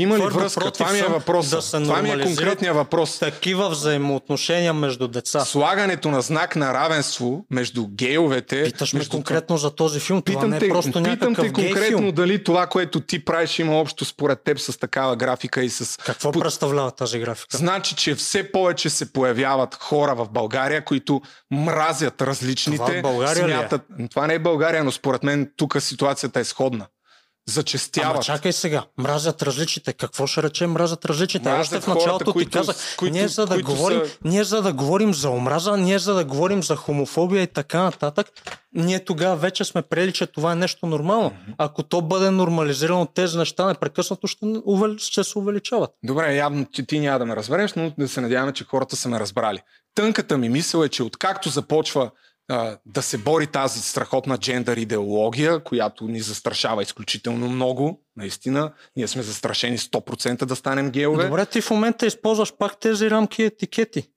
[0.00, 0.60] Има ли твърдо връзка?
[0.60, 1.50] против Това ми е съм въпрос.
[1.50, 3.18] да се това ми е конкретният въпрос.
[3.18, 5.40] Такива взаимоотношения между деца.
[5.44, 8.64] Слагането на знак на равенство между гейовете.
[8.64, 10.22] Питаш ме между конкретно за този филм.
[10.22, 12.12] Това Питам не те, е просто питам те конкретно филм.
[12.12, 15.96] дали това, което ти правиш, има общо според теб с такава графика и с...
[15.96, 17.56] Какво По- представлява тази графика?
[17.56, 21.20] Значи, че все повече се появяват хора в България, които
[21.50, 22.76] мразят различните.
[22.76, 23.54] Това в България ли е?
[23.54, 23.82] смятат...
[24.10, 26.86] Това не е България, но според мен тук ситуацията е сходна.
[27.48, 28.14] Зачестяват.
[28.14, 29.92] Ама чакай сега, мразят различите.
[29.92, 31.48] Какво ще рече мразят различите?
[31.48, 34.16] Мразят Още в хората, началото които- ти казах, които- ние за да които говорим, са-
[34.24, 38.26] ние за да говорим за омраза, ние за да говорим за хомофобия и така нататък,
[38.72, 41.32] ние тогава вече сме приели, че това е нещо нормално.
[41.58, 45.90] Ако то бъде нормализирано, тези неща непрекъснато ще, увели- ще се увеличават.
[46.02, 49.08] Добре, явно, че ти няма да ме разбереш, но да се надяваме, че хората са
[49.08, 49.60] ме разбрали.
[49.94, 52.10] Тънката ми мисъл е, че откакто започва
[52.86, 59.22] да се бори тази страхотна джендър идеология, която ни застрашава изключително много, наистина, ние сме
[59.22, 61.24] застрашени 100% да станем геове.
[61.24, 64.08] Добре, ти в момента използваш пак тези рамки и етикети.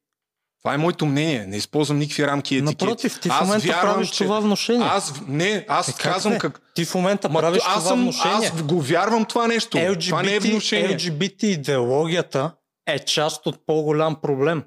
[0.64, 1.46] Това е моето мнение.
[1.48, 2.84] Не използвам никакви рамки и етикети.
[2.86, 4.88] Напротив, ти в Аз момента вярвам, правиш че- това вношение.
[4.90, 6.40] Аз, не, аз Е, как казвам не?
[6.40, 6.62] как...
[6.76, 8.48] Ти в момента Ма, правиш аз, това съм, вношение.
[8.48, 9.70] аз го вярвам това нещо.
[10.00, 10.98] това не е LGBT, внушение.
[10.98, 12.52] LGBT идеологията
[12.88, 14.64] е част от по-голям проблем.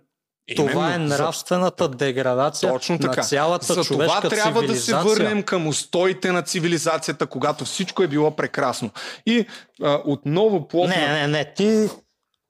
[0.57, 3.17] Това е Именно, за- нравствената деградация Точно така.
[3.17, 4.97] на цялата За това човешка трябва цивилизация.
[4.97, 8.91] да се върнем към устоите на цивилизацията, когато всичко е било прекрасно.
[9.27, 9.47] И
[9.83, 10.95] а, отново плотно...
[10.97, 11.89] Не, не, не, ти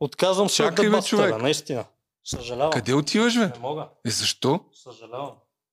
[0.00, 0.74] отказвам се от
[1.12, 1.84] бе, наистина.
[2.24, 2.70] Съжалявам.
[2.70, 3.40] Къде отиваш, бе?
[3.40, 3.86] Не мога.
[4.06, 4.60] Е, защо?
[4.84, 5.30] Съжалявам.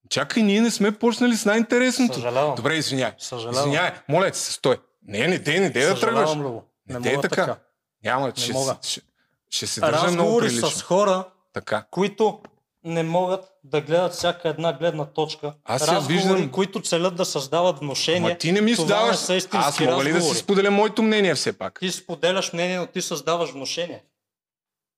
[0.10, 2.14] Чакай, ние не сме почнали с най-интересното.
[2.14, 2.56] Съжалявам.
[2.56, 3.11] Добре, извиняй.
[3.18, 3.60] Съжалявам.
[3.60, 4.77] Извиняй, моля ти се, стой.
[5.07, 6.30] Не, не, дей, не, дей да тръгваш.
[6.30, 6.60] Съжалявам.
[6.88, 7.27] Не, Не дей така.
[7.30, 7.57] така.
[8.03, 8.77] Няма, ще, мога.
[8.81, 9.02] ще,
[9.49, 10.69] ще се държа много Разговори прилично.
[10.69, 11.23] с хора,
[11.53, 11.86] Така.
[11.91, 12.40] които
[12.84, 15.53] не могат да гледат всяка една гледна точка.
[15.64, 16.52] Аз разговори, виждам.
[16.52, 18.30] които целят да създават вношение.
[18.30, 19.28] Ма ти не ми това даваш.
[19.30, 21.80] не са Аз мога ли да си споделя моето мнение все пак?
[21.80, 24.03] Ти споделяш мнение, но ти създаваш вношение.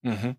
[0.06, 0.36] Ти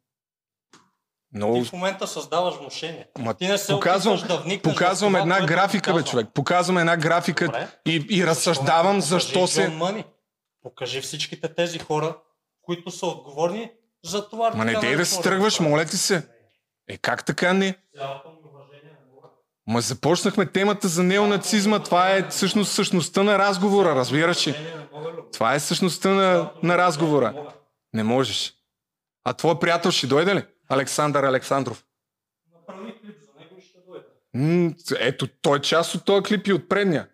[1.32, 3.07] Много в момента създаваш вношение.
[3.19, 6.11] Ма, Ти не се показвам, да вникнеш показвам това, една ти графика, бе, казвам.
[6.11, 6.28] човек.
[6.35, 7.69] Показвам една графика Добре.
[7.86, 10.05] и, и разсъждавам защо Покажи се...
[10.62, 12.16] Покажи всичките тези хора,
[12.62, 13.70] които са отговорни
[14.05, 14.51] за това.
[14.55, 16.28] Ма не дей да наречено тръгваш, моля ти се.
[16.89, 17.76] Е, как така не?
[19.66, 21.78] Ма започнахме темата за неонацизма.
[21.78, 24.56] Това е всъщност същността на разговора, разбираш ли?
[25.32, 27.52] Това е същността на, на разговора.
[27.94, 28.55] Не можеш.
[29.24, 30.44] А твой приятел ще дойде ли?
[30.68, 31.85] Александър Александров.
[32.52, 33.78] Направи клип за него и ще
[34.32, 34.76] дойде.
[34.98, 37.09] Ето, той е част от този клип и от предния.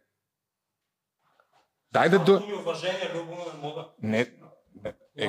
[1.92, 2.24] Дай да до...
[2.24, 3.84] Цялото ми уважение, Любо, не мога.
[4.02, 4.30] Не,
[4.84, 5.28] не, е,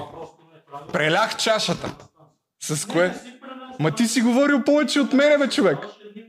[0.73, 1.95] Е прелях чашата.
[2.63, 3.13] С кое?
[3.79, 5.77] Ма ти си говорил повече от мене, бе, човек.
[6.15, 6.23] е.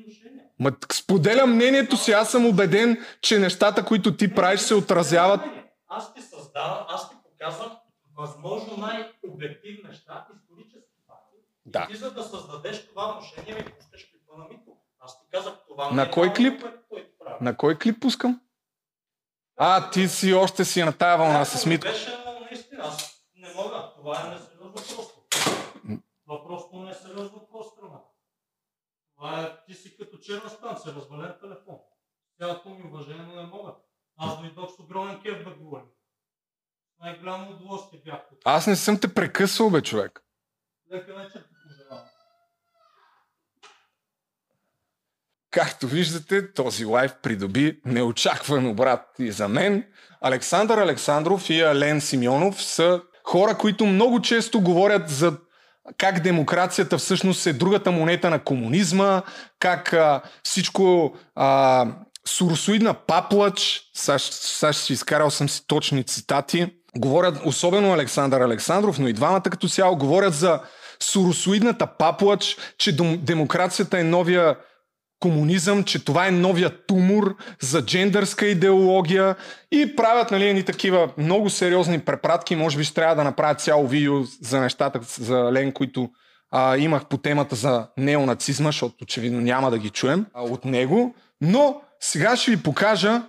[0.58, 5.40] Ма споделям мнението си, аз съм убеден, че нещата, които ти правиш, се отразяват.
[5.88, 7.70] Аз ти създавам, аз ти показвам
[8.16, 11.36] възможно най-обективни неща, исторически факти.
[11.66, 11.86] Да.
[11.90, 14.72] И ти за да създадеш това внушение ми пускаш клипа на Мито.
[15.00, 15.90] Аз ти казах това.
[15.90, 16.66] На е кой правилно, клип?
[16.88, 17.08] което.
[17.40, 18.40] На кой клип пускам?
[19.56, 21.88] А, ти си още си на тая вълна с Митко.
[21.88, 22.18] Беше
[22.50, 22.82] наистина.
[22.84, 23.91] Аз не мога.
[24.02, 25.22] Това е несериозно просто.
[26.26, 28.00] Въпрос не е сериозно въпрос, страна.
[29.16, 31.76] Това е, ти си като черна станция, развален телефон.
[32.38, 33.74] Цялото ми уважение, но не мога.
[34.16, 35.86] Аз дойдох с огромен кеф да говорим.
[37.00, 38.38] Най-голямо удоволствие бях тук.
[38.44, 40.24] Аз не съм те прекъсвал, бе, човек.
[40.92, 42.06] Лека вечер ти пожелавам.
[45.50, 49.92] Както виждате, този лайф придоби неочакван обрат и за мен.
[50.20, 55.32] Александър Александров и Ален Симеонов са хора, които много често говорят за
[55.98, 59.22] как демокрацията всъщност е другата монета на комунизма,
[59.58, 61.86] как а, всичко а,
[62.26, 64.18] суросоидна паплач, сега
[64.72, 66.66] ще си изкарал съм си точни цитати,
[66.96, 70.60] говорят, особено Александър Александров, но и двамата като цяло говорят за
[71.00, 74.56] суросоидната паплач, че демокрацията е новия
[75.22, 79.36] комунизъм, че това е новия тумор за джендърска идеология
[79.72, 82.56] и правят нали, едни такива много сериозни препратки.
[82.56, 86.10] Може би ще трябва да направя цяло видео за нещата за Лен, които
[86.50, 91.14] а, имах по темата за неонацизма, защото очевидно няма да ги чуем а, от него.
[91.40, 93.22] Но сега ще ви покажа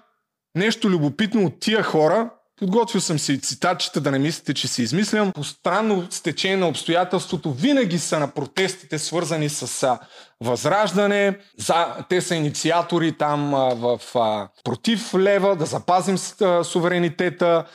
[0.55, 2.29] нещо любопитно от тия хора,
[2.63, 5.31] Подготвил съм си цитатчета, да не мислите, че си измислям.
[5.31, 9.97] По странно стечение на обстоятелството винаги са на протестите, свързани с
[10.41, 11.39] възраждане.
[11.59, 13.99] За, те са инициатори там а, в
[14.63, 16.17] против лева, да запазим
[16.63, 17.65] суверенитета.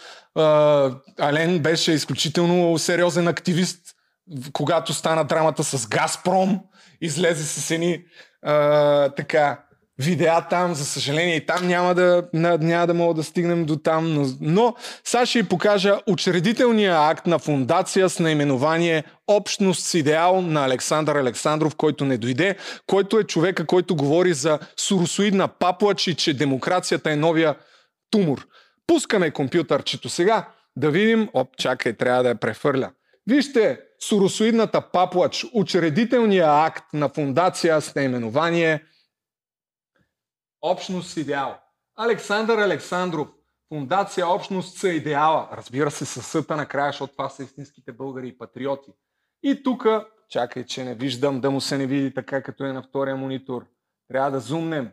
[1.20, 3.80] Ален беше изключително сериозен активист,
[4.52, 6.60] когато стана драмата с Газпром.
[7.00, 8.04] Излезе с едни
[9.16, 9.58] така
[9.98, 14.14] видеа там, за съжаление и там няма да, няма да мога да стигнем до там,
[14.14, 20.40] но, но сега ще ви покажа учредителния акт на фундация с наименование Общност с идеал
[20.42, 22.56] на Александър Александров, който не дойде,
[22.86, 27.54] който е човека, който говори за суросоидна паплач и че демокрацията е новия
[28.10, 28.46] тумор.
[28.86, 32.90] Пускаме компютърчето сега да видим, оп, чакай, трябва да я префърля.
[33.26, 38.82] Вижте, суросоидната паплач, учредителния акт на фундация с наименование–
[40.62, 41.58] Общност идеал.
[41.96, 43.28] Александър Александров,
[43.68, 45.48] фундация Общност с идеала.
[45.52, 48.90] Разбира се, със съта накрая, защото това са истинските българи и патриоти.
[49.42, 49.86] И тук,
[50.28, 53.66] чакай, че не виждам да му се не види така, като е на втория монитор.
[54.08, 54.90] Трябва да зумнем.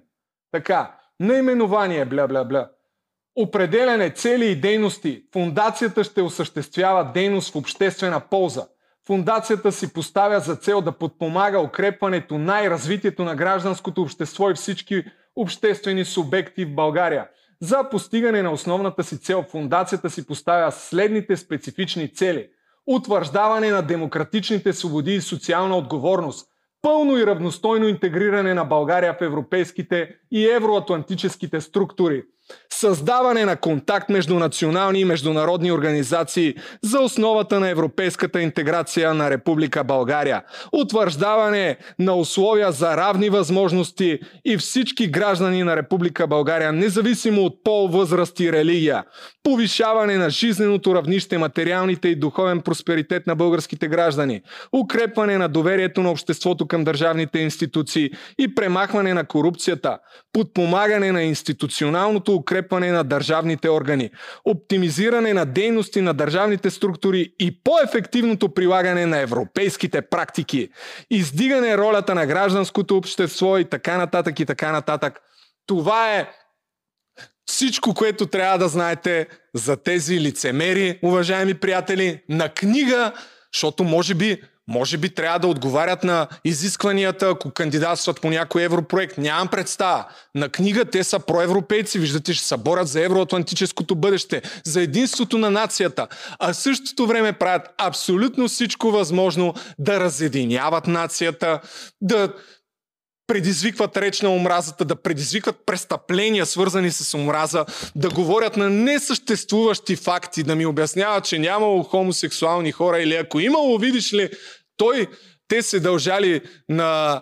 [0.52, 2.70] Така, наименование, бля-бля-бля.
[3.36, 5.26] Определяне цели и дейности.
[5.34, 8.68] Фундацията ще осъществява дейност в обществена полза.
[9.08, 15.04] Фундацията си поставя за цел да подпомага укрепването на развитието на гражданското общество и всички
[15.36, 17.28] обществени субекти в България.
[17.62, 22.50] За постигане на основната си цел фундацията си поставя следните специфични цели.
[22.88, 26.48] Утвърждаване на демократичните свободи и социална отговорност,
[26.82, 32.24] пълно и равностойно интегриране на България в европейските и евроатлантическите структури–
[32.74, 39.84] Създаване на контакт между национални и международни организации за основата на европейската интеграция на Република
[39.84, 40.44] България.
[40.72, 47.88] Утвърждаване на условия за равни възможности и всички граждани на Република България, независимо от пол,
[47.88, 49.04] възраст и религия.
[49.44, 54.42] Повишаване на жизненото равнище, материалните и духовен просперитет на българските граждани.
[54.74, 59.98] Укрепване на доверието на обществото към държавните институции и премахване на корупцията.
[60.34, 64.10] Подпомагане на институционалното укрепване на държавните органи,
[64.46, 70.70] оптимизиране на дейности на държавните структури и по-ефективното прилагане на европейските практики,
[71.10, 75.20] издигане ролята на гражданското общество и така нататък и така нататък.
[75.68, 76.30] Това е
[77.46, 83.14] всичко, което трябва да знаете за тези лицемери, уважаеми приятели, на книга,
[83.54, 89.18] защото може би може би трябва да отговарят на изискванията, ако кандидатстват по някой европроект.
[89.18, 90.06] Нямам представа.
[90.36, 95.52] На книга те са проевропейци, виждате, ще се борят за евроатлантическото бъдеще, за единството на
[95.52, 96.08] нацията.
[96.40, 101.60] А в същото време правят абсолютно всичко възможно да разединяват нацията,
[102.02, 102.34] да
[103.28, 107.66] предизвикват реч на омразата, да предизвикват престъпления, свързани с омраза,
[107.96, 113.78] да говорят на несъществуващи факти, да ми обясняват, че нямало хомосексуални хора или ако имало,
[113.78, 114.30] видиш ли,
[114.78, 115.08] той,
[115.48, 117.22] те се дължали на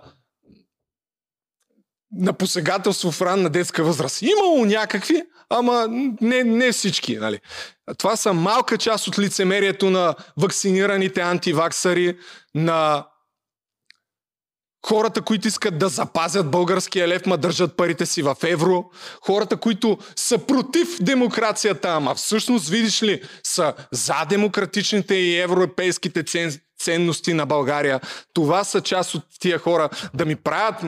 [2.16, 4.22] на посегателство в ранна детска възраст.
[4.22, 5.88] Имало някакви, ама
[6.22, 7.18] не, не всички.
[7.18, 7.40] Нали.
[7.98, 12.18] Това са малка част от лицемерието на вакцинираните антиваксари,
[12.56, 13.06] на
[14.86, 18.86] Хората, които искат да запазят българския лев, ма държат парите си в евро.
[19.22, 26.60] Хората, които са против демокрацията, ама всъщност, видиш ли, са за демократичните и европейските цен,
[26.80, 28.00] ценности на България.
[28.34, 29.90] Това са част от тия хора.
[30.14, 30.82] Да ми правят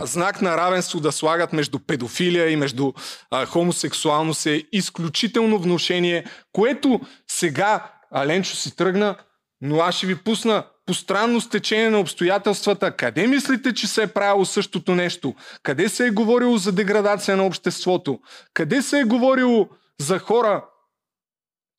[0.00, 2.92] знак на равенство да слагат между педофилия и между
[3.30, 9.16] а, хомосексуалност е изключително вношение, което сега Аленчо си тръгна,
[9.60, 14.06] но аз ще ви пусна по странно стечение на обстоятелствата, къде мислите, че се е
[14.06, 15.34] правило същото нещо?
[15.62, 18.20] Къде се е говорило за деградация на обществото?
[18.54, 19.68] Къде се е говорило
[20.00, 20.64] за хора,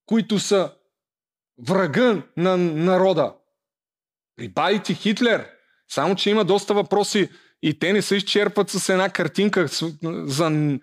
[0.05, 0.71] които са
[1.67, 3.33] врага на народа?
[4.35, 5.47] Прибавите Хитлер.
[5.89, 7.29] Само, че има доста въпроси
[7.63, 9.67] и те не се изчерпват с една картинка
[10.25, 10.79] за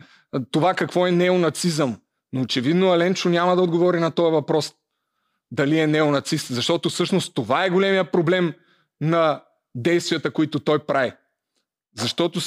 [0.51, 2.01] това какво е неонацизъм.
[2.33, 4.75] Но очевидно Аленчо няма да отговори на този въпрос
[5.51, 8.55] дали е неонацист, защото всъщност това е големия проблем
[9.01, 9.43] на
[9.75, 11.13] действията, които той прави.
[11.99, 12.41] Защото,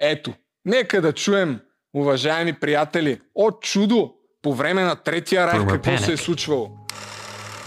[0.00, 0.34] ето,
[0.64, 1.60] нека да чуем,
[1.94, 6.70] уважаеми приятели, от чудо по време на Третия райх какво се е случвало.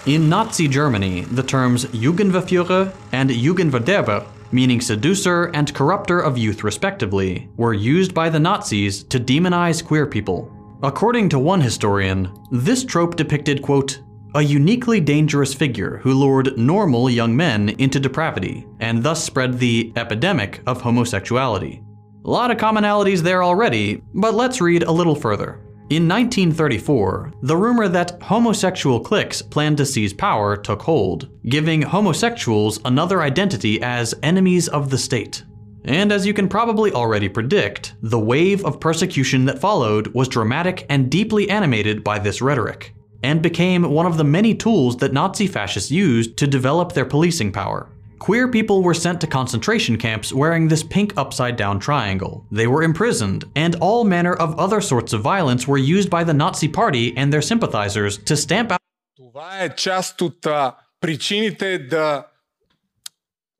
[0.07, 4.21] In Nazi Germany, the terms Jugendverführer and Jugendverderber
[4.51, 10.05] meaning seducer and corrupter of youth respectively, were used by the Nazis to demonize queer
[10.05, 10.51] people.
[10.81, 13.99] According to one historian, this trope depicted, quote,
[14.35, 19.93] a uniquely dangerous figure who lured normal young men into depravity, and thus spread the
[19.95, 21.81] epidemic of homosexuality.
[22.25, 25.61] A lot of commonalities there already, but let's read a little further.
[25.89, 32.79] In 1934, the rumor that homosexual cliques planned to seize power took hold, giving homosexuals
[32.83, 35.45] another identity as enemies of the state.
[35.85, 40.85] And as you can probably already predict, the wave of persecution that followed was dramatic
[40.89, 45.46] and deeply animated by this rhetoric, and became one of the many tools that Nazi
[45.46, 47.88] fascists used to develop their policing power.
[48.18, 52.44] Queer people were sent to concentration camps wearing this pink upside down triangle.
[52.52, 56.34] They were imprisoned, and all manner of other sorts of violence were used by the
[56.34, 58.80] Nazi Party and their sympathizers to stamp out.
[59.16, 62.26] Това е част от а, причините да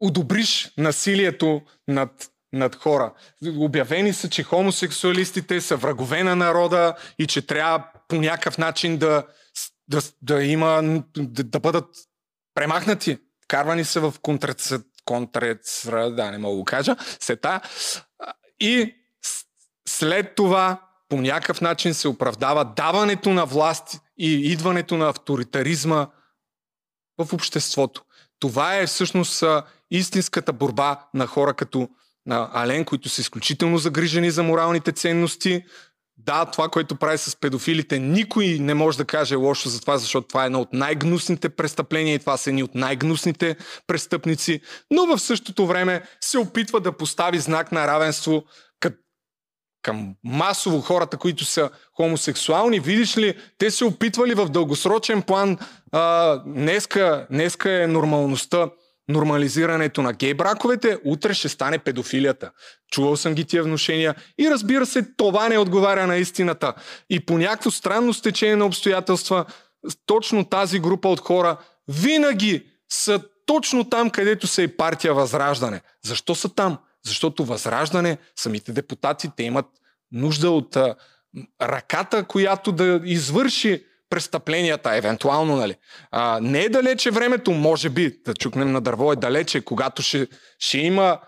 [0.00, 3.12] одобриш насилието над, над хора.
[3.56, 9.24] Обявени са, че хомосексуалистите са врагове на народа и че трябва по някакъв начин да,
[9.87, 11.95] да, да има, да, да бъдат
[12.53, 13.17] премахнати.
[13.43, 14.73] Вкарвани са в контрец,
[15.05, 17.61] контрец, да, не мога да го кажа, сета.
[18.59, 18.95] И
[19.87, 26.07] след това по някакъв начин се оправдава даването на власт и идването на авторитаризма
[27.17, 28.03] в обществото.
[28.39, 29.43] Това е всъщност
[29.91, 31.89] истинската борба на хора като
[32.25, 35.65] на Ален, които са изключително загрижени за моралните ценности,
[36.17, 40.27] да, това, което прави с педофилите, никой не може да каже лошо за това, защото
[40.27, 43.55] това е едно от най-гнусните престъпления и това са едни от най-гнусните
[43.87, 44.61] престъпници,
[44.91, 48.43] но в същото време се опитва да постави знак на равенство
[49.85, 52.79] към масово хората, които са хомосексуални.
[52.79, 55.57] Видиш ли, те се опитвали в дългосрочен план,
[55.91, 58.69] а, днеска, днеска е нормалността
[59.07, 62.51] нормализирането на гей браковете, утре ще стане педофилията.
[62.91, 66.73] Чувал съм ги тия вношения и разбира се, това не отговаря на истината.
[67.09, 69.45] И по някакво странно стечение на обстоятелства,
[70.05, 71.57] точно тази група от хора
[71.87, 75.81] винаги са точно там, където са и партия Възраждане.
[76.05, 76.77] Защо са там?
[77.05, 79.65] Защото Възраждане, самите депутати, те имат
[80.11, 80.95] нужда от а,
[81.61, 83.83] ръката, която да извърши
[84.15, 85.75] престъпленията, евентуално, нали.
[86.11, 90.27] А, не е далече времето, може би, да чукнем на дърво е далече, когато ще,
[90.59, 91.19] ще има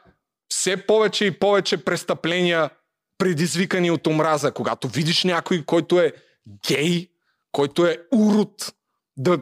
[0.49, 2.69] все повече и повече престъпления,
[3.17, 4.51] предизвикани от омраза.
[4.51, 6.13] Когато видиш някой, който е
[6.67, 7.07] гей,
[7.51, 8.73] който е урод,
[9.17, 9.39] да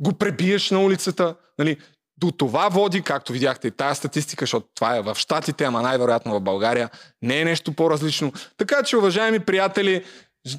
[0.00, 1.76] го пребиеш на улицата, нали,
[2.16, 6.34] до това води, както видяхте и тая статистика, защото това е в Штатите, ама най-вероятно
[6.34, 6.90] в България,
[7.22, 8.32] не е нещо по-различно.
[8.56, 10.04] Така че, уважаеми приятели,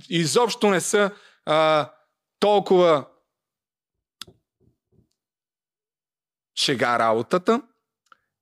[0.10, 1.12] изобщо не са
[1.46, 1.90] а,
[2.46, 3.06] толкова
[6.60, 7.62] шега работата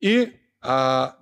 [0.01, 0.31] и
[0.61, 1.13] а,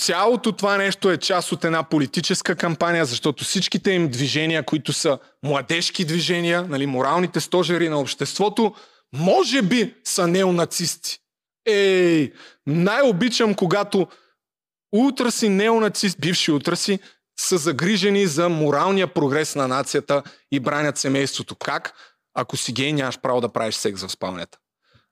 [0.00, 5.18] цялото това нещо е част от една политическа кампания, защото всичките им движения, които са
[5.42, 8.74] младежки движения, нали, моралните стожери на обществото,
[9.12, 11.18] може би са неонацисти.
[11.66, 12.32] Ей,
[12.66, 14.06] най-обичам, когато
[14.92, 16.98] утраси неонацист, бивши утраси,
[17.40, 20.22] са загрижени за моралния прогрес на нацията
[20.52, 21.56] и бранят семейството.
[21.56, 21.94] Как?
[22.40, 24.58] Ако си гей, нямаш право да правиш секс в спалнята.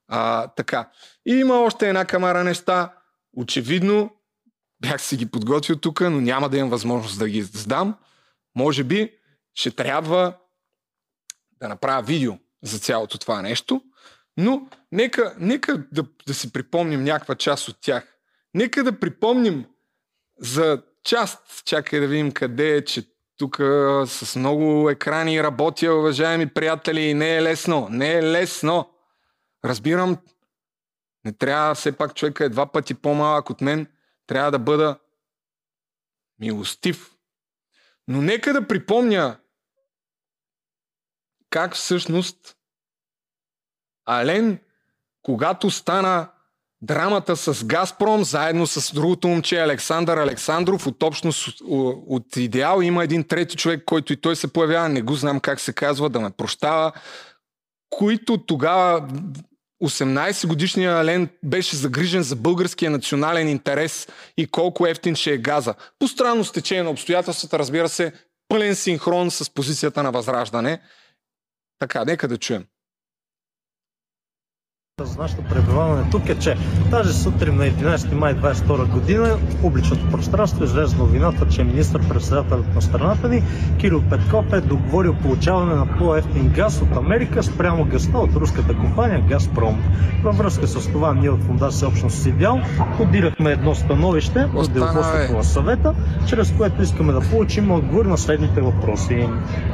[0.09, 0.91] А, така.
[1.27, 2.95] И има още една камара неща.
[3.37, 4.11] Очевидно,
[4.81, 7.99] бях си ги подготвил тук, но няма да имам възможност да ги задам.
[8.57, 9.13] Може би
[9.55, 10.37] ще трябва
[11.61, 12.33] да направя видео
[12.63, 13.83] за цялото това нещо,
[14.37, 18.17] но нека, нека да, да си припомним някаква част от тях.
[18.55, 19.67] Нека да припомним
[20.39, 21.65] за част.
[21.65, 23.57] Чакай да видим къде е, че тук
[24.07, 27.89] с много екрани работя, уважаеми приятели, не е лесно.
[27.91, 28.91] Не е лесно.
[29.65, 30.19] Разбирам,
[31.25, 33.87] не трябва все пак човека е два пъти по-малък от мен.
[34.27, 34.99] Трябва да бъда
[36.39, 37.17] милостив.
[38.09, 39.39] Но нека да припомня
[41.51, 42.57] как всъщност
[44.05, 44.59] Ален,
[45.23, 46.33] когато стана
[46.83, 51.63] драмата с Газпром, заедно с другото момче Александър Александров от общност
[52.09, 52.81] от Идеал.
[52.81, 56.09] Има един трети човек, който и той се появява, не го знам как се казва,
[56.09, 56.93] да ме прощава,
[57.91, 59.09] които тогава
[59.85, 65.75] 18 годишния Ален беше загрижен за българския национален интерес и колко ефтин ще е газа.
[65.99, 68.13] По странно стечение на обстоятелствата, разбира се,
[68.49, 70.81] пълен синхрон с позицията на Възраждане.
[71.79, 72.65] Така, нека да чуем.
[75.05, 76.57] За нашето пребиваване тук е, че
[76.91, 82.83] тази сутрин на 11 май 22 година в публичното пространство излезе новината, че министър-председателят на
[82.83, 83.43] страната ни
[83.79, 89.25] Кирил Петков е договорил получаване на по-ефтин газ от Америка спрямо газта от руската компания
[89.29, 89.83] Газпром.
[90.23, 92.61] Във връзка с това ние от Фундация Общност Идеал
[92.97, 95.95] подирахме едно становище от деловодството на съвета,
[96.27, 99.29] чрез което искаме да получим отговор на следните въпроси.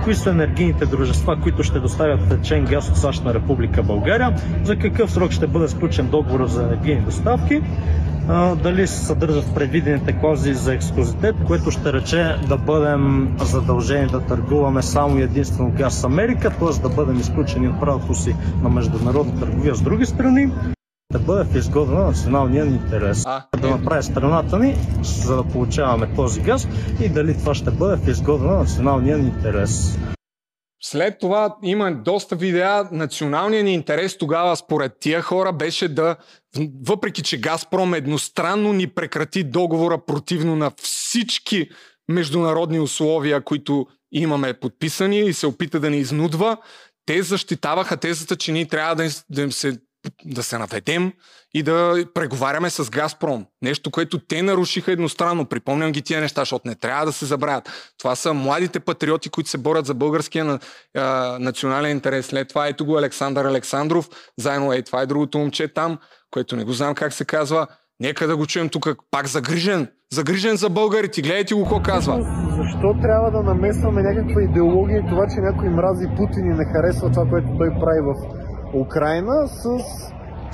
[0.04, 4.36] Кои са енергийните дружества, които ще доставят течен газ от САЩ на Република България?
[4.64, 7.62] За какъв срок ще бъде сключен договор за енергийни доставки?
[8.62, 14.82] Дали се съдържат предвидените клаузи за ексклюзитет, което ще рече да бъдем задължени да търгуваме
[14.82, 16.82] само и единствено газ с Америка, т.е.
[16.82, 20.52] да бъдем изключени от правото си на международна търговия с други страни,
[21.12, 23.24] да бъде в изгода на националния ни интерес.
[23.26, 26.68] А, Да направи страната ни, за да получаваме този газ
[27.00, 29.98] и дали това ще бъде в изгода на националния ни интерес.
[30.84, 32.88] След това има доста видеа.
[32.92, 36.16] Националният ни интерес тогава, според тия хора, беше да,
[36.86, 41.68] въпреки че Газпром едностранно ни прекрати договора противно на всички
[42.08, 46.56] международни условия, които имаме подписани и се опита да ни изнудва,
[47.06, 49.78] те защитаваха тезата, че ние трябва да, да им се
[50.24, 51.12] да се наведем
[51.54, 53.46] и да преговаряме с Газпром.
[53.62, 55.46] Нещо, което те нарушиха едностранно.
[55.46, 57.92] Припомням ги тия неща, защото не трябва да се забравят.
[57.98, 60.58] Това са младите патриоти, които се борят за българския на,
[60.96, 62.26] а, национален интерес.
[62.26, 64.08] След това ето го Александър Александров,
[64.38, 65.98] заедно е това е другото момче там,
[66.30, 67.66] което не го знам как се казва.
[68.00, 69.88] Нека да го чуем тук пак загрижен.
[70.12, 71.22] Загрижен за българите.
[71.22, 72.14] Гледайте го какво казва.
[72.56, 77.10] Защо трябва да намесваме някаква идеология и това, че някой мрази Путин и не харесва
[77.10, 78.12] това, което той прави в
[78.74, 79.64] Украина с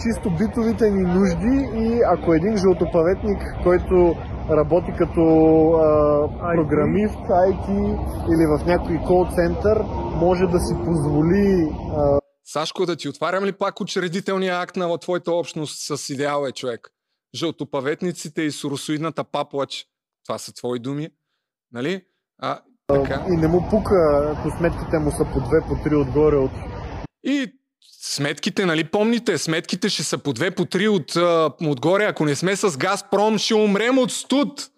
[0.02, 4.16] чисто битовите ни нужди и ако един жълтопаветник, който
[4.50, 5.22] работи като
[5.70, 7.68] а, програмист, IT
[8.32, 9.82] или в някой кол център,
[10.14, 15.32] може да си позволи а, Сашко, да ти отварям ли пак учредителния акт на твоята
[15.32, 16.88] общност с идеал е човек?
[17.34, 19.86] Жълтопаветниците и соросоидната паплач.
[20.26, 21.08] Това са твои думи.
[21.72, 22.02] Нали?
[22.38, 23.24] А, така.
[23.32, 26.50] и не му пука, ако сметките му са по две, по три отгоре от
[27.24, 27.52] И
[28.02, 31.16] сметките, нали помните, сметките ще са по две, по три от,
[31.62, 32.04] отгоре.
[32.04, 34.68] Ако не сме с Газпром, ще умрем от студ.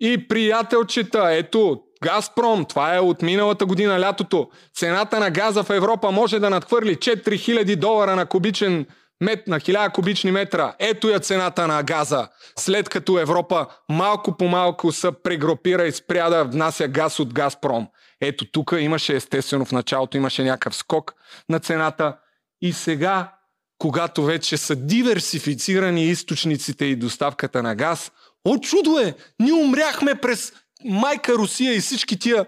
[0.00, 4.48] И приятелчета, ето, Газпром, това е от миналата година лятото.
[4.74, 8.86] Цената на газа в Европа може да надхвърли 4000 долара на кубичен
[9.20, 10.74] мет, на 1000 кубични метра.
[10.78, 12.28] Ето я цената на газа.
[12.58, 17.86] След като Европа малко по малко се прегрупира и спря да внася газ от Газпром.
[18.20, 21.14] Ето тук имаше естествено в началото имаше някакъв скок
[21.48, 22.18] на цената
[22.62, 23.34] и сега,
[23.78, 28.12] когато вече са диверсифицирани източниците и доставката на газ,
[28.44, 29.14] о чудо е!
[29.40, 30.52] Ние умряхме през
[30.84, 32.46] майка Русия и всички тия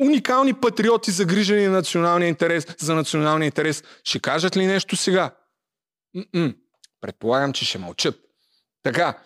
[0.00, 3.84] уникални патриоти, загрижени на националния интерес, за националния интерес.
[4.04, 5.34] Ще кажат ли нещо сега?
[6.14, 6.54] М-м.
[7.00, 8.20] Предполагам, че ще мълчат.
[8.82, 9.18] Така,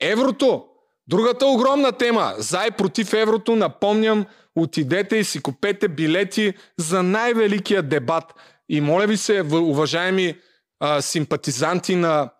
[0.00, 0.67] еврото.
[1.08, 2.34] Другата огромна тема.
[2.38, 4.26] За и против еврото, напомням,
[4.56, 8.24] отидете и си купете билети за най-великия дебат.
[8.68, 10.34] И моля ви се, уважаеми
[10.80, 12.30] а, симпатизанти на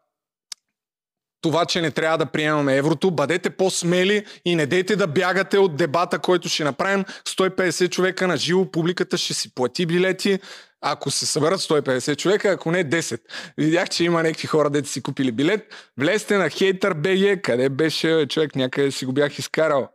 [1.40, 5.76] това, че не трябва да приемаме еврото, бъдете по-смели и не дейте да бягате от
[5.76, 7.04] дебата, който ще направим.
[7.04, 10.38] 150 човека на живо, публиката ще си плати билети.
[10.80, 13.20] Ако се съберат 150 човека, ако не 10.
[13.58, 15.90] Видях, че има някакви хора, дете си купили билет.
[15.96, 19.88] Влезте на Hater BG, къде беше бе, човек, някъде си го бях изкарал.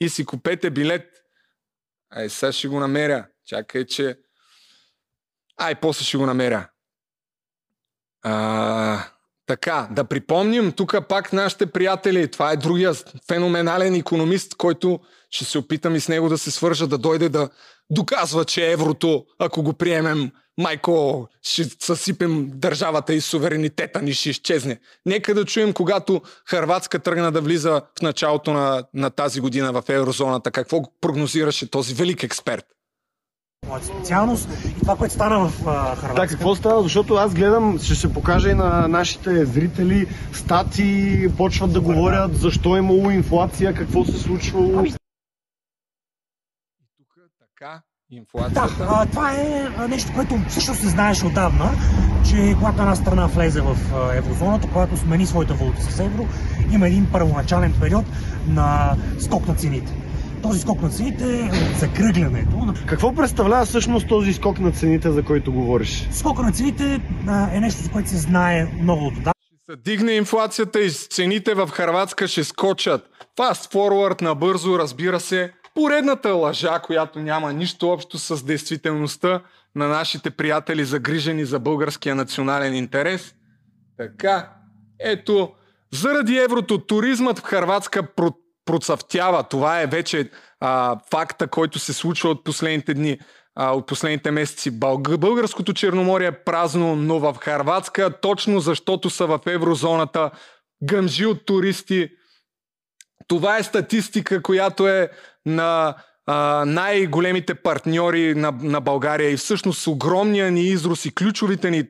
[0.00, 1.06] И си купете билет.
[2.10, 3.26] Ай, сега ще го намеря.
[3.46, 4.18] Чакай, че...
[5.56, 6.68] Ай, после ще го намеря.
[8.22, 9.04] А,
[9.48, 12.30] така, да припомним тук пак нашите приятели.
[12.30, 12.92] Това е другия
[13.28, 15.00] феноменален економист, който
[15.30, 17.48] ще се опитам и с него да се свържа, да дойде да
[17.90, 24.80] доказва, че еврото, ако го приемем, майко, ще съсипем държавата и суверенитета ни ще изчезне.
[25.06, 29.82] Нека да чуем, когато Харватска тръгна да влиза в началото на, на тази година в
[29.88, 32.64] еврозоната, какво прогнозираше този велик експерт.
[33.66, 36.14] Моята специалност и това, което стана в а, Хърватска.
[36.14, 36.82] Так, какво става?
[36.82, 42.76] Защото аз гледам, ще се покажа и на нашите зрители, стати почват да говорят защо
[42.76, 44.78] е имало инфлация, какво се случвало.
[44.78, 44.90] Ами,
[46.96, 48.86] Тук така, Да, инфлацията.
[48.90, 51.70] а, това е нещо, което всъщност се знаеше отдавна,
[52.30, 53.76] че когато една страна влезе в
[54.14, 56.26] еврозоната, когато смени своята валута с евро,
[56.72, 58.04] има един първоначален период
[58.46, 59.92] на скок на цените.
[60.42, 62.74] Този скок на цените е закръглянето.
[62.86, 66.08] Какво представлява всъщност този скок на цените, за който говориш?
[66.12, 69.32] Скока на цените а, е нещо, за което се знае много отдавна.
[69.70, 73.10] се дигне инфлацията и цените в Харватска ще скочат.
[73.38, 79.40] Fast forward набързо, разбира се, поредната лъжа, която няма нищо общо с действителността,
[79.74, 83.34] на нашите приятели, загрижени за българския национален интерес.
[83.96, 84.52] Така,
[85.00, 85.52] ето,
[85.92, 88.02] заради еврото туризмът в Харватска
[88.68, 89.42] процъфтява.
[89.42, 90.30] Това е вече
[90.60, 93.18] а, факта, който се случва от последните дни,
[93.56, 94.70] а, от последните месеци.
[94.70, 95.18] Бълг...
[95.18, 100.30] Българското черноморие е празно, но в Харватска, точно защото са в еврозоната,
[100.84, 102.08] гъмжи от туристи.
[103.28, 105.10] Това е статистика, която е
[105.46, 105.94] на
[106.26, 111.84] а, най-големите партньори на, на България и всъщност огромния ни изрус и ключовите ни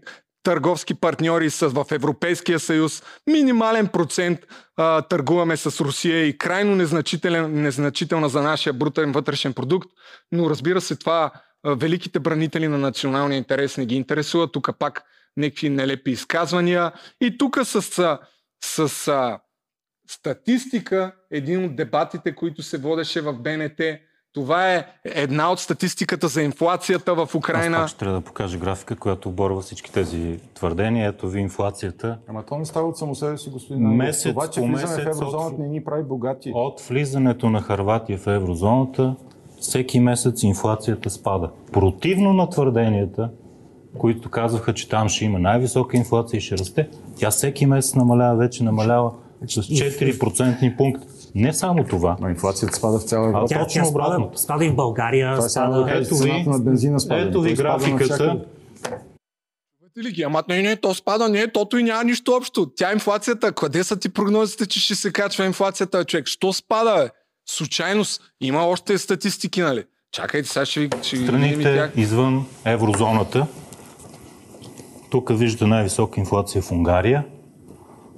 [0.48, 3.02] търговски партньори са в Европейския съюз.
[3.26, 4.38] Минимален процент
[4.76, 6.76] а, търгуваме с Русия и крайно
[7.48, 9.88] незначителна за нашия брутен вътрешен продукт.
[10.32, 11.30] Но разбира се, това
[11.62, 14.52] а, великите бранители на националния интерес не ги интересува.
[14.52, 15.02] Тук пак
[15.36, 16.92] някакви нелепи изказвания.
[17.20, 18.18] И тук с, с,
[18.64, 19.38] с а,
[20.10, 23.80] статистика, един от дебатите, които се водеше в БНТ,
[24.32, 27.76] това е една от статистиката за инфлацията в Украина.
[27.76, 31.09] Аз пак ще трябва да покажа графика, която оборва всички тези твърдения.
[31.09, 32.18] Ето ви инфлацията.
[32.28, 34.96] Ама то не става от само себе си, господин Месец Това, че по влизаме в
[34.96, 36.52] месец еврозоната от- не ни прави богати.
[36.55, 39.14] От влизането на Харватия в еврозоната,
[39.60, 41.50] всеки месец инфлацията спада.
[41.72, 43.30] Противно на твърденията,
[43.98, 48.36] които казваха, че там ще има най-висока инфлация и ще расте, тя всеки месец намалява,
[48.36, 49.10] вече намалява
[49.43, 51.02] с 4% пункт.
[51.35, 52.16] Не само това.
[52.20, 53.44] Но инфлацията спада в цяла Европа.
[53.44, 54.39] А Тя, точно тя спада, обратното.
[54.39, 55.86] спада и в България, Това е спада...
[55.86, 57.20] кажете, Ето ви- на бензина спада.
[57.20, 57.98] Ето ви графиката.
[58.05, 58.44] навсякъде.
[59.78, 60.23] Чувате ли ги?
[60.23, 62.66] Ама не, не, то спада, не, тото и няма нищо общо.
[62.69, 66.27] Тя инфлацията, къде са ти прогнозите, че ще се качва инфлацията, човек?
[66.27, 67.10] Що спада, бе?
[67.48, 68.20] Случайност.
[68.40, 69.85] Има още статистики, нали?
[70.12, 71.93] Чакайте, сега ще ви, ще Страните тях.
[71.97, 73.47] извън еврозоната.
[75.10, 77.24] Тук виждате най-висока инфлация в Унгария,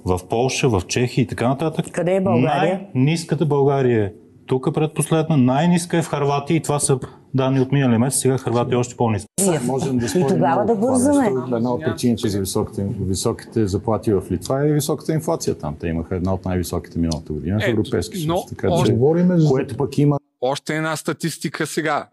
[0.05, 1.85] в Полша, в Чехия и така нататък.
[1.91, 2.81] Къде е България?
[2.93, 4.11] Най-ниската България е
[4.45, 6.99] тук предпоследна, най-ниска е в Харватия и това са
[7.33, 9.27] данни от миналия месец, сега Харватия е още по-ниска.
[9.65, 11.27] Можем да И спорим тогава много да бързаме.
[11.55, 15.75] Една от причините за високите, високите заплати в Литва е високата инфлация там.
[15.79, 18.45] Те имаха една от най-високите миналата година в Европейски съюз.
[18.49, 22.07] Така още- че, Говориме за което пък има Още една статистика сега.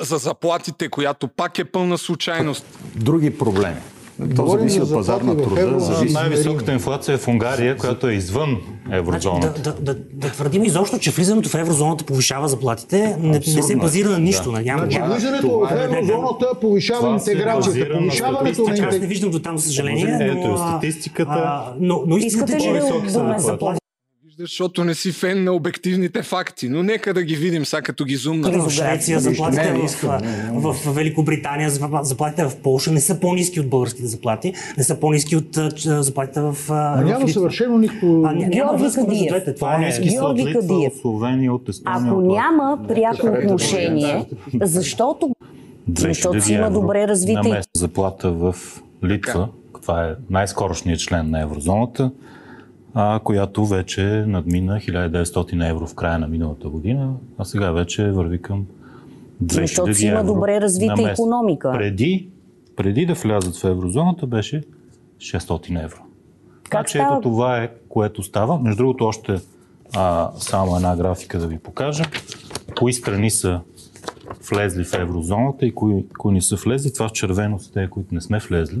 [0.00, 2.78] За заплатите, която пак е пълна случайност.
[2.96, 3.76] други проблеми.
[4.18, 8.08] То Говорим зависи за от пазар на труда, зависи Най-високата инфлация е в Унгария, която
[8.08, 9.62] е извън Значи, еврозоната.
[9.62, 13.72] да, да, да, да твърдим изобщо, че влизането в еврозоната повишава заплатите, не, не се
[13.72, 13.76] е.
[13.76, 14.52] базира на нищо.
[14.52, 14.60] Да.
[14.60, 15.14] Няма, Значи няма.
[15.14, 17.98] влизането в е- еврозоната повишава интеграцията.
[17.98, 18.50] Повишаването на.
[18.50, 19.06] Аз не интеграцията.
[19.06, 20.18] виждам до там, за съжаление.
[20.20, 21.32] Ето но, е статистиката.
[21.32, 22.82] а, но, но истината е, че
[24.38, 26.68] защото не си фен на обективните факти.
[26.68, 28.50] Но нека да ги видим сега като ги зумна.
[28.50, 30.18] в Швеция, заплатите Не, в, искам,
[30.52, 35.00] в, в Великобритания, запла- заплатите в Полша не са по-низки от българските заплати, не са
[35.00, 35.48] по-низки от
[35.86, 37.96] заплатите в, а, няма съвършено нищо.
[38.02, 39.54] А, ня- няма връзка между двете.
[39.54, 39.88] Това е...
[39.88, 40.92] От Георги Литва, Кадиев.
[40.92, 42.02] от Словения, от Естония.
[42.02, 45.30] Ако няма пряко отношение, защото
[45.98, 48.56] защото си има 2000 евро добре развита на заплата в
[49.04, 49.48] Литва.
[49.82, 52.10] Това е най-скорошният член на еврозоната,
[52.94, 58.42] а, която вече надмина 1900 евро в края на миналата година, а сега вече върви
[58.42, 58.66] към
[59.44, 61.70] 2000 Защото си има добре развита икономика.
[61.72, 62.28] Преди,
[62.76, 64.62] преди да влязат в еврозоната беше
[65.18, 65.98] 600 евро.
[66.68, 67.16] Как значи става?
[67.16, 68.58] ето това е, което става.
[68.58, 69.40] Между другото, още
[69.96, 72.04] а, само една графика да ви покажа.
[72.78, 73.60] Кои страни са
[74.50, 76.92] влезли в еврозоната и кои, кои не са влезли.
[76.92, 78.78] Това в червено са те, които не сме влезли.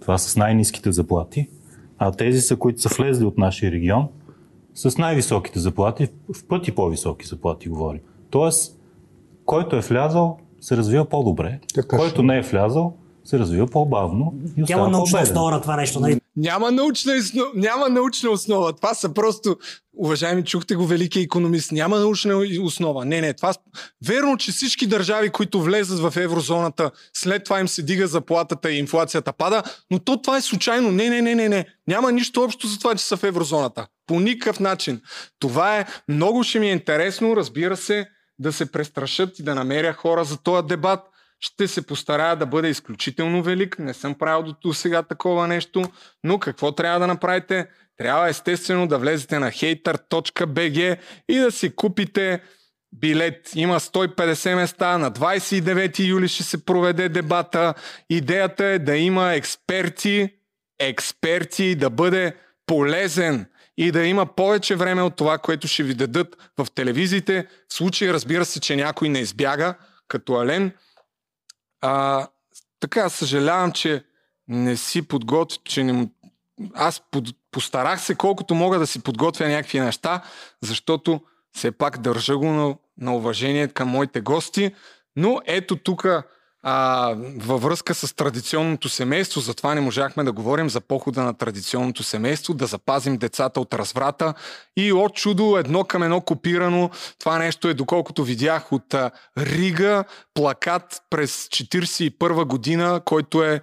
[0.00, 1.48] Това с най-низките заплати.
[1.98, 4.08] А тези са, които са влезли от нашия регион,
[4.74, 8.00] с най-високите заплати, в пъти по-високи заплати говорим.
[8.30, 8.80] Тоест,
[9.44, 11.60] който е влязал, се развива по-добре.
[11.74, 12.96] Така който не е влязал,
[13.28, 15.32] се развива по-бавно и Няма научна по-беден.
[15.32, 16.00] основа на това нещо.
[16.00, 16.20] Нали?
[16.36, 17.12] Няма научна,
[17.54, 18.72] няма научна основа.
[18.72, 19.56] Това са просто,
[19.98, 21.72] уважаеми, чухте го, велики економист.
[21.72, 23.04] Няма научна основа.
[23.04, 23.34] Не, не.
[23.34, 23.54] Това...
[24.06, 28.78] Верно, че всички държави, които влезат в еврозоната, след това им се дига заплатата и
[28.78, 30.90] инфлацията пада, но то това е случайно.
[30.90, 31.66] Не, не, не, не, не.
[31.88, 33.86] Няма нищо общо за това, че са в еврозоната.
[34.06, 35.00] По никакъв начин.
[35.38, 38.06] Това е много ще ми е интересно, разбира се,
[38.38, 41.00] да се престрашат и да намеря хора за този дебат.
[41.40, 43.78] Ще се постарая да бъда изключително велик.
[43.78, 45.84] Не съм правил до сега такова нещо.
[46.24, 47.66] Но какво трябва да направите?
[47.96, 50.98] Трябва естествено да влезете на hater.bg
[51.28, 52.42] и да си купите
[52.92, 53.50] билет.
[53.54, 54.98] Има 150 места.
[54.98, 57.74] На 29 юли ще се проведе дебата.
[58.10, 60.28] Идеята е да има експерти,
[60.80, 62.36] експерти, да бъде
[62.66, 63.46] полезен
[63.76, 67.46] и да има повече време от това, което ще ви дадат в телевизиите.
[67.68, 69.74] В случай, разбира се, че някой не избяга,
[70.08, 70.72] като Ален.
[71.80, 72.26] А,
[72.80, 74.04] така, съжалявам, че
[74.48, 76.08] не си подготвя, че не...
[76.74, 77.24] Аз под...
[77.50, 80.22] постарах се колкото мога да си подготвя някакви неща,
[80.60, 81.20] защото
[81.52, 84.74] все пак държа го на, на уважение към моите гости.
[85.16, 86.06] Но ето тук
[86.62, 92.02] а, във връзка с традиционното семейство, затова не можахме да говорим за похода на традиционното
[92.02, 94.34] семейство, да запазим децата от разврата
[94.76, 96.90] и от чудо едно към едно копирано.
[97.18, 100.04] Това нещо е, доколкото видях от а, Рига,
[100.34, 103.60] плакат през 1941 година, който е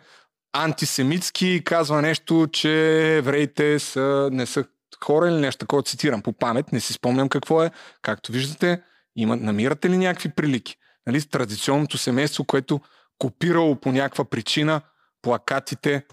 [0.54, 4.66] антисемитски и казва нещо, че евреите са, не са
[5.04, 7.72] хора или нещо такова, цитирам по памет, не си спомням какво е.
[8.02, 8.82] Както виждате,
[9.16, 10.78] има, намирате ли някакви прилики?
[11.08, 12.80] Нали, традиционното семейство, което
[13.20, 14.82] копирало по някаква причина
[15.22, 16.06] плакатите.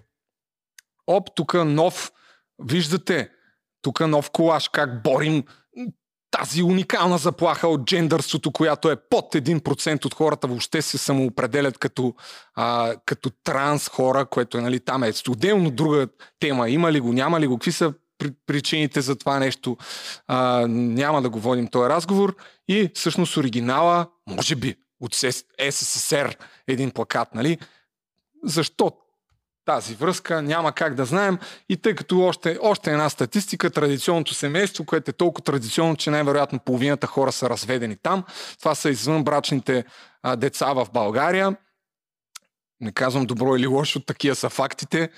[1.06, 2.12] Оп, тук нов,
[2.58, 3.30] виждате,
[3.82, 5.44] тук нов колаж, как борим
[6.30, 12.14] тази уникална заплаха от джендърството, която е под 1% от хората въобще се самоопределят като,
[12.54, 16.08] а, като транс хора, което е, нали, там е отделно друга
[16.40, 16.70] тема.
[16.70, 17.92] Има ли го, няма ли го, какви са
[18.46, 19.76] причините за това нещо.
[20.26, 22.36] А, няма да го водим този разговор.
[22.68, 25.14] И всъщност оригинала, може би, от
[25.70, 26.34] СССР
[26.68, 27.58] един плакат, нали?
[28.44, 28.92] Защо
[29.64, 31.38] тази връзка, няма как да знаем.
[31.68, 36.58] И тъй като още, още една статистика, традиционното семейство, което е толкова традиционно, че най-вероятно
[36.58, 38.24] половината хора са разведени там.
[38.58, 39.84] Това са извънбрачните
[40.22, 41.56] а, деца в България.
[42.80, 45.10] Не казвам добро или лошо, такива са фактите.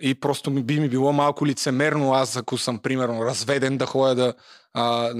[0.00, 4.34] И просто би ми било малко лицемерно аз, ако съм примерно разведен, да ходя да,
[4.74, 5.14] а,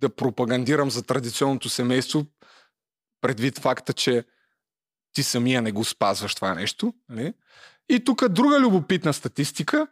[0.00, 2.26] да пропагандирам за традиционното семейство,
[3.22, 4.24] предвид факта, че
[5.12, 6.94] ти самия не го спазваш това нещо.
[7.08, 7.32] Нали?
[7.88, 9.86] И тук друга любопитна статистика,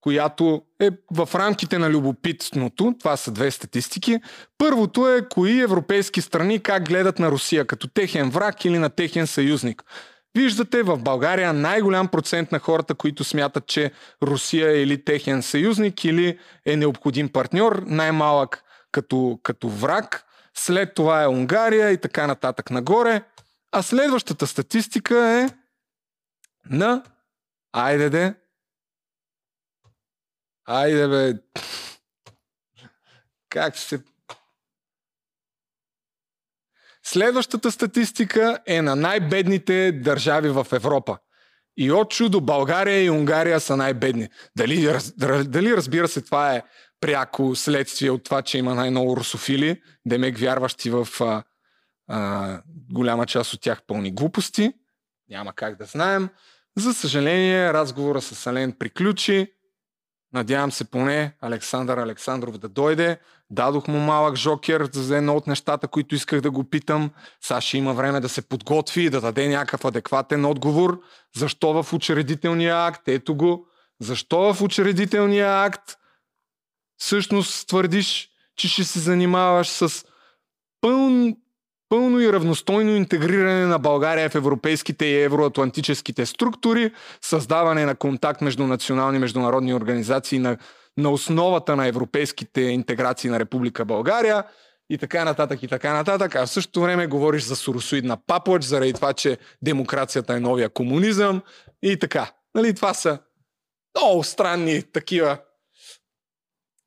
[0.00, 2.94] която е в рамките на любопитното.
[2.98, 4.18] Това са две статистики.
[4.58, 9.26] Първото е кои европейски страни как гледат на Русия, като техен враг или на техен
[9.26, 9.84] съюзник.
[10.34, 13.92] Виждате в България най-голям процент на хората, които смятат, че
[14.22, 20.24] Русия е или техен съюзник, или е необходим партньор, най-малък като, като враг.
[20.56, 23.22] След това е Унгария и така нататък нагоре.
[23.72, 25.48] А следващата статистика е
[26.70, 27.04] на
[27.72, 28.34] Айде де.
[30.64, 31.34] Айде бе.
[33.48, 34.02] Как се...
[37.02, 41.18] Следващата статистика е на най-бедните държави в Европа.
[41.76, 44.28] И от чудо България и Унгария са най-бедни.
[44.56, 44.98] Дали,
[45.44, 46.62] дали разбира се това е
[47.00, 51.42] пряко следствие от това, че има най-много русофили, демек вярващи в а,
[52.08, 52.60] а,
[52.90, 54.72] голяма част от тях пълни глупости.
[55.30, 56.28] Няма как да знаем.
[56.76, 59.52] За съжаление, разговора с Ален приключи.
[60.32, 63.18] Надявам се поне Александър Александров да дойде.
[63.50, 67.10] Дадох му малък жокер за едно от нещата, които исках да го питам.
[67.40, 71.00] Сега ще има време да се подготви и да даде някакъв адекватен отговор.
[71.36, 73.08] Защо в учредителния акт?
[73.08, 73.66] Ето го.
[74.00, 75.96] Защо в учредителния акт
[77.00, 80.04] всъщност твърдиш, че ще се занимаваш с
[80.80, 81.36] пълн,
[81.88, 88.66] пълно и равностойно интегриране на България в европейските и евроатлантическите структури, създаване на контакт между
[88.66, 90.56] национални и международни организации на,
[90.96, 94.44] на основата на европейските интеграции на Република България
[94.90, 96.34] и така нататък и така нататък.
[96.34, 101.42] А в същото време говориш за соросоидна паплач, заради това, че демокрацията е новия комунизъм
[101.82, 102.32] и така.
[102.54, 103.18] Нали, това са
[103.98, 105.38] много странни такива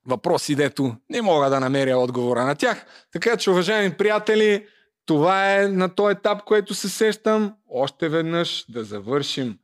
[0.07, 2.85] въпроси, дето не мога да намеря отговора на тях.
[3.11, 4.65] Така че, уважаеми приятели,
[5.05, 7.53] това е на този етап, което се сещам.
[7.69, 9.57] Още веднъж да завършим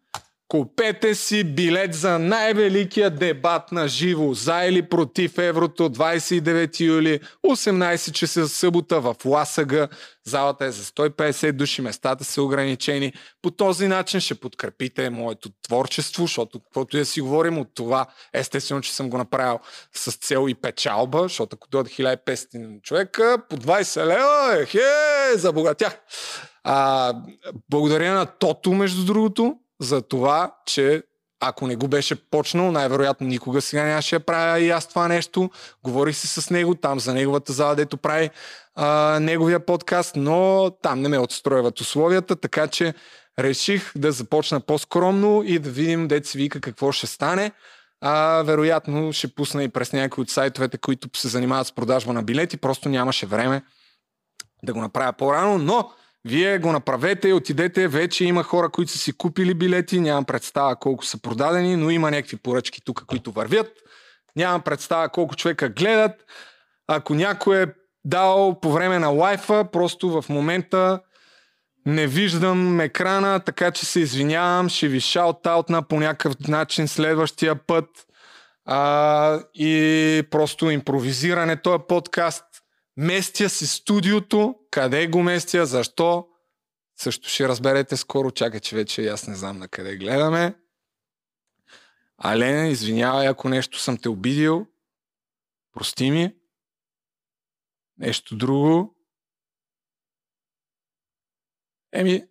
[0.50, 8.12] Купете си билет за най-великия дебат на живо за или против еврото 29 юли 18
[8.12, 9.88] часа събота в Ласага.
[10.26, 13.14] Залата е за 150 души, местата са ограничени.
[13.42, 18.06] По този начин ще подкрепите моето творчество, защото каквото и да си говорим от това,
[18.34, 19.60] естествено, че съм го направил
[19.94, 24.80] с цел и печалба, защото ако дойде 1500 човека, по 20 лева, хе,
[25.38, 26.00] забогатях.
[26.64, 27.14] А,
[27.70, 31.04] благодаря на Тото, между другото, за това, че
[31.40, 35.50] ако не го беше почнал, най-вероятно никога сега нямаше да правя и аз това нещо.
[35.84, 38.30] Говорих си с него там за неговата зала, дето прави
[38.76, 42.94] а, неговия подкаст, но там не ме отстрояват условията, така че
[43.40, 47.52] реших да започна по-скромно и да видим, си вика какво ще стане.
[48.02, 52.24] А, вероятно ще пусна и през някои от сайтовете, които се занимават с продажба на
[52.24, 53.62] билети, просто нямаше време
[54.64, 55.92] да го направя по-рано, но
[56.26, 57.88] вие го направете отидете.
[57.88, 60.00] Вече има хора, които са си купили билети.
[60.00, 63.72] Нямам представа колко са продадени, но има някакви поръчки тук, които вървят.
[64.36, 66.12] Нямам представа колко човека гледат.
[66.88, 67.68] Ако някой е
[68.06, 71.00] дал по време на лайфа, просто в момента
[71.86, 74.70] не виждам екрана, така че се извинявам.
[74.70, 77.86] Ще ви шаут-аутна по някакъв начин следващия път.
[78.66, 81.62] А, и просто импровизиране.
[81.62, 82.46] Този подкаст
[83.00, 86.28] Местя си студиото, къде го местя, защо,
[87.02, 88.32] Също ще разберете скоро.
[88.32, 90.56] Чакай, че вече аз не знам на къде гледаме.
[92.18, 94.68] Алена, извинявай, ако нещо съм те обидил.
[95.72, 96.36] Прости ми.
[97.98, 98.96] Нещо друго.
[101.92, 102.28] Еми,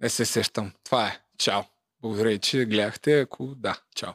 [0.00, 0.72] не се сещам.
[0.84, 1.20] Това е.
[1.38, 1.62] Чао.
[2.00, 3.20] Благодаря, че гледахте.
[3.20, 4.12] Ако да, чао.